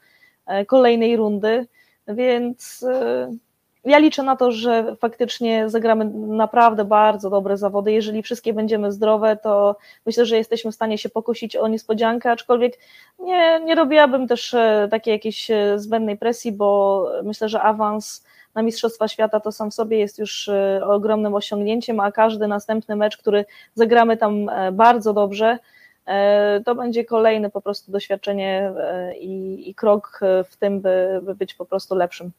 kolejnej 0.67 1.17
rundy. 1.17 1.67
Więc 2.09 2.85
ja 3.85 3.99
liczę 3.99 4.23
na 4.23 4.37
to, 4.37 4.53
że 4.53 4.97
faktycznie 4.97 5.69
zagramy 5.69 6.05
naprawdę 6.15 6.85
bardzo 6.85 7.31
dobre 7.31 7.57
zawody. 7.57 7.93
Jeżeli 7.93 8.23
wszystkie 8.23 8.53
będziemy 8.53 8.93
zdrowe, 8.93 9.37
to 9.37 9.77
myślę, 10.07 10.27
że 10.27 10.37
jesteśmy 10.37 10.73
w 10.73 10.75
stanie 10.75 10.99
się 10.99 11.09
pokusić 11.09 11.57
o 11.57 11.69
niespodziankę, 11.69 12.31
aczkolwiek 12.31 12.79
nie, 13.19 13.61
nie 13.65 13.75
robiłabym 13.75 14.29
też 14.29 14.55
e, 14.55 14.89
takiej 14.91 15.13
jakiejś 15.13 15.51
e, 15.51 15.79
zbędnej 15.79 16.19
presji, 16.19 16.53
bo 16.53 17.09
myślę, 17.23 17.49
że 17.49 17.63
awans 17.63 18.25
na 18.55 18.63
Mistrzostwa 18.63 19.09
Świata 19.09 19.41
to 19.41 19.53
sam 19.53 19.71
w 19.71 19.75
sobie 19.75 19.99
jest 19.99 20.19
już 20.19 20.51
ogromnym 20.83 21.35
osiągnięciem, 21.35 22.01
a 22.01 22.13
każdy 22.13 22.49
następny 22.49 22.97
mecz, 22.97 23.17
który 23.17 23.45
zagramy 23.75 24.17
tam 24.17 24.51
bardzo 24.73 25.13
dobrze, 25.13 25.59
to 26.65 26.75
będzie 26.75 27.05
kolejne 27.05 27.51
po 27.51 27.61
prostu 27.61 27.93
doświadczenie 27.93 28.73
i, 29.21 29.63
i 29.71 29.75
krok 29.75 30.21
w 30.51 30.57
tym, 30.57 30.81
by, 30.81 31.21
by 31.23 31.35
być 31.35 31.55
po 31.55 31.65
prostu 31.65 31.95
lepszym. 31.95 32.33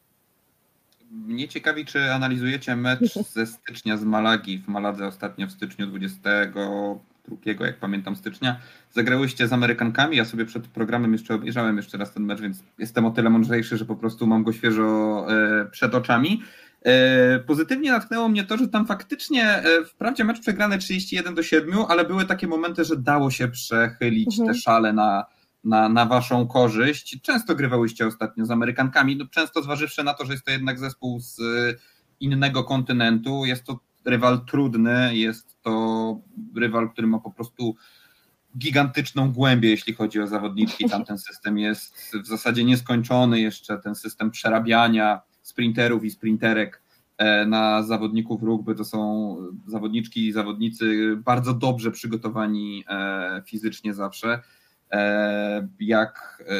Mnie 1.10 1.48
ciekawi, 1.48 1.84
czy 1.84 2.12
analizujecie 2.12 2.76
mecz 2.76 3.14
ze 3.34 3.46
stycznia 3.46 3.96
z 3.96 4.04
Malagi. 4.04 4.58
W 4.58 4.68
Maladze 4.68 5.06
ostatnio 5.06 5.46
w 5.46 5.52
styczniu 5.52 5.86
22, 5.86 7.64
jak 7.66 7.78
pamiętam, 7.78 8.16
stycznia. 8.16 8.56
Zagrałyście 8.90 9.48
z 9.48 9.52
Amerykankami. 9.52 10.16
Ja 10.16 10.24
sobie 10.24 10.44
przed 10.44 10.66
programem 10.66 11.12
jeszcze 11.12 11.34
obejrzałem 11.34 11.76
jeszcze 11.76 11.98
raz 11.98 12.12
ten 12.12 12.22
mecz, 12.22 12.40
więc 12.40 12.62
jestem 12.78 13.04
o 13.04 13.10
tyle 13.10 13.30
mądrzejszy, 13.30 13.76
że 13.76 13.84
po 13.84 13.96
prostu 13.96 14.26
mam 14.26 14.44
go 14.44 14.52
świeżo 14.52 15.26
e, 15.30 15.66
przed 15.70 15.94
oczami. 15.94 16.42
E, 16.82 17.38
pozytywnie 17.38 17.90
natknęło 17.90 18.28
mnie 18.28 18.44
to, 18.44 18.56
że 18.56 18.68
tam 18.68 18.86
faktycznie, 18.86 19.44
e, 19.44 19.84
wprawdzie 19.84 20.24
mecz 20.24 20.40
przegrany 20.40 20.78
31 20.78 21.34
do 21.34 21.42
7, 21.42 21.74
ale 21.88 22.04
były 22.04 22.24
takie 22.24 22.46
momenty, 22.46 22.84
że 22.84 22.96
dało 22.96 23.30
się 23.30 23.48
przechylić 23.48 24.38
mhm. 24.38 24.48
te 24.48 24.60
szale 24.60 24.92
na, 24.92 25.26
na, 25.66 25.88
na 25.88 26.06
waszą 26.06 26.46
korzyść. 26.46 27.20
Często 27.22 27.54
grywałyście 27.54 28.06
ostatnio 28.06 28.46
z 28.46 28.50
Amerykankami, 28.50 29.16
no 29.16 29.26
często 29.26 29.62
zważywszy 29.62 30.04
na 30.04 30.14
to, 30.14 30.24
że 30.24 30.32
jest 30.32 30.44
to 30.44 30.50
jednak 30.50 30.78
zespół 30.78 31.20
z 31.20 31.38
y, 31.38 31.76
innego 32.20 32.64
kontynentu, 32.64 33.44
jest 33.44 33.64
to 33.64 33.80
rywal 34.04 34.44
trudny, 34.44 35.16
jest 35.16 35.62
to 35.62 36.20
rywal, 36.56 36.90
który 36.90 37.06
ma 37.06 37.18
po 37.18 37.30
prostu 37.30 37.76
gigantyczną 38.58 39.32
głębię, 39.32 39.70
jeśli 39.70 39.94
chodzi 39.94 40.20
o 40.20 40.26
zawodniczki. 40.26 40.88
Tam 40.90 41.04
ten 41.04 41.18
system 41.18 41.58
jest 41.58 42.16
w 42.22 42.26
zasadzie 42.26 42.64
nieskończony, 42.64 43.40
jeszcze 43.40 43.78
ten 43.78 43.94
system 43.94 44.30
przerabiania 44.30 45.20
sprinterów 45.42 46.04
i 46.04 46.10
sprinterek 46.10 46.82
e, 47.18 47.46
na 47.46 47.82
zawodników 47.82 48.42
rugby 48.42 48.74
to 48.74 48.84
są 48.84 49.36
zawodniczki 49.66 50.26
i 50.26 50.32
zawodnicy 50.32 51.16
bardzo 51.16 51.54
dobrze 51.54 51.90
przygotowani 51.90 52.84
e, 52.88 53.42
fizycznie 53.46 53.94
zawsze. 53.94 54.42
E, 54.92 55.68
jak 55.80 56.42
e, 56.48 56.52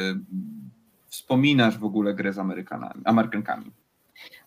wspominasz 1.08 1.78
w 1.78 1.84
ogóle 1.84 2.14
grę 2.14 2.32
z 2.32 2.38
Amerykanami, 2.38 3.02
Amerykankami? 3.04 3.70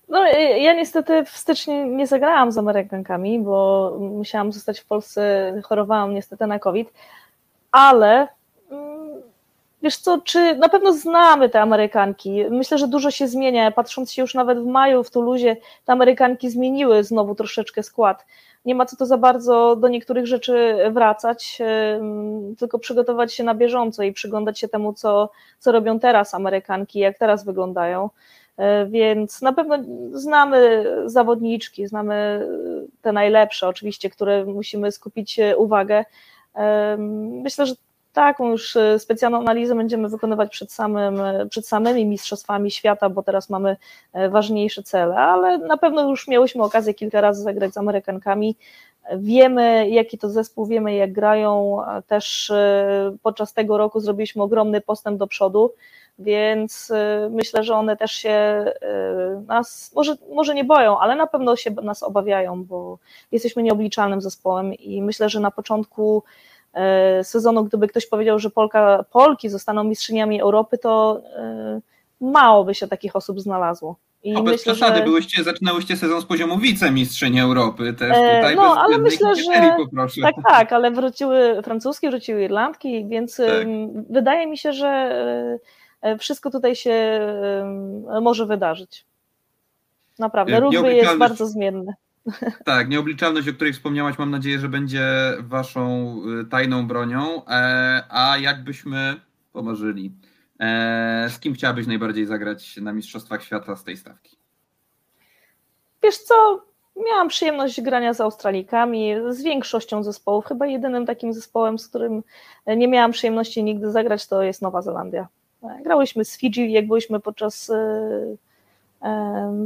No, 0.10 0.26
ja 0.58 0.74
niestety 0.74 1.26
w 1.26 1.30
styczniu 1.30 1.86
nie 1.86 2.08
zagrałam 2.08 2.52
z 2.52 2.58
Amerykankami, 2.58 3.40
bo 3.40 3.98
musiałam 4.00 4.52
zostać 4.52 4.80
w 4.80 4.86
Polsce, 4.86 5.54
chorowałam 5.64 6.14
niestety 6.14 6.48
na 6.48 6.60
COVID, 6.60 6.94
ale 7.72 8.28
mm, 8.72 9.22
wiesz 9.82 9.98
co, 9.98 10.22
czy 10.22 10.56
na 10.56 10.70
pewno 10.70 10.94
znamy 10.94 11.50
te 11.50 11.62
Amerykanki? 11.62 12.46
Myślę, 12.50 12.78
że 12.78 12.88
dużo 12.88 13.12
się 13.12 13.28
zmienia. 13.28 13.72
Patrząc 13.72 14.12
się 14.12 14.22
już 14.22 14.34
nawet 14.34 14.60
w 14.60 14.66
maju 14.66 15.04
w 15.04 15.12
Tuluzie, 15.12 15.58
te 15.86 15.94
Amerykanki 15.94 16.50
zmieniły 16.50 17.04
znowu 17.04 17.36
troszeczkę 17.36 17.84
skład 17.84 18.26
nie 18.70 18.76
ma 18.76 18.86
co 18.86 18.96
to 18.96 19.06
za 19.06 19.18
bardzo 19.18 19.76
do 19.76 19.88
niektórych 19.88 20.28
rzeczy 20.28 20.78
wracać, 20.92 21.62
tylko 22.60 22.80
przygotować 22.80 23.34
się 23.34 23.44
na 23.44 23.56
bieżąco 23.56 24.04
i 24.04 24.14
przyglądać 24.14 24.60
się 24.60 24.68
temu, 24.68 24.94
co, 24.94 25.30
co 25.60 25.72
robią 25.72 26.00
teraz 26.00 26.34
Amerykanki, 26.34 27.00
jak 27.00 27.18
teraz 27.18 27.46
wyglądają. 27.46 28.10
E, 28.58 28.86
więc 28.86 29.42
na 29.42 29.54
pewno 29.54 29.78
znamy 30.12 30.86
zawodniczki, 31.06 31.88
znamy 31.88 32.48
te 33.02 33.12
najlepsze, 33.12 33.68
oczywiście, 33.68 34.10
które 34.10 34.46
musimy 34.46 34.92
skupić 34.92 35.40
uwagę. 35.58 36.06
Myślę, 37.44 37.66
że 37.66 37.74
taką 38.14 38.52
już 38.52 38.76
e, 38.76 39.00
specjalną 39.00 39.40
analizę 39.40 39.76
będziemy 39.76 40.10
wykonywać 40.10 40.50
przed, 40.50 40.72
samym, 40.72 41.22
e, 41.22 41.46
przed 41.46 41.68
samymi 41.68 42.06
Mistrzostwami 42.06 42.72
Świata, 42.72 43.10
bo 43.10 43.24
teraz 43.24 43.50
mamy 43.50 43.78
e, 44.14 44.30
ważniejsze 44.30 44.84
cele, 44.84 45.16
ale 45.16 45.58
na 45.58 45.78
pewno 45.78 46.10
już 46.10 46.28
miałyśmy 46.28 46.64
okazję 46.64 46.94
kilka 46.94 47.22
razy 47.22 47.44
zagrać 47.44 47.74
z 47.74 47.78
Amerykankami. 47.78 48.56
Wiemy, 49.18 49.90
jaki 49.90 50.18
to 50.18 50.30
zespół, 50.30 50.66
wiemy, 50.66 50.96
jak 50.96 51.12
grają. 51.12 51.82
Też 52.08 52.52
podczas 53.24 53.54
tego 53.54 53.78
roku 53.78 54.00
zrobiliśmy 54.00 54.44
ogromny 54.44 54.82
postęp 54.82 55.18
do 55.18 55.28
przodu, 55.28 55.74
więc 56.20 56.92
myślę, 57.30 57.64
że 57.64 57.76
one 57.76 57.98
też 57.98 58.12
się 58.12 58.66
nas, 59.48 59.92
może, 59.96 60.16
może 60.34 60.56
nie 60.56 60.64
boją, 60.64 61.00
ale 61.00 61.16
na 61.16 61.28
pewno 61.28 61.56
się 61.56 61.72
nas 61.72 62.04
obawiają, 62.04 62.64
bo 62.64 62.98
jesteśmy 63.32 63.64
nieobliczalnym 63.64 64.22
zespołem 64.22 64.74
i 64.74 65.02
myślę, 65.02 65.30
że 65.30 65.40
na 65.40 65.52
początku 65.52 66.24
sezonu, 67.24 67.64
gdyby 67.64 67.88
ktoś 67.88 68.08
powiedział, 68.08 68.40
że 68.40 68.50
Polka, 68.50 69.06
Polki 69.12 69.50
zostaną 69.50 69.84
mistrzyniami 69.84 70.42
Europy, 70.42 70.78
to 70.78 71.22
e, 71.36 71.82
mało 72.22 72.64
by 72.64 72.76
się 72.76 72.88
takich 72.88 73.16
osób 73.16 73.42
znalazło. 73.42 73.96
I 74.24 74.34
no, 74.34 74.44
bez 74.44 74.54
myślę, 74.54 74.74
przesady, 74.74 74.98
że... 74.98 75.04
byłyście, 75.04 75.44
zaczynałyście 75.44 75.98
sezon 75.98 76.22
z 76.22 76.26
poziomu 76.26 76.58
wicemistrzyni 76.58 77.42
Europy 77.42 77.94
też 77.94 78.18
e, 78.18 78.36
tutaj 78.38 78.56
No, 78.56 78.76
ale 78.78 78.98
myślę, 78.98 79.36
że 79.36 79.76
poproszę. 79.78 80.22
tak, 80.22 80.36
tak, 80.48 80.74
ale 80.74 80.92
wróciły 80.92 81.62
francuskie, 81.64 82.10
wróciły 82.10 82.44
Irlandki, 82.44 83.06
więc 83.06 83.38
tak. 83.38 83.68
wydaje 84.10 84.48
mi 84.48 84.58
się, 84.58 84.74
że 84.74 85.12
wszystko 86.20 86.52
tutaj 86.52 86.76
się 86.76 87.20
może 88.22 88.46
wydarzyć. 88.46 89.06
Naprawdę, 90.20 90.60
rugby 90.60 90.94
jest 90.94 91.18
bardzo 91.18 91.46
zmienny. 91.46 91.94
Tak, 92.66 92.90
nieobliczalność, 92.90 93.48
o 93.48 93.54
której 93.54 93.74
wspomniałaś, 93.74 94.18
mam 94.18 94.32
nadzieję, 94.32 94.60
że 94.60 94.70
będzie 94.70 95.08
waszą 95.40 96.16
y, 96.42 96.46
tajną 96.46 96.88
bronią. 96.88 97.46
E, 97.46 98.04
a 98.10 98.38
jakbyśmy 98.38 99.16
pomarzyli, 99.54 100.12
e, 100.60 101.28
z 101.30 101.40
kim 101.40 101.54
chciałabyś 101.54 101.88
najbardziej 101.88 102.26
zagrać 102.26 102.78
na 102.78 102.94
Mistrzostwach 102.94 103.44
Świata 103.44 103.76
z 103.76 103.84
tej 103.84 103.98
stawki? 103.98 104.38
Wiesz 106.04 106.18
co, 106.18 106.66
miałam 107.06 107.28
przyjemność 107.28 107.82
grania 107.82 108.14
z 108.14 108.22
Australikami, 108.22 109.14
z 109.30 109.44
większością 109.44 110.04
zespołów. 110.04 110.46
Chyba 110.46 110.68
jedynym 110.68 111.06
takim 111.06 111.34
zespołem, 111.34 111.80
z 111.80 111.88
którym 111.88 112.24
nie 112.68 112.88
miałam 112.88 113.12
przyjemności 113.12 113.64
nigdy 113.64 113.92
zagrać, 113.92 114.28
to 114.28 114.44
jest 114.44 114.62
Nowa 114.62 114.82
Zelandia. 114.82 115.28
E, 115.64 115.84
grałyśmy 115.84 116.26
z 116.26 116.38
Fidżi, 116.38 116.72
jak 116.72 116.88
byliśmy 116.88 117.20
podczas 117.20 117.72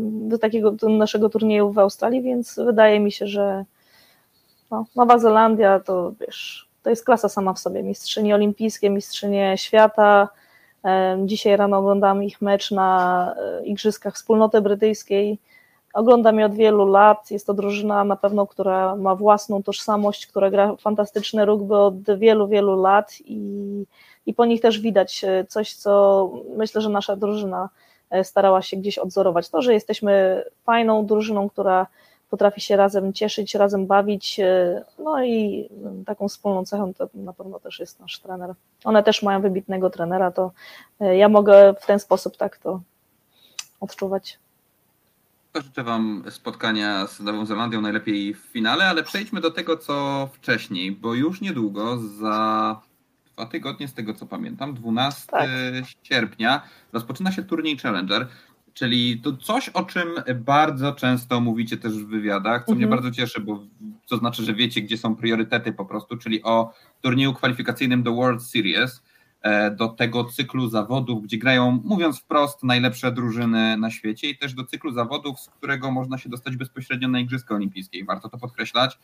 do 0.04 0.38
takiego 0.38 0.76
naszego 0.90 1.30
turnieju 1.30 1.72
w 1.72 1.80
Australii, 1.80 2.22
więc 2.22 2.56
wydaje 2.66 3.00
mi 3.00 3.12
się, 3.12 3.28
że 3.28 3.66
no, 4.72 4.86
Nowa 4.96 5.20
Zelandia 5.20 5.80
to 5.80 6.14
wiesz, 6.20 6.70
to 6.84 6.90
jest 6.90 7.06
klasa 7.06 7.30
sama 7.30 7.54
w 7.54 7.60
sobie. 7.60 7.84
Mistrzynie 7.84 8.36
olimpijskie, 8.36 8.90
mistrzynie 8.90 9.58
świata. 9.58 10.30
Dzisiaj 11.26 11.58
rano 11.58 11.78
oglądam 11.78 12.24
ich 12.24 12.42
mecz 12.42 12.72
na 12.72 13.36
e, 13.38 13.66
Igrzyskach 13.66 14.16
Wspólnoty 14.16 14.62
Brytyjskiej. 14.62 15.40
Oglądam 15.94 16.40
je 16.40 16.46
od 16.46 16.54
wielu 16.56 16.86
lat. 16.86 17.32
Jest 17.32 17.48
to 17.48 17.54
drużyna 17.54 18.04
na 18.04 18.16
pewno, 18.16 18.48
która 18.48 18.96
ma 18.96 19.16
własną 19.16 19.64
tożsamość, 19.64 20.28
która 20.28 20.52
gra 20.52 20.76
fantastyczne 20.76 21.46
rugby 21.46 21.78
od 21.78 22.18
wielu, 22.18 22.48
wielu 22.48 22.82
lat 22.82 23.14
i, 23.26 23.86
i 24.26 24.34
po 24.34 24.46
nich 24.46 24.62
też 24.62 24.80
widać 24.80 25.24
e, 25.24 25.46
coś, 25.46 25.74
co 25.74 26.32
myślę, 26.58 26.82
że 26.82 26.90
nasza 26.90 27.16
drużyna 27.16 27.70
starała 28.24 28.62
się 28.62 28.78
gdzieś 28.78 28.98
odzorować. 28.98 29.50
To, 29.50 29.62
że 29.62 29.74
jesteśmy 29.74 30.44
fajną 30.64 31.06
drużyną, 31.06 31.50
która 31.50 31.88
potrafi 32.30 32.62
się 32.62 32.76
razem 32.76 33.14
cieszyć, 33.14 33.56
razem 33.56 33.88
bawić, 33.88 34.40
e, 34.40 34.84
no 35.00 35.24
i 35.24 35.70
taką 36.06 36.28
wspólną 36.28 36.66
cechą 36.66 36.94
to 36.94 37.10
na 37.14 37.34
pewno 37.34 37.60
też 37.60 37.80
jest 37.80 38.00
nasz 38.00 38.20
trener. 38.20 38.54
One 38.84 39.04
też 39.04 39.24
mają 39.24 39.42
wybitnego 39.42 39.90
trenera, 39.90 40.32
to 40.32 40.52
e, 41.00 41.18
ja 41.18 41.30
mogę 41.30 41.76
w 41.82 41.86
ten 41.86 42.00
sposób 42.00 42.38
tak 42.38 42.58
to 42.58 42.82
odczuwać. 43.80 44.40
Życzę 45.56 45.84
Wam 45.84 46.24
spotkania 46.30 47.08
z 47.08 47.20
Nową 47.20 47.46
Zelandią 47.46 47.82
najlepiej 47.82 48.34
w 48.34 48.40
finale, 48.40 48.86
ale 48.86 49.04
przejdźmy 49.04 49.42
do 49.42 49.52
tego, 49.52 49.78
co 49.78 50.30
wcześniej, 50.34 50.92
bo 50.92 51.14
już 51.14 51.42
niedługo 51.42 51.98
za 51.98 52.82
dwa 53.34 53.46
tygodnie, 53.46 53.88
z 53.88 53.94
tego 53.94 54.14
co 54.14 54.26
pamiętam, 54.26 54.74
12 54.74 55.28
tak. 55.32 55.50
sierpnia 56.04 56.62
rozpoczyna 56.94 57.32
się 57.32 57.44
turniej 57.44 57.78
Challenger, 57.78 58.28
czyli 58.74 59.22
to 59.22 59.38
coś, 59.38 59.70
o 59.70 59.84
czym 59.84 60.08
bardzo 60.36 60.94
często 60.94 61.40
mówicie 61.40 61.78
też 61.78 61.94
w 61.94 62.08
wywiadach, 62.08 62.66
co 62.66 62.72
mhm. 62.72 62.78
mnie 62.78 62.88
bardzo 62.88 63.12
cieszy, 63.12 63.42
bo 63.42 63.64
to 64.10 64.18
znaczy, 64.18 64.44
że 64.44 64.54
wiecie, 64.54 64.82
gdzie 64.82 64.98
są 64.98 65.16
priorytety 65.16 65.74
po 65.74 65.86
prostu, 65.86 66.18
czyli 66.18 66.44
o 66.44 66.74
turnieju 67.02 67.34
kwalifikacyjnym 67.34 68.04
do 68.04 68.14
World 68.14 68.44
Series, 68.44 69.04
e, 69.42 69.72
do 69.72 69.88
tego 69.88 70.24
cyklu 70.24 70.70
zawodów, 70.70 71.24
gdzie 71.24 71.38
grają, 71.38 71.82
mówiąc 71.84 72.20
wprost, 72.20 72.64
najlepsze 72.64 73.12
drużyny 73.12 73.78
na 73.78 73.92
świecie 73.92 74.30
i 74.30 74.38
też 74.38 74.54
do 74.54 74.64
cyklu 74.64 74.92
zawodów, 74.92 75.40
z 75.40 75.50
którego 75.50 75.92
można 75.92 76.18
się 76.18 76.30
dostać 76.30 76.58
bezpośrednio 76.58 77.08
na 77.08 77.20
Igrzyska 77.20 77.56
Olimpijskie. 77.56 78.00
I 78.00 78.06
warto 78.06 78.30
to 78.30 78.38
podkreślać, 78.38 79.00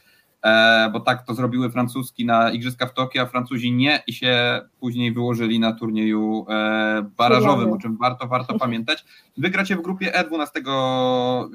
bo 0.93 0.99
tak 0.99 1.25
to 1.25 1.33
zrobiły 1.33 1.71
Francuski 1.71 2.25
na 2.25 2.51
Igrzyska 2.51 2.85
w 2.85 2.93
Tokio, 2.93 3.21
a 3.21 3.25
Francuzi 3.25 3.71
nie 3.71 4.03
i 4.07 4.13
się 4.13 4.61
później 4.79 5.13
wyłożyli 5.13 5.59
na 5.59 5.73
turnieju 5.73 6.45
e, 6.49 7.09
barażowym, 7.17 7.71
o 7.73 7.77
czym 7.77 7.97
warto, 7.97 8.27
warto 8.27 8.59
pamiętać. 8.59 9.05
Wygracie 9.37 9.75
w 9.75 9.81
grupie 9.81 10.15
E 10.15 10.23
12 10.27 10.61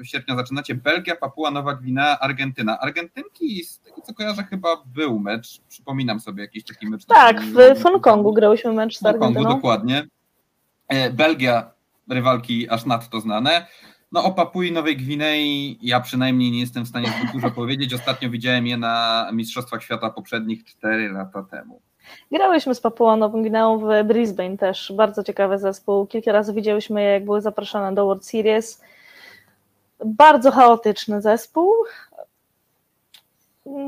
sierpnia, 0.03 0.35
zaczynacie 0.35 0.75
Belgia, 0.75 1.15
Papua 1.15 1.51
Nowa 1.51 1.73
Gwinea, 1.75 2.19
Argentyna. 2.19 2.79
Argentynki, 2.79 3.63
z 3.63 3.79
tego 3.79 4.01
co 4.01 4.13
kojarzę, 4.13 4.43
chyba 4.43 4.69
był 4.85 5.19
mecz, 5.19 5.61
przypominam 5.69 6.19
sobie 6.19 6.43
jakiś 6.43 6.63
taki 6.63 6.89
mecz. 6.89 7.05
Tak, 7.05 7.41
w 7.41 7.83
Hongkongu 7.83 8.33
grałyśmy 8.33 8.73
mecz 8.73 8.97
z 8.97 9.01
Hongkongu, 9.01 9.25
Argentyną. 9.25 9.55
dokładnie. 9.55 10.07
E, 10.87 11.09
Belgia, 11.09 11.71
rywalki 12.09 12.69
aż 12.69 12.85
nadto 12.85 13.19
znane. 13.19 13.67
No 14.11 14.23
o 14.23 14.31
Papui 14.31 14.71
Nowej 14.71 14.97
Gwinei 14.97 15.77
ja 15.81 15.99
przynajmniej 15.99 16.51
nie 16.51 16.59
jestem 16.59 16.85
w 16.85 16.87
stanie 16.87 17.07
zbyt 17.07 17.31
dużo 17.31 17.51
powiedzieć. 17.61 17.93
Ostatnio 17.93 18.29
widziałem 18.29 18.67
je 18.67 18.77
na 18.77 19.27
Mistrzostwach 19.33 19.83
Świata 19.83 20.09
poprzednich 20.09 20.63
4 20.63 21.09
lata 21.09 21.43
temu. 21.43 21.81
Grałyśmy 22.31 22.75
z 22.75 22.81
Papuą 22.81 23.17
Nową 23.17 23.41
Gwineą 23.41 23.79
w 23.79 24.07
Brisbane 24.07 24.57
też, 24.57 24.93
bardzo 24.95 25.23
ciekawy 25.23 25.57
zespół. 25.59 26.07
Kilka 26.07 26.31
razy 26.31 26.53
widziałyśmy 26.53 27.01
je, 27.01 27.09
jak 27.09 27.25
były 27.25 27.41
zapraszane 27.41 27.95
do 27.95 28.05
World 28.05 28.25
Series. 28.25 28.81
Bardzo 30.05 30.51
chaotyczny 30.51 31.21
zespół. 31.21 31.71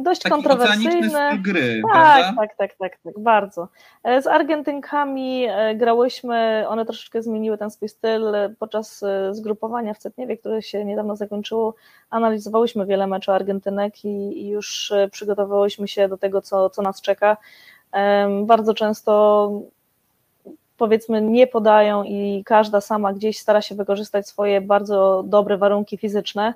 Dość 0.03 0.21
Taki 0.21 0.41
styl 0.41 1.41
gry, 1.41 1.81
Tak, 1.81 1.91
prawda? 1.91 2.33
tak, 2.41 2.55
tak, 2.57 2.75
tak, 2.77 2.97
tak, 3.03 3.19
bardzo. 3.19 3.67
E, 4.03 4.21
Z 4.21 4.27
Argentynkami 4.27 5.45
e, 5.49 5.75
grałyśmy, 5.75 6.65
one 6.67 6.85
troszeczkę 6.85 7.21
zmieniły 7.21 7.57
ten 7.57 7.71
swój 7.71 7.89
styl 7.89 8.35
e, 8.35 8.49
podczas 8.59 9.03
zgrupowania 9.31 9.93
w 9.93 9.97
Cetniewie, 9.97 10.37
które 10.37 10.61
się 10.61 10.85
niedawno 10.85 11.15
zakończyło. 11.15 11.75
Analizowałyśmy 12.09 12.85
wiele 12.85 13.07
meczów 13.07 13.33
Argentynek 13.33 14.05
i, 14.05 14.47
już 14.47 14.93
przygotowałyśmy 15.11 15.87
się 15.87 16.07
do 16.07 16.17
tego, 16.17 16.41
co, 16.41 16.69
co 16.69 16.81
nas 16.81 17.01
czeka. 17.01 17.37
Bardzo 18.43 18.73
często 18.73 19.51
powiedzmy 20.77 21.21
nie 21.21 21.47
podają 21.47 22.03
i 22.03 22.43
każda 22.45 22.81
sama 22.81 23.13
gdzieś 23.13 23.39
stara 23.39 23.61
się 23.61 23.75
wykorzystać 23.75 24.27
swoje 24.27 24.61
bardzo 24.61 25.23
dobre 25.27 25.57
warunki 25.57 25.97
fizyczne. 25.97 26.53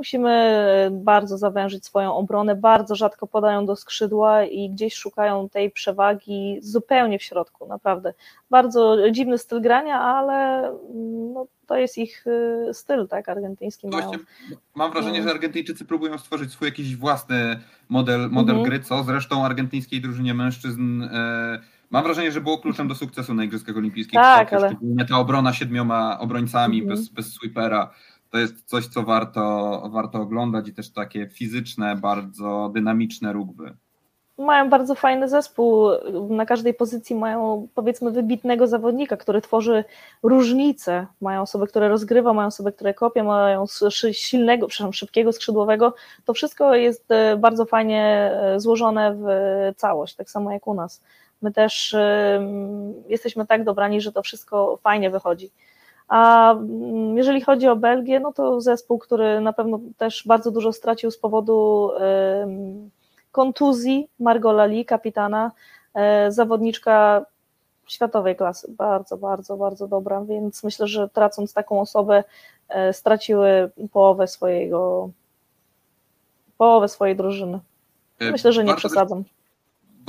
Musimy 0.00 0.30
e, 0.30 0.90
bardzo 0.92 1.38
zawężyć 1.38 1.86
swoją 1.86 2.14
obronę, 2.14 2.54
bardzo 2.56 2.94
rzadko 2.96 3.26
podają 3.26 3.66
do 3.66 3.76
skrzydła 3.76 4.44
i 4.44 4.70
gdzieś 4.70 4.94
szukają 4.94 5.48
tej 5.48 5.70
przewagi 5.70 6.58
zupełnie 6.62 7.18
w 7.18 7.22
środku, 7.22 7.66
naprawdę. 7.66 8.14
Bardzo 8.50 8.96
dziwny 9.10 9.38
styl 9.38 9.60
grania, 9.60 10.00
ale 10.00 10.58
mm, 10.68 11.32
no, 11.32 11.46
to 11.66 11.76
jest 11.76 11.98
ich 11.98 12.24
e, 12.70 12.74
styl, 12.74 13.08
tak, 13.08 13.28
argentyński. 13.28 13.90
Właśnie 13.90 14.18
mam 14.74 14.92
wrażenie, 14.92 15.18
No. 15.18 15.24
że 15.24 15.30
Argentyńczycy 15.30 15.84
próbują 15.84 16.18
stworzyć 16.18 16.52
swój 16.52 16.68
jakiś 16.68 16.96
własny 16.96 17.60
model, 17.88 18.30
model 18.30 18.56
Mhm. 18.56 18.62
gry, 18.70 18.80
co 18.84 19.02
zresztą 19.02 19.44
argentyńskiej 19.44 20.00
drużynie 20.00 20.34
mężczyzn 20.34 21.02
e, 21.02 21.60
mam 21.90 22.04
wrażenie, 22.04 22.32
że 22.32 22.40
było 22.40 22.58
kluczem 22.58 22.88
do 22.88 22.94
sukcesu 22.94 23.34
na 23.34 23.44
Igrzyskach 23.44 23.76
Olimpijskich. 23.76 24.20
Tak, 24.20 24.52
ale- 24.52 24.76
ta 25.08 25.18
obrona 25.18 25.52
siedmioma 25.52 26.18
obrońcami 26.20 26.78
Mhm. 26.80 26.96
bez, 26.98 27.08
bez 27.08 27.32
sweepera. 27.32 27.90
To 28.30 28.38
jest 28.38 28.64
coś, 28.64 28.86
co 28.86 29.02
warto, 29.02 29.82
warto 29.92 30.20
oglądać 30.20 30.68
i 30.68 30.74
też 30.74 30.92
takie 30.92 31.28
fizyczne, 31.28 31.96
bardzo 31.96 32.70
dynamiczne 32.74 33.32
rugby. 33.32 33.74
Mają 34.38 34.70
bardzo 34.70 34.94
fajny 34.94 35.28
zespół. 35.28 35.88
Na 36.28 36.46
każdej 36.46 36.74
pozycji 36.74 37.16
mają 37.16 37.68
powiedzmy 37.74 38.10
wybitnego 38.10 38.66
zawodnika, 38.66 39.16
który 39.16 39.40
tworzy 39.40 39.84
różnice. 40.22 41.06
Mają 41.20 41.42
osoby, 41.42 41.66
które 41.66 41.88
rozgrywa, 41.88 42.32
mają 42.32 42.48
osoby, 42.48 42.72
które 42.72 42.94
kopie, 42.94 43.22
mają 43.22 43.64
silnego, 44.12 44.66
przepraszam, 44.66 44.92
szybkiego 44.92 45.32
skrzydłowego. 45.32 45.94
To 46.24 46.34
wszystko 46.34 46.74
jest 46.74 47.10
e, 47.10 47.36
bardzo 47.36 47.64
fajnie 47.64 48.04
e, 48.04 48.60
złożone 48.60 49.16
w 49.16 49.26
całość, 49.76 50.14
tak 50.14 50.30
samo 50.30 50.52
jak 50.52 50.66
u 50.66 50.74
nas. 50.74 51.02
My 51.42 51.52
też 51.52 51.96
jesteśmy 53.08 53.46
tak 53.46 53.64
dobrani, 53.64 54.00
że 54.00 54.12
to 54.12 54.22
wszystko 54.22 54.78
fajnie 54.82 55.10
wychodzi. 55.10 55.50
A 56.10 56.52
mm, 56.52 57.16
jeżeli 57.16 57.40
chodzi 57.40 57.68
o 57.68 57.76
Belgię, 57.76 58.20
no 58.20 58.32
to 58.32 58.60
zespół, 58.60 58.98
który 58.98 59.40
na 59.40 59.52
pewno 59.52 59.80
też 59.96 60.22
bardzo 60.26 60.50
dużo 60.50 60.72
stracił 60.72 61.10
z 61.10 61.18
powodu 61.18 61.90
kontuzji 63.32 64.08
Margot 64.18 64.56
Lali, 64.56 64.84
kapitana, 64.84 65.52
e, 65.94 66.32
zawodniczka 66.32 67.26
światowej 67.86 68.36
klasy, 68.36 68.72
bardzo, 68.78 69.16
bardzo, 69.16 69.56
bardzo 69.56 69.88
dobra, 69.88 70.24
więc 70.24 70.64
myślę, 70.64 70.86
że 70.86 71.08
tracąc 71.08 71.52
taką 71.52 71.80
osobę 71.80 72.24
e, 72.68 72.92
straciły 72.92 73.70
połowę 73.92 74.26
swojego 74.26 75.10
połowę 76.58 76.88
swojej 76.88 77.16
drużyny. 77.16 77.60
E, 78.20 78.30
Myślę, 78.30 78.52
że 78.52 78.64
nie 78.64 78.74
przesadzam. 78.74 79.24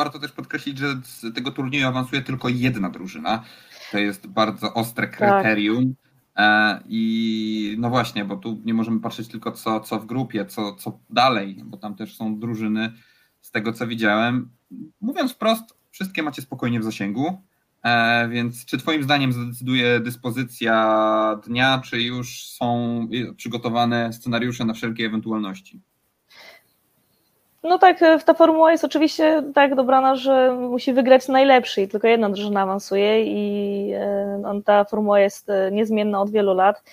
Warto 0.04 0.20
też 0.20 0.32
podkreślić, 0.32 0.78
że 0.78 0.88
z 1.04 1.36
tego 1.36 1.52
turnieju 1.52 1.88
awansuje 1.88 2.22
tylko 2.22 2.50
jedna 2.50 2.90
drużyna. 2.90 3.44
To 3.92 3.98
jest 3.98 4.28
bardzo 4.28 4.74
ostre 4.74 5.08
Tak. 5.08 5.18
kryterium. 5.18 5.96
E, 6.38 6.80
I 6.88 7.76
no 7.80 7.90
właśnie, 7.90 8.26
bo 8.26 8.36
tu 8.36 8.62
nie 8.66 8.74
możemy 8.74 9.00
patrzeć 9.00 9.28
tylko 9.28 9.52
co, 9.52 9.80
co 9.80 10.00
w 10.00 10.06
grupie, 10.06 10.46
co, 10.46 10.76
co 10.76 11.00
dalej, 11.10 11.62
bo 11.66 11.78
tam 11.78 11.96
też 11.96 12.16
są 12.16 12.40
drużyny, 12.40 12.94
z 13.42 13.52
tego 13.52 13.74
co 13.74 13.88
widziałem. 13.88 14.50
Mówiąc 15.02 15.32
wprost, 15.32 15.64
wszystkie 15.92 16.24
macie 16.24 16.42
spokojnie 16.42 16.80
w 16.80 16.84
zasięgu. 16.84 17.42
E, 17.84 18.30
więc 18.30 18.66
czy 18.66 18.78
Twoim 18.78 19.04
zdaniem 19.04 19.34
zadecyduje 19.34 20.00
dyspozycja 20.00 21.40
dnia, 21.48 21.82
czy 21.86 22.02
już 22.02 22.46
są 22.46 23.08
y, 23.14 23.34
przygotowane 23.36 24.14
scenariusze 24.14 24.66
na 24.66 24.74
wszelkie 24.74 25.06
ewentualności? 25.06 25.82
No 27.64 27.78
tak, 27.78 28.02
e, 28.02 28.20
ta 28.20 28.34
formuła 28.34 28.72
jest 28.72 28.84
oczywiście 28.84 29.44
tak 29.56 29.76
dobrana, 29.76 30.16
że 30.16 30.56
musi 30.56 30.94
wygrać 30.94 31.28
najlepszy 31.28 31.82
i 31.82 31.88
tylko 31.88 32.08
jedna 32.08 32.30
drużyna 32.30 32.62
awansuje 32.62 33.26
i 33.26 33.92
e, 33.94 34.62
ta 34.66 34.84
formuła 34.84 35.20
jest 35.20 35.50
e, 35.50 35.72
niezmienna 35.72 36.22
od 36.22 36.32
wielu 36.32 36.54
lat. 36.54 36.84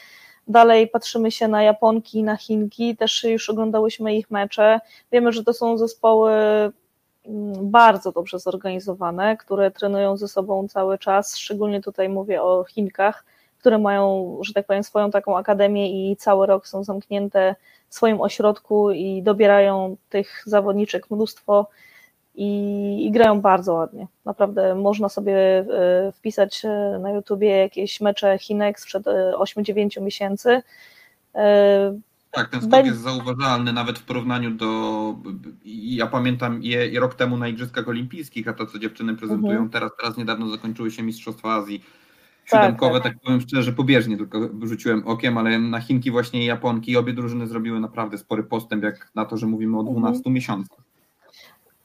Dalej 0.48 0.88
patrzymy 0.88 1.30
się 1.30 1.48
na 1.48 1.62
Japonki, 1.62 2.22
na 2.22 2.36
Chinki, 2.36 2.96
też 2.96 3.24
już 3.24 3.50
oglądałyśmy 3.50 4.16
ich 4.16 4.30
mecze. 4.30 4.80
Wiemy, 5.12 5.32
że 5.32 5.44
to 5.44 5.52
są 5.52 5.78
zespoły 5.78 6.32
mm, 6.32 6.72
bardzo 7.70 8.12
dobrze 8.12 8.38
zorganizowane, 8.38 9.36
które 9.36 9.70
trenują 9.70 10.16
ze 10.16 10.28
sobą 10.28 10.68
cały 10.68 10.98
czas. 10.98 11.36
Szczególnie 11.36 11.80
tutaj 11.80 12.08
mówię 12.08 12.42
o 12.42 12.64
Chinkach, 12.64 13.24
które 13.68 13.78
mają, 13.78 14.38
że 14.42 14.52
tak 14.52 14.66
powiem, 14.66 14.82
swoją 14.82 15.10
taką 15.10 15.36
akademię 15.36 16.12
i 16.12 16.16
cały 16.16 16.46
rok 16.46 16.68
są 16.68 16.84
zamknięte 16.84 17.54
w 17.88 17.94
swoim 17.94 18.20
ośrodku 18.20 18.90
i 18.90 19.22
dobierają 19.22 19.96
tych 20.08 20.42
zawodniczek 20.46 21.10
mnóstwo 21.10 21.68
i, 22.34 23.06
i 23.06 23.10
grają 23.10 23.40
bardzo 23.40 23.74
ładnie. 23.74 24.06
Naprawdę 24.24 24.74
można 24.74 25.08
sobie 25.08 25.36
e, 25.36 26.12
wpisać 26.12 26.64
e, 26.64 26.98
na 27.02 27.10
YouTubie 27.10 27.48
jakieś 27.48 28.00
mecze 28.00 28.38
Chinek 28.38 28.80
sprzed 28.80 29.06
e, 29.06 29.32
8-9 29.36 30.02
miesięcy. 30.02 30.62
E, 31.34 31.98
Tak, 32.30 32.48
ten 32.48 32.62
skok 32.62 32.86
jest 32.86 33.00
zauważalny 33.00 33.72
nawet 33.72 33.98
w 33.98 34.04
porównaniu 34.04 34.50
do. 34.50 35.14
Ja 35.64 36.06
pamiętam 36.06 36.62
je 36.62 37.00
rok 37.00 37.14
temu 37.14 37.36
na 37.36 37.48
Igrzyskach 37.48 37.88
Olimpijskich, 37.88 38.48
a 38.48 38.52
to 38.52 38.66
co 38.66 38.78
dziewczyny 38.78 39.16
prezentują 39.16 39.52
Mhm. 39.52 39.70
teraz, 39.70 39.90
teraz 40.00 40.16
niedawno 40.16 40.48
zakończyły 40.48 40.90
się 40.90 41.02
Mistrzostwa 41.02 41.54
Azji. 41.54 41.84
Tak, 42.50 42.62
Siódemkowe, 42.62 43.00
tak. 43.00 43.12
tak, 43.12 43.22
powiem 43.22 43.40
szczerze, 43.40 43.72
pobieżnie 43.72 44.16
tylko 44.16 44.38
rzuciłem 44.62 45.02
okiem, 45.06 45.38
ale 45.38 45.58
na 45.58 45.80
Chinki 45.80 46.10
właśnie 46.10 46.42
i 46.42 46.46
Japonki 46.46 46.96
obie 46.96 47.12
drużyny 47.12 47.46
zrobiły 47.46 47.80
naprawdę 47.80 48.18
spory 48.18 48.42
postęp, 48.42 48.84
jak 48.84 49.10
na 49.14 49.24
to, 49.24 49.36
że 49.36 49.46
mówimy 49.46 49.76
o 49.76 49.80
Mhm. 49.80 49.96
12 49.96 50.30
miesiącach. 50.30 50.78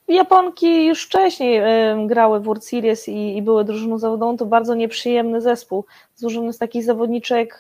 Japonki 0.08 0.86
już 0.86 1.06
wcześniej 1.06 1.62
grały 2.08 2.40
w 2.40 2.44
World 2.44 2.66
Series 2.66 3.10
i, 3.10 3.38
i 3.38 3.42
były 3.42 3.64
drużyną 3.64 3.98
zawodową, 3.98 4.38
to 4.38 4.46
bardzo 4.46 4.76
nieprzyjemny 4.76 5.42
zespół, 5.42 5.86
złożony 6.16 6.54
z 6.54 6.58
takich 6.58 6.84
zawodniczek 6.84 7.60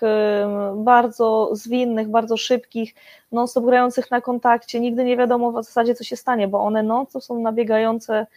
bardzo 0.75 1.49
zwinnych, 1.51 2.09
bardzo 2.09 2.37
szybkich, 2.37 2.95
non-stop 3.31 3.65
grających 3.65 4.11
na 4.11 4.21
kontakcie, 4.21 4.79
nigdy 4.79 5.03
nie 5.03 5.17
wiadomo 5.17 5.51
w 5.51 5.55
zasadzie 5.55 5.95
co 5.95 6.03
się 6.03 6.15
stanie, 6.15 6.47
bo 6.47 6.59
one 6.63 6.83
non-stop 6.83 7.23
są 7.23 7.39
nabiegające, 7.39 8.27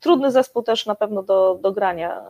trudny 0.00 0.30
zespół 0.30 0.62
też 0.62 0.86
na 0.86 0.94
pewno 0.94 1.22
do, 1.22 1.58
do 1.62 1.72
grania, 1.72 2.22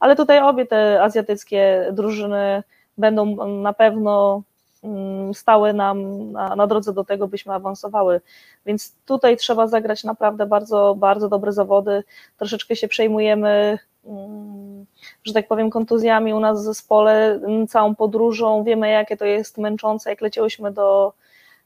ale 0.00 0.16
tutaj 0.16 0.40
obie 0.40 0.66
te 0.66 1.02
azjatyckie 1.02 1.88
drużyny 1.92 2.62
będą 2.98 3.46
na 3.46 3.72
pewno 3.72 4.42
mm, 4.84 5.34
stały 5.34 5.72
nam 5.72 6.32
na, 6.32 6.56
na 6.56 6.66
drodze 6.66 6.92
do 6.92 7.04
tego, 7.04 7.28
byśmy 7.28 7.52
awansowały. 7.54 8.20
Więc 8.66 8.94
tutaj 9.06 9.36
trzeba 9.36 9.66
zagrać 9.66 10.04
naprawdę 10.04 10.46
bardzo, 10.46 10.94
bardzo 10.98 11.28
dobre 11.28 11.52
zawody. 11.52 12.04
Troszeczkę 12.36 12.76
się 12.76 12.88
przejmujemy, 12.88 13.78
mm, 14.04 14.86
że 15.24 15.32
tak 15.32 15.48
powiem, 15.48 15.70
kontuzjami 15.70 16.34
u 16.34 16.40
nas 16.40 16.60
w 16.60 16.64
zespole, 16.64 17.34
mm, 17.34 17.66
całą 17.66 17.94
podróżą. 17.94 18.64
Wiemy, 18.64 18.90
jakie 18.90 19.16
to 19.16 19.24
jest 19.24 19.58
męczące. 19.58 20.10
Jak 20.10 20.20
leciałyśmy 20.20 20.72
do, 20.72 21.12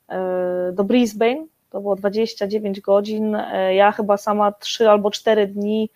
e, 0.08 0.72
do 0.72 0.84
Brisbane, 0.84 1.46
to 1.70 1.80
było 1.80 1.96
29 1.96 2.80
godzin. 2.80 3.34
E, 3.34 3.74
Ja 3.74 3.92
chyba 3.92 4.16
sama 4.16 4.52
3 4.52 4.90
albo 4.90 5.10
4 5.10 5.46
dni 5.46 5.90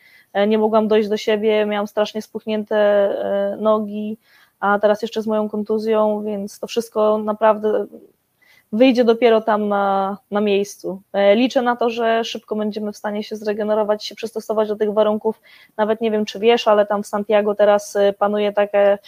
nie 0.47 0.59
mogłam 0.59 0.89
dojść 0.89 1.09
do 1.09 1.17
siebie, 1.17 1.67
miałam 1.67 1.87
strasznie 1.87 2.23
spuchnięte 2.23 2.77
e, 2.77 3.57
nogi, 3.61 4.19
a 4.61 4.79
teraz 4.79 5.03
jeszcze 5.03 5.23
z 5.23 5.27
moją 5.27 5.49
kontuzją, 5.49 6.23
więc 6.25 6.59
to 6.59 6.67
wszystko 6.67 7.19
naprawdę 7.19 7.87
wyjdzie 8.73 9.05
dopiero 9.05 9.41
tam 9.41 9.69
na, 9.69 10.19
na 10.31 10.41
miejscu. 10.41 11.03
E, 11.13 11.37
liczę 11.37 11.63
na 11.63 11.77
to, 11.77 11.91
że 11.91 12.25
szybko 12.25 12.57
będziemy 12.57 12.93
w 12.93 12.97
stanie 12.97 13.23
się 13.23 13.37
zregenerować, 13.37 14.05
się 14.05 14.15
przystosować 14.15 14.69
do 14.69 14.77
tych 14.77 14.93
warunków. 14.93 15.41
Nawet 15.77 16.01
nie 16.01 16.11
wiem, 16.11 16.25
czy 16.25 16.39
wiesz, 16.39 16.69
ale 16.69 16.87
tam 16.87 17.03
w 17.03 17.07
Santiago 17.07 17.55
teraz 17.55 17.97
e, 17.97 18.13
panuje 18.13 18.53
takie, 18.53 18.99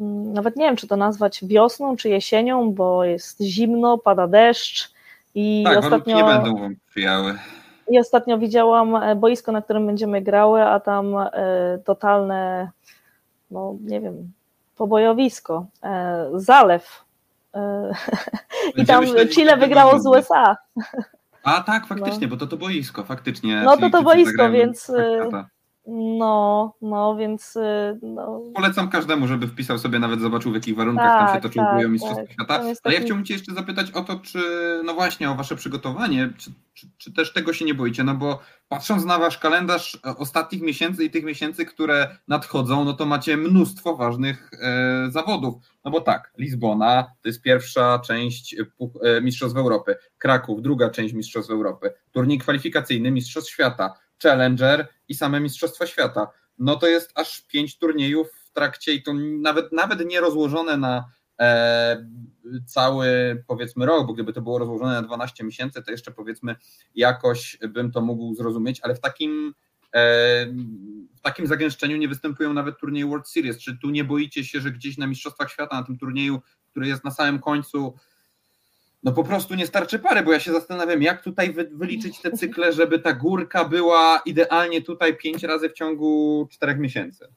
mm, 0.00 0.32
nawet 0.32 0.56
nie 0.56 0.64
wiem, 0.64 0.76
czy 0.76 0.88
to 0.88 0.96
nazwać 0.96 1.44
wiosną, 1.44 1.96
czy 1.96 2.08
jesienią, 2.08 2.72
bo 2.72 3.04
jest 3.04 3.40
zimno, 3.40 3.98
pada 3.98 4.26
deszcz 4.26 4.92
i 5.34 5.64
tak, 5.66 5.78
ostatnio... 5.78 6.16
nie 6.16 6.24
będą 6.24 6.56
wam 6.56 6.76
przyjały. 6.90 7.38
I 7.90 7.98
ostatnio 7.98 8.38
widziałam 8.38 8.96
e, 8.96 9.16
boisko, 9.16 9.52
na 9.52 9.62
którym 9.62 9.86
będziemy 9.86 10.22
grały, 10.22 10.62
a 10.62 10.80
tam 10.80 11.14
totalne, 11.84 12.70
no 13.50 13.76
nie 13.80 14.00
wiem, 14.00 14.32
pobojowisko, 14.76 15.66
zalew 16.34 17.04
I 18.76 18.86
tam 18.86 19.04
Chile 19.30 19.56
wygrało 19.56 20.00
z 20.00 20.06
USA. 20.06 20.56
A 21.44 21.60
tak, 21.60 21.86
faktycznie, 21.86 22.26
no. 22.26 22.28
bo 22.28 22.36
to 22.36 22.46
to 22.46 22.56
boisko, 22.56 23.04
faktycznie. 23.04 23.62
No 23.64 23.76
to 23.76 23.90
to 23.90 24.02
boisko, 24.02 24.50
więc. 24.50 24.92
No, 25.92 26.74
no, 26.82 27.16
więc. 27.16 27.58
No. 28.02 28.42
Polecam 28.54 28.88
każdemu, 28.88 29.26
żeby 29.26 29.46
wpisał 29.46 29.78
sobie, 29.78 29.98
nawet 29.98 30.20
zobaczył 30.20 30.52
w 30.52 30.54
jakich 30.54 30.76
warunkach 30.76 31.06
tak, 31.06 31.26
tam 31.26 31.36
się 31.36 31.42
toczą 31.42 31.60
tak, 31.60 31.88
Mistrzostwa 31.88 32.22
tak. 32.22 32.32
Świata. 32.32 32.60
Ale 32.60 32.76
taki... 32.76 32.96
ja 32.96 33.02
chciałbym 33.02 33.24
Cię 33.24 33.34
jeszcze 33.34 33.54
zapytać 33.54 33.90
o 33.90 34.02
to, 34.02 34.18
czy, 34.18 34.40
no 34.84 34.94
właśnie, 34.94 35.30
o 35.30 35.34
Wasze 35.34 35.56
przygotowanie, 35.56 36.32
czy, 36.38 36.50
czy, 36.74 36.86
czy, 36.98 37.12
też 37.12 37.32
tego 37.32 37.52
się 37.52 37.64
nie 37.64 37.74
boicie, 37.74 38.04
no 38.04 38.14
bo 38.14 38.40
patrząc 38.68 39.04
na 39.04 39.18
Wasz 39.18 39.38
kalendarz 39.38 39.98
ostatnich 40.02 40.62
miesięcy 40.62 41.04
i 41.04 41.10
tych 41.10 41.24
miesięcy, 41.24 41.64
które 41.64 42.16
nadchodzą, 42.28 42.84
no 42.84 42.92
to 42.92 43.06
macie 43.06 43.36
mnóstwo 43.36 43.96
ważnych 43.96 44.50
e, 44.62 45.10
zawodów. 45.10 45.54
No 45.84 45.90
bo 45.90 46.00
tak, 46.00 46.32
Lizbona 46.38 47.02
to 47.22 47.28
jest 47.28 47.42
pierwsza 47.42 47.98
część 47.98 48.56
e, 49.02 49.20
Mistrzostw 49.20 49.58
Europy, 49.58 49.96
Kraków 50.18 50.62
druga 50.62 50.90
część 50.90 51.14
Mistrzostw 51.14 51.50
Europy, 51.50 51.90
turniej 52.12 52.38
kwalifikacyjny 52.38 53.10
Mistrzostw 53.10 53.50
Świata, 53.50 53.94
Challenger 54.22 54.88
i 55.08 55.14
same 55.14 55.40
Mistrzostwa 55.40 55.86
Świata. 55.86 56.26
No 56.58 56.76
to 56.76 56.86
jest 56.86 57.12
aż 57.14 57.42
pięć 57.42 57.78
turniejów 57.78 58.28
w 58.44 58.52
trakcie 58.52 58.92
i 58.92 59.02
to 59.02 59.12
nawet, 59.40 59.72
nawet 59.72 60.06
nie 60.06 60.20
rozłożone 60.20 60.76
na 60.76 61.04
e, 61.40 62.06
cały 62.66 63.08
powiedzmy 63.46 63.86
rok, 63.86 64.06
bo 64.06 64.12
gdyby 64.12 64.32
to 64.32 64.42
było 64.42 64.58
rozłożone 64.58 64.92
na 64.92 65.02
12 65.02 65.44
miesięcy, 65.44 65.82
to 65.82 65.90
jeszcze 65.90 66.10
powiedzmy 66.10 66.56
jakoś 66.94 67.58
bym 67.68 67.92
to 67.92 68.00
mógł 68.00 68.34
zrozumieć, 68.34 68.80
ale 68.82 68.94
w 68.94 69.00
takim 69.00 69.54
e, 69.94 70.46
w 71.16 71.22
takim 71.22 71.46
zagęszczeniu 71.46 71.96
nie 71.96 72.08
występują 72.08 72.52
nawet 72.52 72.78
turnieje 72.78 73.06
World 73.06 73.28
Series. 73.28 73.58
Czy 73.58 73.78
tu 73.78 73.90
nie 73.90 74.04
boicie 74.04 74.44
się, 74.44 74.60
że 74.60 74.70
gdzieś 74.70 74.98
na 74.98 75.06
Mistrzostwach 75.06 75.50
Świata, 75.50 75.76
na 75.76 75.86
tym 75.86 75.98
turnieju, 75.98 76.40
który 76.70 76.88
jest 76.88 77.04
na 77.04 77.10
samym 77.10 77.38
końcu, 77.38 77.94
no 79.02 79.12
po 79.12 79.24
prostu 79.24 79.54
nie 79.54 79.66
starczy 79.66 79.98
pary, 79.98 80.22
bo 80.22 80.32
ja 80.32 80.40
się 80.40 80.52
zastanawiam, 80.52 81.02
jak 81.02 81.22
tutaj 81.22 81.54
wyliczyć 81.70 82.20
te 82.20 82.30
cykle, 82.38 82.72
żeby 82.72 82.98
ta 82.98 83.12
górka 83.12 83.64
była 83.64 84.22
idealnie 84.26 84.82
tutaj 84.82 85.16
pięć 85.16 85.42
razy 85.42 85.68
w 85.68 85.72
ciągu 85.72 86.46
czterech 86.50 86.78
miesięcy. 86.78 87.28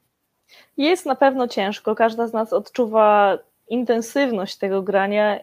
Jest 0.77 1.05
na 1.05 1.15
pewno 1.15 1.47
ciężko. 1.47 1.95
Każda 1.95 2.27
z 2.27 2.33
nas 2.33 2.53
odczuwa 2.53 3.37
intensywność 3.69 4.57
tego 4.57 4.81
grania. 4.81 5.39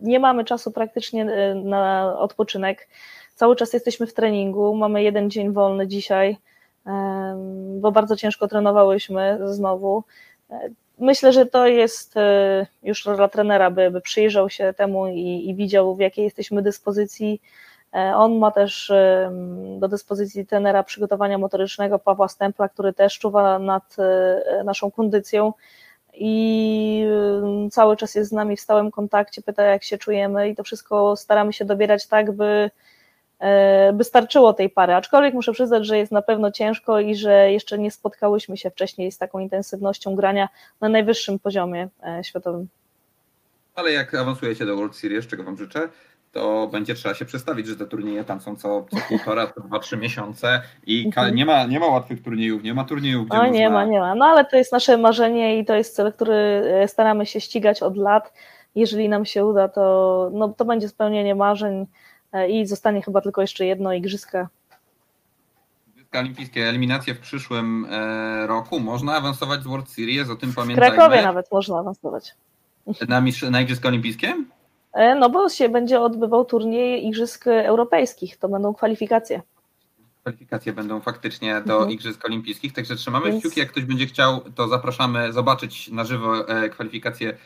Nie 0.00 0.20
mamy 0.20 0.44
czasu 0.44 0.70
praktycznie 0.70 1.24
y, 1.24 1.54
na 1.54 2.14
odpoczynek. 2.18 2.88
Cały 3.34 3.56
czas 3.56 3.72
jesteśmy 3.72 4.06
w 4.06 4.14
treningu. 4.14 4.74
Mamy 4.74 5.02
jeden 5.02 5.30
dzień 5.30 5.52
wolny 5.52 5.88
dzisiaj, 5.88 6.36
bo 7.80 7.92
bardzo 7.92 8.16
ciężko 8.16 8.48
trenowałyśmy 8.48 9.38
znowu 9.44 10.04
myślę, 11.02 11.32
że 11.32 11.46
to 11.46 11.66
jest 11.66 12.16
e, 12.16 12.66
już 12.82 13.04
rola 13.04 13.28
trenera, 13.28 13.70
by, 13.70 13.90
by 13.90 14.00
przyjrzał 14.00 14.50
się 14.50 14.74
temu 14.76 15.06
i, 15.06 15.48
i 15.48 15.54
widział, 15.54 15.96
w 15.96 16.00
jakiej 16.00 16.24
jesteśmy 16.24 16.62
dyspozycji. 16.62 17.40
E, 17.94 18.16
on 18.16 18.38
ma 18.38 18.50
też 18.50 18.90
e, 18.90 19.30
do 19.78 19.88
dyspozycji 19.88 20.46
trenera 20.46 20.82
przygotowania 20.82 21.38
motorycznego 21.38 21.98
Pawła 21.98 22.28
Stempla, 22.28 22.68
który 22.68 22.92
też 22.92 23.18
czuwa 23.18 23.58
nad 23.58 23.96
naszą 24.64 24.90
kondycją 24.90 25.52
i 26.14 27.06
cały 27.70 27.96
czas 27.96 28.14
jest 28.14 28.30
z 28.30 28.32
nami 28.32 28.56
w 28.56 28.60
stałym 28.60 28.90
kontakcie, 28.90 29.42
pyta 29.42 29.62
jak 29.62 29.84
się 29.84 29.98
czujemy 29.98 30.48
i 30.48 30.56
to 30.56 30.64
wszystko 30.64 31.16
staramy 31.16 31.52
się 31.52 31.64
dobierać 31.64 32.06
tak, 32.06 32.32
by 32.32 32.70
by 33.92 34.04
starczyło 34.04 34.52
tej 34.52 34.70
pary. 34.70 34.94
Aczkolwiek 34.94 35.34
muszę 35.34 35.52
przyznać, 35.52 35.86
że 35.86 35.98
jest 35.98 36.12
na 36.12 36.22
pewno 36.22 36.50
ciężko 36.50 37.00
i 37.00 37.14
że 37.14 37.52
jeszcze 37.52 37.78
nie 37.78 37.90
spotkałyśmy 37.90 38.56
się 38.56 38.70
wcześniej 38.70 39.12
z 39.12 39.18
taką 39.18 39.38
intensywnością 39.38 40.14
grania 40.14 40.48
na 40.80 40.88
najwyższym 40.88 41.38
poziomie 41.38 41.88
e, 42.06 42.24
światowym. 42.24 42.68
Ale 43.74 43.92
jak 43.92 44.14
awansujecie 44.14 44.66
do 44.66 44.76
World 44.76 44.96
Series, 44.96 45.26
czego 45.26 45.44
Wam 45.44 45.56
życzę, 45.56 45.88
to 46.32 46.68
będzie 46.72 46.94
trzeba 46.94 47.14
się 47.14 47.24
przestawić, 47.24 47.66
że 47.66 47.76
te 47.76 47.86
turnieje 47.86 48.24
tam 48.24 48.40
są 48.40 48.56
co, 48.56 48.86
co 48.90 48.96
półtora, 49.08 49.46
co 49.46 49.60
dwa, 49.60 49.78
trzy 49.78 49.96
miesiące 49.96 50.62
i 50.86 51.06
mhm. 51.06 51.34
nie, 51.34 51.46
ma, 51.46 51.64
nie 51.64 51.80
ma 51.80 51.86
łatwych 51.86 52.22
turniejów, 52.22 52.62
nie 52.62 52.74
ma 52.74 52.84
turniejów, 52.84 53.28
gdzie 53.28 53.38
o, 53.38 53.42
można... 53.42 53.58
nie 53.58 53.70
ma, 53.70 53.84
nie 53.84 54.00
ma. 54.00 54.14
No 54.14 54.24
ale 54.24 54.44
to 54.44 54.56
jest 54.56 54.72
nasze 54.72 54.96
marzenie 54.96 55.58
i 55.58 55.64
to 55.64 55.74
jest 55.74 55.96
cel, 55.96 56.12
który 56.12 56.34
e, 56.34 56.88
staramy 56.88 57.26
się 57.26 57.40
ścigać 57.40 57.82
od 57.82 57.96
lat. 57.96 58.32
Jeżeli 58.74 59.08
nam 59.08 59.24
się 59.24 59.44
uda, 59.44 59.68
to, 59.68 60.30
no, 60.32 60.48
to 60.48 60.64
będzie 60.64 60.88
spełnienie 60.88 61.34
marzeń. 61.34 61.86
E, 62.32 62.48
i 62.48 62.66
zostanie 62.66 63.02
chyba 63.02 63.20
tylko 63.20 63.40
jeszcze 63.40 63.66
jedno 63.66 63.92
igrzyska. 63.92 64.48
Igrzyska 65.88 66.18
olimpijskie, 66.18 66.68
eliminacje 66.68 67.14
w 67.14 67.20
przyszłym 67.20 67.86
e, 67.90 68.46
roku. 68.46 68.80
Można 68.80 69.14
awansować 69.14 69.62
z 69.62 69.66
World 69.66 69.90
Series, 69.90 70.30
o 70.30 70.36
tym 70.36 70.52
pamiętajmy. 70.52 70.94
W 70.94 70.98
Krakowie 70.98 71.22
nawet 71.22 71.52
można 71.52 71.78
awansować. 71.78 72.34
Na, 73.08 73.22
na 73.50 73.60
Igrzyska 73.60 73.88
Olimpijskie? 73.88 74.44
E, 74.92 75.14
no 75.14 75.30
bo 75.30 75.48
się 75.48 75.68
będzie 75.68 76.00
odbywał 76.00 76.44
turniej 76.44 77.06
Igrzysk 77.06 77.46
Europejskich, 77.46 78.36
to 78.36 78.48
będą 78.48 78.74
kwalifikacje. 78.74 79.42
Kwalifikacje 80.20 80.72
będą 80.72 81.00
faktycznie 81.00 81.60
do 81.66 81.74
mhm. 81.74 81.90
Igrzysk 81.90 82.24
Olimpijskich, 82.24 82.72
także 82.72 82.96
trzymamy 82.96 83.26
Więc... 83.26 83.40
kciuki, 83.40 83.60
jak 83.60 83.68
ktoś 83.68 83.84
będzie 83.84 84.06
chciał, 84.06 84.40
to 84.54 84.68
zapraszamy 84.68 85.32
zobaczyć 85.32 85.90
na 85.90 86.04
żywo 86.04 86.32
kwalifikacje 86.70 87.36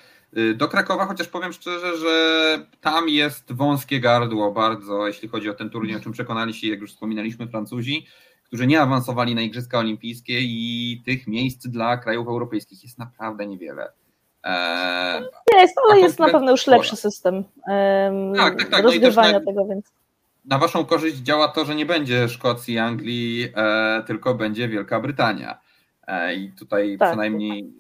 do 0.54 0.68
Krakowa, 0.68 1.06
chociaż 1.06 1.28
powiem 1.28 1.52
szczerze, 1.52 1.96
że 1.96 2.58
tam 2.80 3.08
jest 3.08 3.52
wąskie 3.52 4.00
gardło 4.00 4.52
bardzo, 4.52 5.06
jeśli 5.06 5.28
chodzi 5.28 5.50
o 5.50 5.54
ten 5.54 5.70
turniej, 5.70 5.96
o 5.96 6.00
czym 6.00 6.12
przekonali 6.12 6.54
się, 6.54 6.66
jak 6.68 6.80
już 6.80 6.92
wspominaliśmy, 6.92 7.48
Francuzi, 7.48 8.06
którzy 8.44 8.66
nie 8.66 8.80
awansowali 8.80 9.34
na 9.34 9.40
Igrzyska 9.40 9.78
Olimpijskie 9.78 10.40
i 10.40 11.02
tych 11.04 11.26
miejsc 11.26 11.66
dla 11.66 11.96
krajów 11.96 12.28
europejskich 12.28 12.82
jest 12.82 12.98
naprawdę 12.98 13.46
niewiele. 13.46 13.92
Eee, 14.44 15.24
jest, 15.52 15.74
ale 15.84 16.00
jest 16.00 16.18
na 16.18 16.28
pewno 16.28 16.50
już 16.50 16.66
lepszy 16.66 16.96
system 16.96 17.34
um, 17.34 17.44
tak, 18.36 18.58
tak, 18.58 18.68
tak. 18.68 18.84
rozgrywania 18.84 19.38
no 19.38 19.44
tego, 19.44 19.66
więc 19.66 19.92
na 20.44 20.58
waszą 20.58 20.84
korzyść 20.84 21.16
działa 21.16 21.48
to, 21.48 21.64
że 21.64 21.74
nie 21.74 21.86
będzie 21.86 22.28
Szkocji, 22.28 22.78
Anglii, 22.78 23.48
e, 23.56 24.02
tylko 24.06 24.34
będzie 24.34 24.68
Wielka 24.68 25.00
Brytania. 25.00 25.58
E, 26.06 26.34
I 26.34 26.52
tutaj 26.52 26.96
tak. 26.98 27.08
przynajmniej 27.08 27.72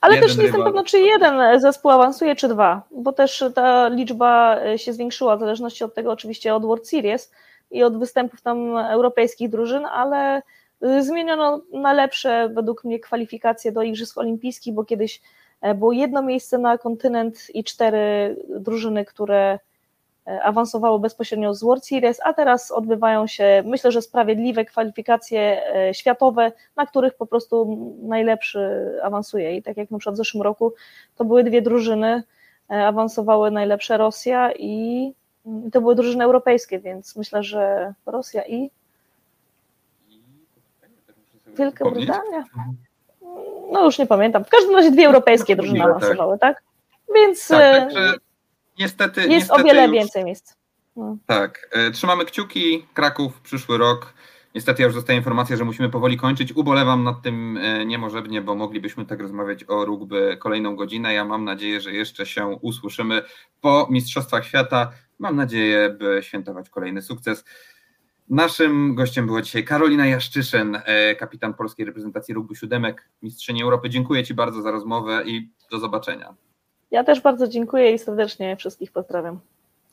ale 0.00 0.20
też 0.20 0.36
nie 0.36 0.42
jestem 0.42 0.64
pewna, 0.64 0.84
czy 0.84 0.98
jeden 0.98 1.60
zespół 1.60 1.90
awansuje, 1.90 2.36
czy 2.36 2.48
dwa, 2.48 2.82
bo 2.90 3.12
też 3.12 3.44
ta 3.54 3.88
liczba 3.88 4.60
e, 4.60 4.78
się 4.78 4.92
zwiększyła 4.92 5.36
w 5.36 5.40
zależności 5.40 5.84
od 5.84 5.94
tego 5.94 6.12
oczywiście 6.12 6.54
od 6.54 6.66
World 6.66 6.88
Series 6.88 7.32
i 7.70 7.82
od 7.82 7.98
występów 7.98 8.40
tam 8.40 8.76
europejskich 8.76 9.50
drużyn, 9.50 9.86
ale 9.86 10.42
e, 10.82 11.02
zmieniono 11.02 11.60
na 11.72 11.92
lepsze 11.92 12.48
według 12.54 12.84
mnie 12.84 13.00
kwalifikacje 13.00 13.72
do 13.72 13.82
Igrzysk 13.82 14.18
Olimpijskich, 14.18 14.74
bo 14.74 14.84
kiedyś 14.84 15.20
e, 15.60 15.74
było 15.74 15.92
jedno 15.92 16.22
miejsce 16.22 16.58
na 16.58 16.78
kontynent 16.78 17.54
i 17.54 17.64
cztery 17.64 18.36
drużyny, 18.48 19.04
które 19.04 19.58
awansowało 20.42 20.98
bezpośrednio 20.98 21.54
z 21.54 21.62
World 21.62 21.86
Series, 21.86 22.20
a 22.24 22.32
teraz 22.32 22.70
odbywają 22.70 23.26
się, 23.26 23.62
myślę, 23.66 23.92
że 23.92 24.02
sprawiedliwe 24.02 24.64
kwalifikacje 24.64 25.62
e, 25.74 25.94
światowe, 25.94 26.52
na 26.76 26.86
których 26.86 27.14
po 27.14 27.26
prostu 27.26 27.78
najlepszy 28.02 28.92
awansuje. 29.02 29.56
I 29.56 29.62
tak 29.62 29.76
jak 29.76 29.90
na 29.90 29.98
przykład 29.98 30.14
w 30.14 30.18
zeszłym 30.18 30.42
roku, 30.42 30.74
to 31.16 31.24
były 31.24 31.44
dwie 31.44 31.62
drużyny, 31.62 32.22
e, 32.70 32.86
awansowały 32.86 33.50
najlepsze 33.50 33.96
Rosja 33.96 34.52
i 34.52 35.12
to 35.72 35.80
były 35.80 35.94
drużyny 35.94 36.24
europejskie, 36.24 36.78
więc 36.78 37.16
myślę, 37.16 37.42
że 37.42 37.94
Rosja 38.06 38.46
i 38.46 38.70
Wielka 41.46 41.90
Brytania. 41.90 42.44
No 43.72 43.84
już 43.84 43.98
nie 43.98 44.06
pamiętam. 44.06 44.44
W 44.44 44.48
każdym 44.48 44.74
razie 44.74 44.90
dwie 44.90 45.06
europejskie 45.06 45.56
drużyny 45.56 45.78
tak. 45.78 45.88
awansowały, 45.88 46.38
tak? 46.38 46.62
Więc 47.14 47.48
tak, 47.48 47.90
niestety. 48.78 49.20
Jest 49.20 49.30
niestety 49.30 49.62
o 49.62 49.64
wiele 49.64 49.82
już... 49.82 49.92
więcej 49.92 50.24
miejsc. 50.24 50.54
No. 50.96 51.16
Tak. 51.26 51.68
E, 51.72 51.90
trzymamy 51.90 52.24
kciuki. 52.24 52.86
Kraków 52.94 53.40
przyszły 53.40 53.78
rok. 53.78 54.14
Niestety 54.54 54.82
ja 54.82 54.86
już 54.86 54.94
dostaję 54.94 55.18
informację, 55.18 55.56
że 55.56 55.64
musimy 55.64 55.88
powoli 55.88 56.16
kończyć. 56.16 56.52
Ubolewam 56.52 57.04
nad 57.04 57.22
tym 57.22 57.56
e, 57.56 57.86
niemożebnie, 57.86 58.42
bo 58.42 58.54
moglibyśmy 58.54 59.06
tak 59.06 59.20
rozmawiać 59.20 59.64
o 59.68 59.84
rugby 59.84 60.36
kolejną 60.40 60.76
godzinę. 60.76 61.14
Ja 61.14 61.24
mam 61.24 61.44
nadzieję, 61.44 61.80
że 61.80 61.92
jeszcze 61.92 62.26
się 62.26 62.46
usłyszymy 62.46 63.22
po 63.60 63.86
Mistrzostwach 63.90 64.46
Świata. 64.46 64.92
Mam 65.18 65.36
nadzieję, 65.36 65.96
by 65.98 66.18
świętować 66.22 66.70
kolejny 66.70 67.02
sukces. 67.02 67.44
Naszym 68.30 68.94
gościem 68.94 69.26
była 69.26 69.42
dzisiaj 69.42 69.64
Karolina 69.64 70.06
Jaszczyszyn, 70.06 70.78
e, 70.84 71.14
kapitan 71.14 71.54
polskiej 71.54 71.86
reprezentacji 71.86 72.34
rugby 72.34 72.56
siódemek, 72.56 73.08
mistrzyni 73.22 73.62
Europy. 73.62 73.90
Dziękuję 73.90 74.24
Ci 74.24 74.34
bardzo 74.34 74.62
za 74.62 74.70
rozmowę 74.70 75.22
i 75.26 75.50
do 75.70 75.78
zobaczenia. 75.78 76.34
Ja 76.90 77.04
też 77.04 77.20
bardzo 77.20 77.48
dziękuję 77.48 77.92
i 77.92 77.98
serdecznie 77.98 78.56
wszystkich 78.56 78.92
pozdrawiam. 78.92 79.40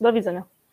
Do 0.00 0.12
widzenia. 0.12 0.42